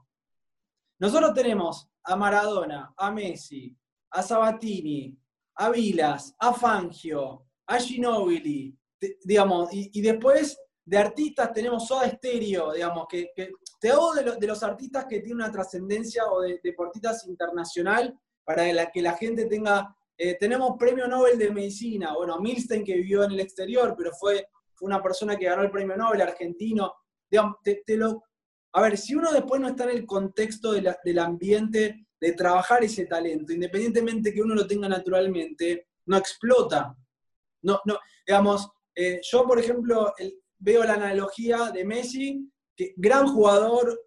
Nosotros 0.99 1.33
tenemos 1.35 1.89
a 2.03 2.17
Maradona, 2.17 2.93
a 2.97 3.11
Messi, 3.11 3.77
a 4.11 4.23
Sabatini, 4.23 5.17
a 5.57 5.71
Vilas, 5.71 6.35
a 6.39 6.53
Fangio, 6.53 7.47
a 7.67 7.79
Ginobili, 7.79 8.77
digamos, 9.25 9.69
y, 9.73 10.01
después 10.01 10.59
de 10.85 10.99
artistas 10.99 11.53
tenemos 11.53 11.87
Soda 11.87 12.09
Stereo, 12.09 12.73
digamos, 12.73 13.07
que, 13.09 13.31
te 13.81 13.91
hago 13.91 14.15
de, 14.15 14.47
los 14.47 14.63
artistas 14.63 15.07
que 15.07 15.21
tienen 15.21 15.37
una 15.37 15.53
trascendencia 15.53 16.27
o 16.27 16.41
de 16.41 16.61
deportistas 16.63 17.27
internacional 17.27 18.19
para 18.45 18.91
que 18.91 19.03
la 19.03 19.17
gente 19.17 19.45
tenga, 19.45 19.95
eh, 20.17 20.37
tenemos 20.39 20.77
premio 20.79 21.07
Nobel 21.07 21.39
de 21.39 21.51
Medicina, 21.51 22.15
bueno, 22.17 22.41
Milstein 22.41 22.85
que 22.85 22.95
vivió 22.95 23.23
en 23.25 23.33
el 23.33 23.41
exterior, 23.41 23.95
pero 23.97 24.13
fue, 24.13 24.49
fue 24.75 24.87
una 24.87 25.03
persona 25.03 25.37
que 25.37 25.45
ganó 25.45 25.63
el 25.63 25.71
premio 25.71 25.97
Nobel 25.97 26.23
argentino, 26.23 26.95
digamos, 27.31 27.57
te, 27.63 27.85
lo, 27.97 28.25
a 28.79 28.83
ver, 28.83 28.97
si 28.97 29.17
uno 29.17 29.33
después 29.33 29.61
no 29.61 29.69
está 29.69 29.85
en 29.85 29.91
el 29.91 30.07
contexto 30.07 30.71
del 30.71 31.19
ambiente 31.19 32.07
de 32.21 32.33
trabajar 32.33 32.85
ese 32.85 33.07
talento, 33.07 33.53
independientemente 33.53 34.33
que 34.33 34.41
uno 34.41 34.55
lo 34.55 34.69
tenga 34.69 34.89
naturalmente, 34.89 35.89
no 36.07 36.17
explota. 36.17 36.97
No, 37.63 37.81
no, 37.85 37.99
digamos, 38.25 38.71
eh, 38.95 39.21
yo, 39.21 39.45
por 39.45 39.59
ejemplo, 39.59 40.15
veo 40.59 40.85
la 40.85 40.95
analogía 40.95 41.73
de 41.73 41.85
Messi, 41.85 42.49
que 42.77 42.95
gran 42.97 43.27
jugador, 43.27 44.01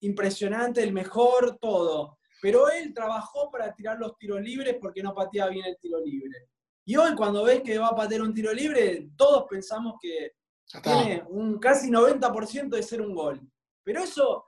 impresionante, 0.00 0.82
el 0.82 0.92
mejor, 0.92 1.58
todo. 1.60 2.18
Pero 2.40 2.68
él 2.70 2.92
trabajó 2.92 3.52
para 3.52 3.72
tirar 3.72 3.98
los 4.00 4.18
tiros 4.18 4.40
libres 4.40 4.78
porque 4.80 5.00
no 5.00 5.14
pateaba 5.14 5.50
bien 5.50 5.66
el 5.66 5.78
tiro 5.78 6.00
libre. 6.00 6.48
Y 6.84 6.96
hoy 6.96 7.14
cuando 7.14 7.44
ves 7.44 7.62
que 7.62 7.78
va 7.78 7.88
a 7.88 7.94
patear 7.94 8.22
un 8.22 8.34
tiro 8.34 8.52
libre, 8.52 9.10
todos 9.16 9.44
pensamos 9.48 9.94
que 10.02 10.32
tiene 10.82 11.22
un 11.28 11.60
casi 11.60 11.88
90% 11.88 12.68
de 12.68 12.82
ser 12.82 13.00
un 13.00 13.14
gol. 13.14 13.40
Pero 13.84 14.02
eso 14.02 14.44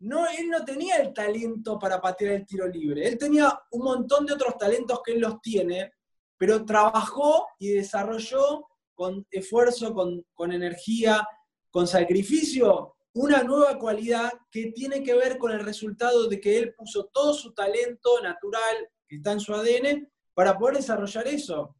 no, 0.00 0.26
él 0.28 0.48
no 0.48 0.64
tenía 0.64 0.96
el 0.96 1.12
talento 1.12 1.78
para 1.78 2.00
patear 2.00 2.32
el 2.32 2.46
tiro 2.46 2.68
libre. 2.68 3.06
Él 3.06 3.18
tenía 3.18 3.58
un 3.72 3.82
montón 3.82 4.26
de 4.26 4.34
otros 4.34 4.56
talentos 4.56 5.00
que 5.04 5.12
él 5.12 5.20
los 5.20 5.40
tiene, 5.40 5.92
pero 6.36 6.64
trabajó 6.64 7.48
y 7.58 7.70
desarrolló 7.70 8.68
con 8.94 9.26
esfuerzo, 9.30 9.94
con, 9.94 10.52
energía, 10.52 11.26
con 11.70 11.86
sacrificio, 11.86 12.96
una 13.14 13.42
nueva 13.42 13.78
cualidad 13.78 14.32
que 14.50 14.72
tiene 14.72 15.02
que 15.02 15.14
ver 15.14 15.38
con 15.38 15.52
el 15.52 15.60
resultado 15.60 16.28
de 16.28 16.40
que 16.40 16.58
él 16.58 16.74
puso 16.74 17.06
todo 17.12 17.34
su 17.34 17.52
talento 17.52 18.20
natural 18.22 18.88
que 19.08 19.16
está 19.16 19.32
en 19.32 19.40
su 19.40 19.54
ADN 19.54 20.08
para 20.34 20.56
poder 20.56 20.76
desarrollar 20.76 21.26
eso. 21.26 21.74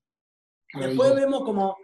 Después 0.74 1.14
vemos 1.14 1.42
como, 1.44 1.76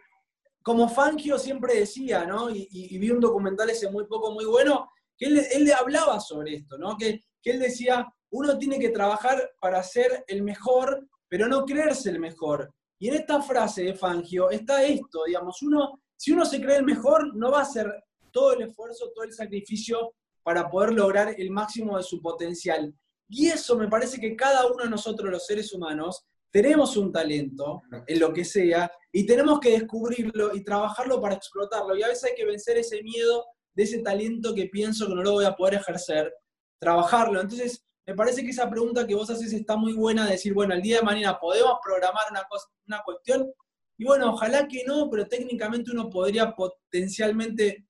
como 0.64 0.88
Fangio 0.88 1.38
siempre 1.38 1.74
decía, 1.74 2.24
¿no? 2.24 2.48
Y, 2.48 2.98
vi 2.98 3.10
un 3.10 3.20
documental 3.20 3.68
ese 3.68 3.90
muy 3.90 4.06
poco, 4.06 4.32
muy 4.32 4.46
bueno, 4.46 4.88
que 5.16 5.26
él, 5.26 5.64
le 5.64 5.74
hablaba 5.74 6.18
sobre 6.20 6.54
esto, 6.54 6.78
¿no? 6.78 6.96
Que, 6.96 7.22
él 7.44 7.60
decía, 7.60 8.10
uno 8.30 8.56
tiene 8.56 8.78
que 8.78 8.88
trabajar 8.88 9.50
para 9.60 9.82
ser 9.82 10.24
el 10.26 10.42
mejor, 10.42 11.06
pero 11.28 11.46
no 11.46 11.66
creerse 11.66 12.08
el 12.08 12.18
mejor. 12.18 12.72
Y 12.98 13.08
en 13.08 13.16
esta 13.16 13.42
frase 13.42 13.82
de 13.82 13.94
Fangio 13.94 14.48
está 14.48 14.82
esto, 14.82 15.24
digamos, 15.26 15.60
uno, 15.60 16.00
si 16.16 16.32
uno 16.32 16.46
se 16.46 16.58
cree 16.62 16.78
el 16.78 16.86
mejor, 16.86 17.36
no 17.36 17.50
va 17.50 17.58
a 17.58 17.64
hacer 17.64 18.02
todo 18.32 18.54
el 18.54 18.62
esfuerzo, 18.62 19.12
todo 19.14 19.24
el 19.24 19.34
sacrificio 19.34 20.14
para 20.42 20.70
poder 20.70 20.94
lograr 20.94 21.34
el 21.38 21.50
máximo 21.50 21.98
de 21.98 22.02
su 22.02 22.22
potencial. 22.22 22.94
Y 23.28 23.48
eso 23.48 23.76
me 23.76 23.88
parece 23.88 24.18
que 24.18 24.34
cada 24.34 24.66
uno 24.66 24.84
de 24.84 24.90
nosotros, 24.90 25.30
los 25.30 25.44
seres 25.44 25.74
humanos, 25.74 26.24
tenemos 26.54 26.96
un 26.96 27.10
talento 27.10 27.82
en 28.06 28.20
lo 28.20 28.32
que 28.32 28.44
sea 28.44 28.88
y 29.10 29.26
tenemos 29.26 29.58
que 29.58 29.70
descubrirlo 29.70 30.54
y 30.54 30.62
trabajarlo 30.62 31.20
para 31.20 31.34
explotarlo. 31.34 31.96
Y 31.96 32.04
a 32.04 32.06
veces 32.06 32.30
hay 32.30 32.36
que 32.36 32.44
vencer 32.44 32.78
ese 32.78 33.02
miedo 33.02 33.44
de 33.74 33.82
ese 33.82 33.98
talento 34.02 34.54
que 34.54 34.66
pienso 34.66 35.08
que 35.08 35.16
no 35.16 35.24
lo 35.24 35.32
voy 35.32 35.46
a 35.46 35.56
poder 35.56 35.74
ejercer, 35.74 36.32
trabajarlo. 36.78 37.40
Entonces, 37.40 37.84
me 38.06 38.14
parece 38.14 38.44
que 38.44 38.50
esa 38.50 38.70
pregunta 38.70 39.04
que 39.04 39.16
vos 39.16 39.28
haces 39.30 39.52
está 39.52 39.74
muy 39.76 39.94
buena, 39.94 40.26
de 40.26 40.30
decir, 40.30 40.54
bueno, 40.54 40.74
el 40.74 40.82
día 40.82 40.98
de 40.98 41.02
mañana 41.02 41.40
podemos 41.40 41.74
programar 41.84 42.26
una, 42.30 42.44
cosa, 42.44 42.68
una 42.86 43.02
cuestión, 43.04 43.52
y 43.98 44.04
bueno, 44.04 44.32
ojalá 44.32 44.68
que 44.68 44.84
no, 44.86 45.10
pero 45.10 45.26
técnicamente 45.26 45.90
uno 45.90 46.08
podría 46.08 46.54
potencialmente 46.54 47.88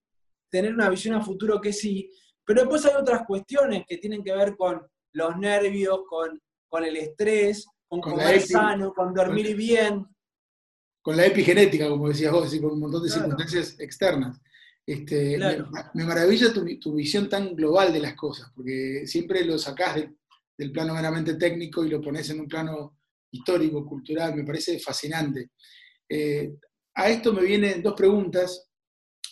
tener 0.48 0.72
una 0.72 0.88
visión 0.88 1.16
a 1.16 1.22
futuro 1.22 1.60
que 1.60 1.74
sí, 1.74 2.10
pero 2.46 2.62
después 2.62 2.86
hay 2.86 2.94
otras 2.94 3.26
cuestiones 3.26 3.84
que 3.86 3.98
tienen 3.98 4.24
que 4.24 4.34
ver 4.34 4.56
con 4.56 4.80
los 5.12 5.36
nervios, 5.36 6.00
con, 6.08 6.40
con 6.66 6.82
el 6.82 6.96
estrés, 6.96 7.66
con, 7.89 8.01
comer 8.01 8.41
sano, 8.41 8.93
con 8.93 9.14
dormir 9.14 9.55
bien. 9.57 10.07
Con 11.03 11.16
la 11.16 11.26
epigenética, 11.26 11.89
como 11.89 12.09
decías 12.09 12.32
vos, 12.32 12.53
y 12.55 12.61
con 12.61 12.72
un 12.72 12.80
montón 12.80 13.03
de 13.03 13.11
circunstancias 13.11 13.76
externas. 13.78 14.41
Este, 14.87 15.39
me, 15.95 16.05
maravilla 16.05 16.53
tu, 16.53 16.95
visión 16.95 17.28
tan 17.28 17.55
global 17.55 17.93
de 17.93 18.01
las 18.01 18.14
cosas, 18.14 18.51
porque 18.55 19.07
siempre 19.07 19.45
lo 19.45 19.59
sacás 19.59 19.97
del 20.57 20.72
plano 20.72 20.95
meramente 20.95 21.35
técnico 21.35 21.85
y 21.85 21.91
lo 21.91 22.01
pones 22.01 22.28
en 22.30 22.41
un 22.41 22.49
plano 22.49 22.99
histórico, 23.30 23.85
cultural, 23.85 24.35
me 24.35 24.45
parece 24.45 24.78
fascinante. 24.78 25.51
Eh, 26.09 26.55
a 26.95 27.09
esto 27.09 27.32
me 27.32 27.43
vienen 27.43 27.82
dos 27.82 27.95
preguntas, 27.95 28.70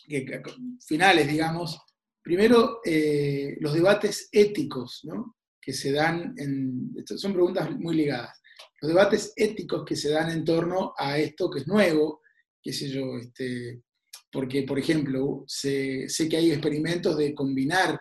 que, 0.07 0.43
finales, 0.87 1.29
digamos. 1.29 1.79
Primero, 2.23 2.81
eh, 2.85 3.57
los 3.61 3.75
debates 3.75 4.29
éticos, 4.33 5.01
¿no? 5.05 5.37
que 5.61 5.73
se 5.73 5.93
dan, 5.93 6.35
en, 6.39 6.93
son 7.05 7.33
preguntas 7.33 7.71
muy 7.79 7.95
ligadas, 7.95 8.42
los 8.83 8.89
debates 8.89 9.33
éticos 9.37 9.85
que 9.85 9.95
se 9.95 10.11
dan 10.11 10.31
en 10.31 10.45
torno 10.45 10.93
a 10.99 11.17
esto 11.17 11.49
que 11.49 11.61
es 11.61 11.69
nuevo, 11.69 12.21
qué 12.61 12.73
sé 12.73 12.89
yo, 12.89 13.17
este, 13.17 13.81
porque, 14.31 14.65
por 14.65 14.77
ejemplo, 14.77 15.45
sé 15.47 16.09
que 16.29 16.37
hay 16.37 16.51
experimentos 16.51 17.17
de 17.17 17.33
combinar 17.33 17.99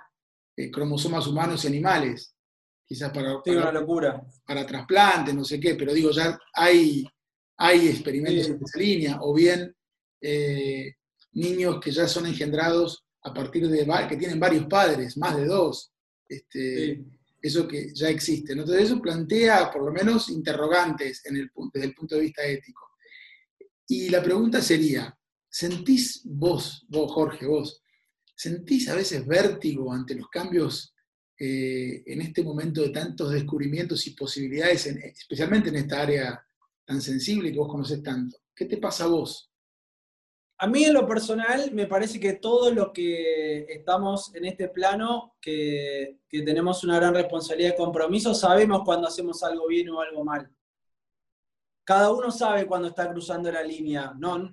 eh, 0.57 0.71
cromosomas 0.71 1.27
humanos 1.27 1.63
y 1.63 1.67
animales, 1.67 2.35
quizás 2.83 3.11
para, 3.11 3.41
para, 3.43 3.71
locura. 3.71 4.25
para 4.43 4.65
trasplantes, 4.65 5.35
no 5.35 5.45
sé 5.45 5.59
qué, 5.59 5.75
pero 5.75 5.93
digo, 5.93 6.09
ya 6.09 6.37
hay, 6.55 7.05
hay 7.57 7.87
experimentos 7.87 8.47
en 8.47 8.59
esa 8.63 8.79
línea, 8.79 9.19
o 9.21 9.35
bien 9.35 9.75
eh, 10.19 10.95
niños 11.33 11.79
que 11.79 11.91
ya 11.91 12.07
son 12.07 12.25
engendrados 12.25 13.05
a 13.21 13.31
partir 13.31 13.69
de, 13.69 13.87
que 14.09 14.17
tienen 14.17 14.39
varios 14.39 14.65
padres, 14.65 15.15
más 15.15 15.37
de 15.37 15.45
dos. 15.45 15.91
Este, 16.27 17.03
eso 17.41 17.67
que 17.67 17.93
ya 17.93 18.09
existe. 18.09 18.53
Entonces 18.53 18.83
eso 18.83 19.01
plantea 19.01 19.71
por 19.71 19.83
lo 19.85 19.91
menos 19.91 20.29
interrogantes 20.29 21.25
en 21.25 21.37
el, 21.37 21.51
desde 21.73 21.87
el 21.87 21.93
punto 21.95 22.15
de 22.15 22.21
vista 22.21 22.45
ético. 22.45 22.89
Y 23.87 24.09
la 24.09 24.21
pregunta 24.23 24.61
sería, 24.61 25.17
¿sentís 25.49 26.21
vos, 26.23 26.85
vos 26.87 27.11
Jorge, 27.11 27.45
vos, 27.45 27.81
sentís 28.35 28.87
a 28.89 28.95
veces 28.95 29.25
vértigo 29.25 29.91
ante 29.91 30.15
los 30.15 30.29
cambios 30.29 30.93
eh, 31.37 32.03
en 32.05 32.21
este 32.21 32.43
momento 32.43 32.81
de 32.81 32.89
tantos 32.89 33.31
descubrimientos 33.31 34.05
y 34.07 34.11
posibilidades, 34.11 34.85
especialmente 34.85 35.69
en 35.69 35.75
esta 35.75 36.01
área 36.01 36.45
tan 36.85 37.01
sensible 37.01 37.51
que 37.51 37.57
vos 37.57 37.71
conocés 37.71 38.01
tanto? 38.01 38.37
¿Qué 38.55 38.65
te 38.65 38.77
pasa 38.77 39.05
a 39.05 39.07
vos? 39.07 39.50
A 40.63 40.67
mí 40.67 40.83
en 40.83 40.93
lo 40.93 41.07
personal 41.07 41.71
me 41.71 41.87
parece 41.87 42.19
que 42.19 42.33
todos 42.33 42.71
los 42.71 42.91
que 42.91 43.61
estamos 43.67 44.31
en 44.35 44.45
este 44.45 44.69
plano, 44.69 45.33
que, 45.41 46.19
tenemos 46.29 46.83
una 46.83 46.97
gran 46.97 47.15
responsabilidad 47.15 47.73
y 47.73 47.77
compromiso, 47.77 48.35
sabemos 48.35 48.83
cuando 48.85 49.07
hacemos 49.07 49.41
algo 49.41 49.65
bien 49.65 49.89
o 49.89 49.99
algo 49.99 50.23
mal. 50.23 50.47
Cada 51.83 52.13
uno 52.13 52.29
sabe 52.29 52.67
cuando 52.67 52.89
está 52.89 53.09
cruzando 53.11 53.51
la 53.51 53.63
línea. 53.63 54.13
¿no? 54.19 54.51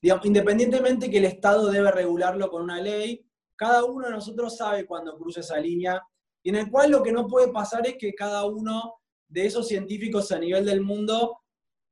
independientemente 0.00 1.10
que 1.10 1.18
el 1.18 1.26
Estado 1.26 1.70
debe 1.70 1.90
regularlo 1.90 2.48
con 2.48 2.62
una 2.62 2.80
ley, 2.80 3.22
cada 3.56 3.84
uno 3.84 4.06
de 4.06 4.12
nosotros 4.12 4.56
sabe 4.56 4.86
cuando 4.86 5.18
cruza 5.18 5.40
esa 5.40 5.60
línea, 5.60 6.02
y 6.42 6.48
en 6.48 6.54
el 6.54 6.70
cual 6.70 6.92
lo 6.92 7.02
que 7.02 7.12
no 7.12 7.26
puede 7.26 7.48
pasar 7.52 7.86
es 7.86 7.96
que 7.98 8.14
cada 8.14 8.46
uno 8.46 9.02
de 9.28 9.44
esos 9.44 9.68
científicos 9.68 10.32
a 10.32 10.38
nivel 10.38 10.64
del 10.64 10.80
mundo 10.80 11.40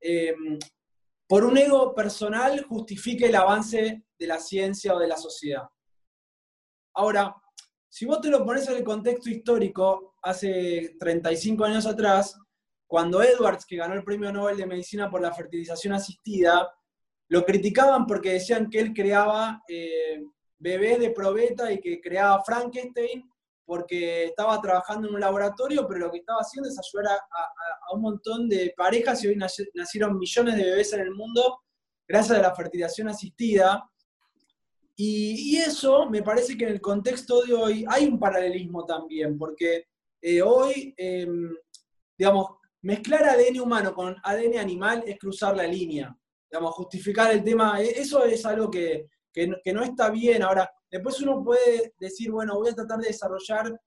eh, 0.01 0.35
por 1.27 1.45
un 1.45 1.57
ego 1.57 1.95
personal 1.95 2.65
justifique 2.65 3.27
el 3.27 3.35
avance 3.35 4.05
de 4.19 4.27
la 4.27 4.39
ciencia 4.39 4.95
o 4.95 4.99
de 4.99 5.09
la 5.09 5.17
sociedad. 5.17 5.65
Ahora, 6.95 7.35
si 7.89 8.05
vos 8.05 8.21
te 8.21 8.29
lo 8.29 8.45
pones 8.45 8.69
en 8.69 8.77
el 8.77 8.85
contexto 8.85 9.31
histórico, 9.31 10.15
hace 10.23 10.97
35 10.99 11.65
años 11.65 11.87
atrás, 11.87 12.37
cuando 12.87 13.23
Edwards, 13.23 13.65
que 13.67 13.77
ganó 13.77 13.95
el 13.95 14.05
Premio 14.05 14.33
Nobel 14.33 14.57
de 14.57 14.67
Medicina 14.67 15.11
por 15.11 15.21
la 15.21 15.33
fertilización 15.33 15.95
asistida, 15.95 16.69
lo 17.29 17.45
criticaban 17.45 18.07
porque 18.07 18.33
decían 18.33 18.69
que 18.69 18.81
él 18.81 18.93
creaba 18.93 19.63
eh, 19.69 20.23
bebés 20.59 20.99
de 21.01 21.11
probeta 21.11 21.73
y 21.73 21.81
que 21.81 22.01
creaba 22.01 22.43
Frankenstein 22.45 23.29
porque 23.65 24.27
estaba 24.27 24.61
trabajando 24.61 25.09
en 25.09 25.15
un 25.15 25.21
laboratorio, 25.21 25.87
pero 25.89 26.01
lo 26.01 26.11
que 26.11 26.19
estaba 26.19 26.41
haciendo 26.41 26.69
es 26.69 26.79
ayudar 26.79 27.19
a, 27.19 27.95
un 27.95 28.03
montón 28.03 28.49
de 28.49 28.75
parejas 28.77 29.23
y 29.23 29.29
hoy 29.29 29.37
nacieron 29.37 30.19
millones 30.19 30.57
de 30.57 30.65
bebés 30.65 30.93
en 30.93 31.01
el 31.01 31.13
mundo 31.13 31.61
gracias 32.07 32.39
a 32.39 32.43
la 32.43 32.55
fertilización 32.55 33.09
asistida. 33.09 33.89
Y, 34.97 35.57
eso 35.57 36.09
me 36.09 36.23
parece 36.23 36.57
que 36.57 36.65
en 36.65 36.73
el 36.73 36.81
contexto 36.81 37.43
de 37.43 37.53
hoy 37.53 37.85
hay 37.89 38.07
un 38.07 38.19
paralelismo 38.19 38.85
también, 38.85 39.37
porque 39.39 39.87
eh, 40.23 40.41
hoy, 40.43 40.95
em, 40.97 41.55
digamos, 42.17 42.59
mezclar 42.83 43.25
ADN 43.25 43.61
humano 43.61 43.95
con 43.95 44.15
ADN 44.23 44.59
animal 44.59 45.03
es 45.07 45.19
cruzar 45.19 45.57
la 45.57 45.67
línea. 45.67 46.17
Digamos, 46.51 46.75
justificar 46.75 47.33
el 47.33 47.43
tema, 47.43 47.81
e, 47.83 47.91
eso 48.01 48.25
es 48.25 48.45
algo 48.47 48.71
que, 48.71 49.09
que 49.35 49.73
no 49.73 49.83
está 49.83 50.11
bien. 50.11 50.43
Ahora, 50.43 50.71
Después 50.95 51.21
uno 51.23 51.43
puede 51.43 51.93
decir, 51.99 52.31
bueno, 52.31 52.55
voy 52.55 52.71
a 52.71 52.75
tratar 52.75 53.01
de 53.01 53.09
desarrollar 53.09 53.81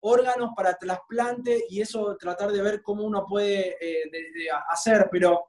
órganos 0.00 0.52
para 0.56 0.72
trasplante 0.72 1.66
y 1.68 1.82
eso 1.82 2.16
tratar 2.18 2.50
de 2.50 2.62
ver 2.62 2.80
cómo 2.80 3.04
uno 3.04 3.26
puede 3.28 3.76
eh, 3.78 4.10
hacer, 4.70 5.06
pero 5.12 5.48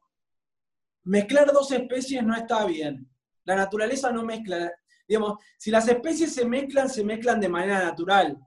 mezclar 1.05 1.53
dos 1.53 1.71
especies 1.71 2.21
no 2.23 2.35
está 2.35 2.65
bien. 2.65 3.09
La 3.45 3.55
naturaleza 3.55 4.11
no 4.11 4.25
mezcla. 4.25 4.69
Digamos, 5.07 5.37
si 5.57 5.71
las 5.71 5.87
especies 5.87 6.33
se 6.33 6.43
mezclan, 6.43 6.89
se 6.89 7.05
mezclan 7.05 7.39
de 7.39 7.47
manera 7.47 7.85
natural. 7.85 8.37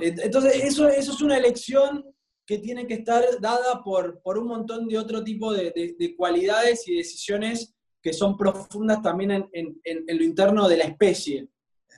Entonces, 0.00 0.64
eso, 0.64 0.88
eso 0.88 1.12
es 1.12 1.20
una 1.20 1.36
elección 1.36 2.06
que 2.46 2.56
tiene 2.56 2.86
que 2.86 2.94
estar 2.94 3.22
dada 3.38 3.82
por, 3.84 4.22
por 4.22 4.38
un 4.38 4.46
montón 4.46 4.88
de 4.88 4.96
otro 4.96 5.22
tipo 5.22 5.52
de, 5.52 5.94
de 5.98 6.16
cualidades 6.16 6.88
y 6.88 6.96
decisiones 6.96 7.74
que 8.02 8.12
son 8.12 8.36
profundas 8.36 9.02
también 9.02 9.48
en, 9.52 9.80
lo 9.84 10.24
interno 10.24 10.68
de 10.68 10.76
la 10.76 10.84
especie, 10.84 11.48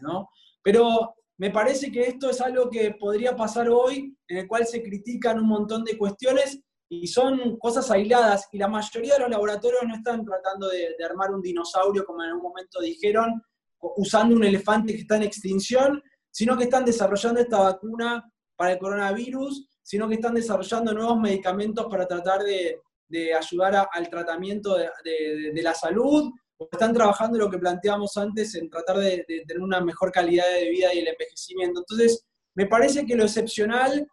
¿no? 0.00 0.30
Pero 0.62 1.14
me 1.36 1.50
parece 1.50 1.90
que 1.90 2.02
esto 2.02 2.30
es 2.30 2.40
algo 2.40 2.68
que 2.68 2.92
podría 2.92 3.36
pasar 3.36 3.68
hoy, 3.68 4.16
en 4.28 4.36
el 4.38 4.48
cual 4.48 4.66
se 4.66 4.82
critican 4.82 5.38
un 5.38 5.48
montón 5.48 5.84
de 5.84 5.96
cuestiones 5.96 6.60
y 6.88 7.06
son 7.06 7.58
cosas 7.58 7.90
aisladas, 7.90 8.48
y 8.52 8.58
la 8.58 8.68
mayoría 8.68 9.14
de 9.14 9.20
los 9.20 9.30
laboratorios 9.30 9.82
no 9.86 9.94
están 9.94 10.24
tratando 10.24 10.68
de, 10.68 10.96
de 10.98 11.04
armar 11.04 11.30
un 11.30 11.40
dinosaurio, 11.40 12.04
como 12.04 12.22
en 12.22 12.30
algún 12.30 12.42
momento 12.42 12.80
dijeron, 12.80 13.40
usando 13.78 14.34
un 14.34 14.44
elefante 14.44 14.92
que 14.92 15.02
está 15.02 15.16
en 15.16 15.22
extinción, 15.22 16.02
sino 16.30 16.56
que 16.56 16.64
están 16.64 16.84
desarrollando 16.84 17.40
esta 17.40 17.60
vacuna 17.60 18.30
para 18.56 18.72
el 18.72 18.78
coronavirus, 18.78 19.68
sino 19.82 20.08
que 20.08 20.14
están 20.14 20.34
desarrollando 20.34 20.92
nuevos 20.92 21.18
medicamentos 21.18 21.86
para 21.86 22.06
tratar 22.06 22.42
de, 22.42 22.80
de 23.10 23.34
ayudar 23.34 23.88
al 23.92 24.08
tratamiento 24.08 24.76
de, 24.76 25.62
la 25.62 25.74
salud, 25.74 26.30
o 26.56 26.68
están 26.70 26.94
trabajando 26.94 27.36
en 27.36 27.44
lo 27.44 27.50
que 27.50 27.58
planteamos 27.58 28.16
antes, 28.16 28.54
en 28.54 28.70
tratar 28.70 28.98
de, 28.98 29.24
tener 29.46 29.60
una 29.60 29.80
mejor 29.80 30.12
calidad 30.12 30.46
de 30.54 30.70
vida 30.70 30.94
y 30.94 31.00
el 31.00 31.08
envejecimiento. 31.08 31.80
Entonces, 31.80 32.24
me 32.54 32.66
parece 32.66 33.04
que 33.04 33.16
lo 33.16 33.24
excepcional 33.24 34.06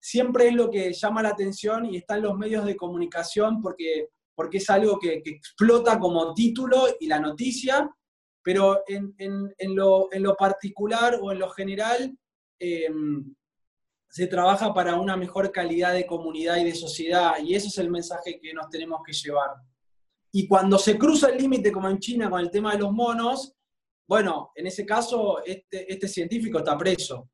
siempre 0.00 0.48
es 0.48 0.54
lo 0.54 0.70
que 0.70 0.92
llama 0.92 1.22
la 1.22 1.30
atención 1.30 1.86
y 1.86 1.96
está 1.96 2.16
en 2.16 2.24
los 2.24 2.36
medios 2.36 2.66
de 2.66 2.76
comunicación 2.76 3.62
porque, 3.62 4.08
porque 4.34 4.58
es 4.58 4.68
algo 4.68 4.98
que, 4.98 5.22
explota 5.24 5.98
como 5.98 6.34
título 6.34 6.86
y 7.00 7.06
la 7.06 7.20
noticia, 7.20 7.90
pero 8.42 8.82
en, 8.86 9.74
lo, 9.74 10.36
particular 10.38 11.18
o 11.22 11.32
en 11.32 11.38
lo 11.38 11.48
general, 11.48 12.14
eh, 12.60 12.88
se 14.14 14.28
trabaja 14.28 14.72
para 14.72 14.94
una 14.94 15.16
mejor 15.16 15.50
calidad 15.50 15.92
de 15.92 16.06
comunidad 16.06 16.58
y 16.58 16.64
de 16.64 16.74
sociedad, 16.76 17.32
y 17.42 17.56
ese 17.56 17.66
es 17.66 17.78
el 17.78 17.90
mensaje 17.90 18.38
que 18.40 18.54
nos 18.54 18.70
tenemos 18.70 19.00
que 19.04 19.12
llevar. 19.12 19.50
Y 20.30 20.46
cuando 20.46 20.78
se 20.78 20.96
cruza 20.96 21.30
el 21.30 21.38
límite, 21.38 21.72
como 21.72 21.88
en 21.88 21.98
China, 21.98 22.30
con 22.30 22.38
el 22.38 22.48
tema 22.48 22.70
de 22.70 22.78
los 22.78 22.92
monos, 22.92 23.56
bueno, 24.06 24.52
en 24.54 24.68
ese 24.68 24.86
caso, 24.86 25.42
este, 25.44 25.92
este 25.92 26.06
científico 26.06 26.58
está 26.58 26.78
preso. 26.78 27.28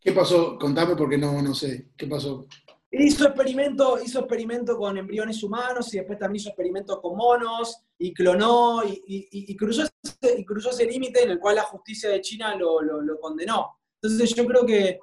¿Qué 0.00 0.12
pasó? 0.12 0.56
Contame 0.58 0.96
porque 0.96 1.18
no, 1.18 1.42
no 1.42 1.54
sé. 1.54 1.90
¿Qué 1.94 2.06
pasó? 2.06 2.46
Hizo 2.92 3.26
experimento, 3.26 4.02
hizo 4.02 4.20
experimento 4.20 4.78
con 4.78 4.96
embriones 4.96 5.42
humanos 5.42 5.92
y 5.92 5.98
después 5.98 6.18
también 6.18 6.40
hizo 6.40 6.48
experimento 6.48 7.02
con 7.02 7.18
monos 7.18 7.82
y 7.98 8.14
clonó 8.14 8.80
y, 8.82 9.54
cruzó, 9.56 9.82
ese, 9.82 10.38
y 10.38 10.44
cruzó 10.46 10.70
ese 10.70 10.86
límite 10.86 11.24
en 11.24 11.32
el 11.32 11.38
cual 11.38 11.56
la 11.56 11.64
justicia 11.64 12.08
de 12.08 12.22
China 12.22 12.54
lo, 12.54 12.80
lo 12.80 13.20
condenó. 13.20 13.76
Entonces 14.06 14.34
yo 14.34 14.46
creo 14.46 14.64
que, 14.64 14.98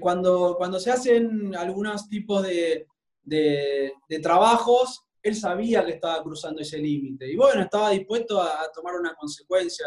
cuando, 0.00 0.54
cuando 0.56 0.80
se 0.80 0.90
hacen 0.90 1.54
algunos 1.54 2.08
tipos 2.08 2.42
de, 2.42 2.86
trabajos, 4.22 5.02
él 5.22 5.36
sabía 5.36 5.84
que 5.84 5.92
estaba 5.92 6.22
cruzando 6.22 6.62
ese 6.62 6.78
límite. 6.78 7.30
Y 7.30 7.36
bueno, 7.36 7.62
estaba 7.62 7.90
dispuesto 7.90 8.40
a, 8.40 8.70
tomar 8.74 8.94
una 8.94 9.14
consecuencia. 9.14 9.86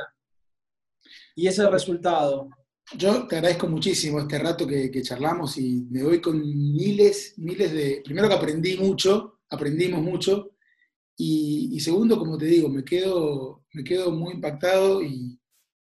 Y 1.36 1.47
ese 1.47 1.62
es 1.62 1.68
el 1.68 1.74
resultado. 1.74 2.49
Yo 2.95 3.28
te 3.28 3.38
agradezco 3.38 3.68
muchísimo 3.68 4.20
este 4.20 4.38
rato 4.39 4.68
que, 4.68 5.01
charlamos 5.01 5.58
y 5.58 5.88
me 5.89 6.03
voy 6.03 6.22
con 6.22 6.39
miles, 6.39 7.34
miles 7.38 7.74
de... 7.74 8.01
Primero 8.06 8.28
que 8.28 8.36
aprendí 8.36 8.78
mucho, 8.78 9.39
aprendimos 9.49 10.01
mucho, 10.01 10.51
y, 11.18 11.70
y 11.74 11.80
segundo, 11.80 12.20
como 12.20 12.38
te 12.38 12.45
digo, 12.45 12.70
me 12.70 12.84
quedo, 12.84 13.66
me 13.74 13.84
quedo 13.84 14.12
muy 14.12 14.34
impactado 14.34 15.01
y, 15.01 15.39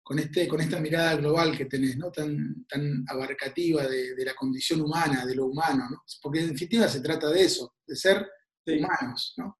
con, 0.02 0.18
este, 0.18 0.48
con 0.48 0.60
esta 0.60 0.80
mirada 0.80 1.16
global 1.16 1.56
que 1.56 1.66
tenés, 1.66 1.96
¿no? 1.96 2.10
tan, 2.10 2.66
tan 2.66 3.04
abarcativa 3.08 3.86
de, 3.86 4.24
la 4.24 4.34
condición 4.34 4.80
humana, 4.80 5.24
de 5.24 5.34
lo 5.34 5.46
humano, 5.46 5.88
¿no? 5.90 6.02
porque 6.20 6.40
en 6.40 6.48
definitiva 6.48 6.88
se 6.88 7.00
trata 7.00 7.30
de 7.30 7.42
eso, 7.42 7.74
de 7.86 7.96
ser 7.96 8.28
humanos. 8.66 9.34
¿no? 9.36 9.58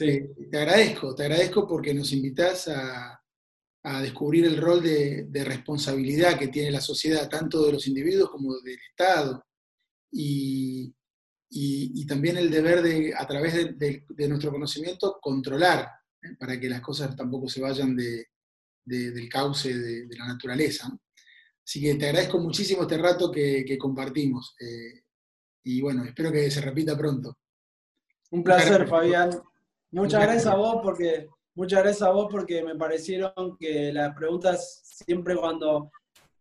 Eh, 0.00 0.30
te 0.50 0.58
agradezco, 0.58 1.14
te 1.14 1.24
agradezco 1.24 1.66
porque 1.66 1.94
nos 1.94 2.12
invitas 2.12 2.68
a, 2.68 3.22
a 3.84 4.00
descubrir 4.00 4.44
el 4.44 4.56
rol 4.56 4.82
de, 4.82 5.44
responsabilidad 5.44 6.38
que 6.38 6.48
tiene 6.48 6.70
la 6.70 6.80
sociedad, 6.80 7.28
tanto 7.28 7.64
de 7.66 7.72
los 7.72 7.86
individuos 7.86 8.30
como 8.30 8.54
del 8.60 8.78
Estado, 8.90 9.44
y, 10.10 10.94
también 12.06 12.36
el 12.36 12.50
deber 12.50 12.82
de, 12.82 13.14
a 13.16 13.26
través 13.26 13.54
de, 13.76 14.28
nuestro 14.28 14.50
conocimiento, 14.50 15.18
controlar, 15.20 15.88
¿eh? 16.22 16.36
para 16.38 16.60
que 16.60 16.68
las 16.68 16.80
cosas 16.80 17.16
tampoco 17.16 17.48
se 17.48 17.60
vayan 17.60 17.96
del 18.84 19.28
cauce 19.28 19.76
de, 19.76 20.16
la 20.16 20.26
naturaleza. 20.26 20.90
Así 21.64 21.80
que 21.80 21.94
te 21.94 22.08
agradezco 22.08 22.38
muchísimo 22.38 22.82
este 22.82 22.98
rato 22.98 23.30
que, 23.30 23.76
compartimos. 23.78 24.54
Eh, 24.60 25.02
y 25.64 25.80
bueno, 25.80 26.04
espero 26.04 26.32
que 26.32 26.50
se 26.50 26.60
repita 26.60 26.96
pronto. 26.96 27.38
Un 28.30 28.42
placer, 28.42 28.86
Fabián. 28.88 29.30
Muchas 29.90 30.22
gracias 30.22 30.46
a 30.46 30.56
vos 30.56 30.80
porque 30.82 31.28
muchas 31.54 31.82
gracias 31.82 32.02
a 32.02 32.10
vos 32.10 32.28
porque 32.30 32.62
me 32.62 32.74
parecieron 32.74 33.56
que 33.58 33.92
las 33.92 34.14
preguntas 34.14 34.80
siempre 34.82 35.36
cuando 35.36 35.90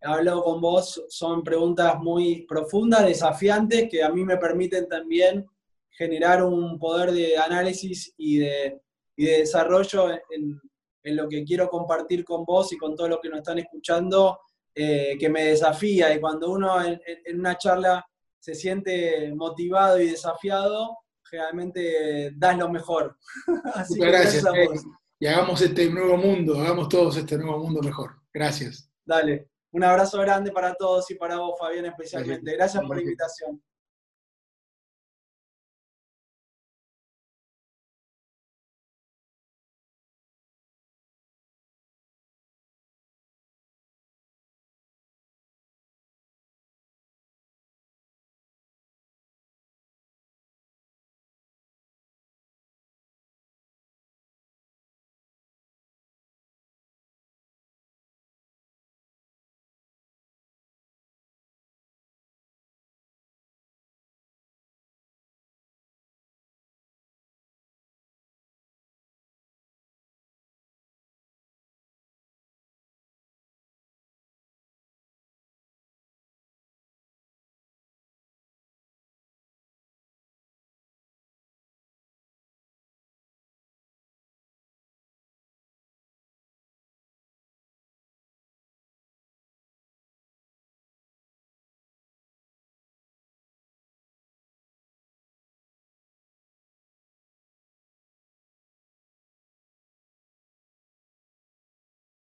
hablo 0.01 0.43
con 0.43 0.61
vos 0.61 1.03
son 1.09 1.43
preguntas 1.43 1.99
muy 1.99 2.45
profundas, 2.47 3.05
desafiantes, 3.05 3.89
que 3.89 4.03
a 4.03 4.09
mí 4.09 4.23
me 4.23 4.37
permiten 4.37 4.87
también 4.87 5.45
generar 5.91 6.43
un 6.43 6.79
poder 6.79 7.11
de 7.11 7.37
análisis 7.37 8.13
y 8.17 8.39
de, 8.39 8.81
desarrollo 9.15 10.09
en, 10.09 10.59
lo 11.03 11.27
que 11.27 11.43
quiero 11.43 11.67
compartir 11.69 12.23
con 12.23 12.45
vos 12.45 12.71
y 12.73 12.77
con 12.77 12.95
todos 12.95 13.09
los 13.09 13.19
que 13.19 13.29
nos 13.29 13.39
están 13.39 13.59
escuchando, 13.59 14.39
eh, 14.73 15.17
que 15.19 15.29
me 15.29 15.45
desafía. 15.45 16.13
Y 16.13 16.19
cuando 16.19 16.51
uno 16.51 16.83
en, 16.83 16.99
una 17.39 17.57
charla 17.57 18.05
se 18.39 18.55
siente 18.55 19.33
motivado 19.35 19.99
y 19.99 20.11
desafiado, 20.11 20.97
realmente 21.31 22.31
das 22.35 22.57
lo 22.57 22.69
mejor. 22.69 23.17
Así 23.73 23.99
gracias. 23.99 24.43
gracias 24.43 24.85
y 25.21 25.27
hagamos 25.27 25.61
este 25.61 25.87
nuevo 25.87 26.17
mundo, 26.17 26.59
hagamos 26.59 26.89
todos 26.89 27.15
este 27.15 27.37
nuevo 27.37 27.59
mundo 27.59 27.79
mejor. 27.83 28.15
Gracias. 28.33 28.89
Dale. 29.05 29.51
Un 29.71 29.83
abrazo 29.83 30.19
grande 30.19 30.51
para 30.51 30.73
todos 30.73 31.11
y 31.11 31.15
para 31.15 31.37
vos, 31.37 31.53
Fabián, 31.59 31.85
especialmente. 31.85 32.53
Gracias 32.53 32.83
por 32.83 32.95
la 32.95 33.03
invitación. 33.03 33.61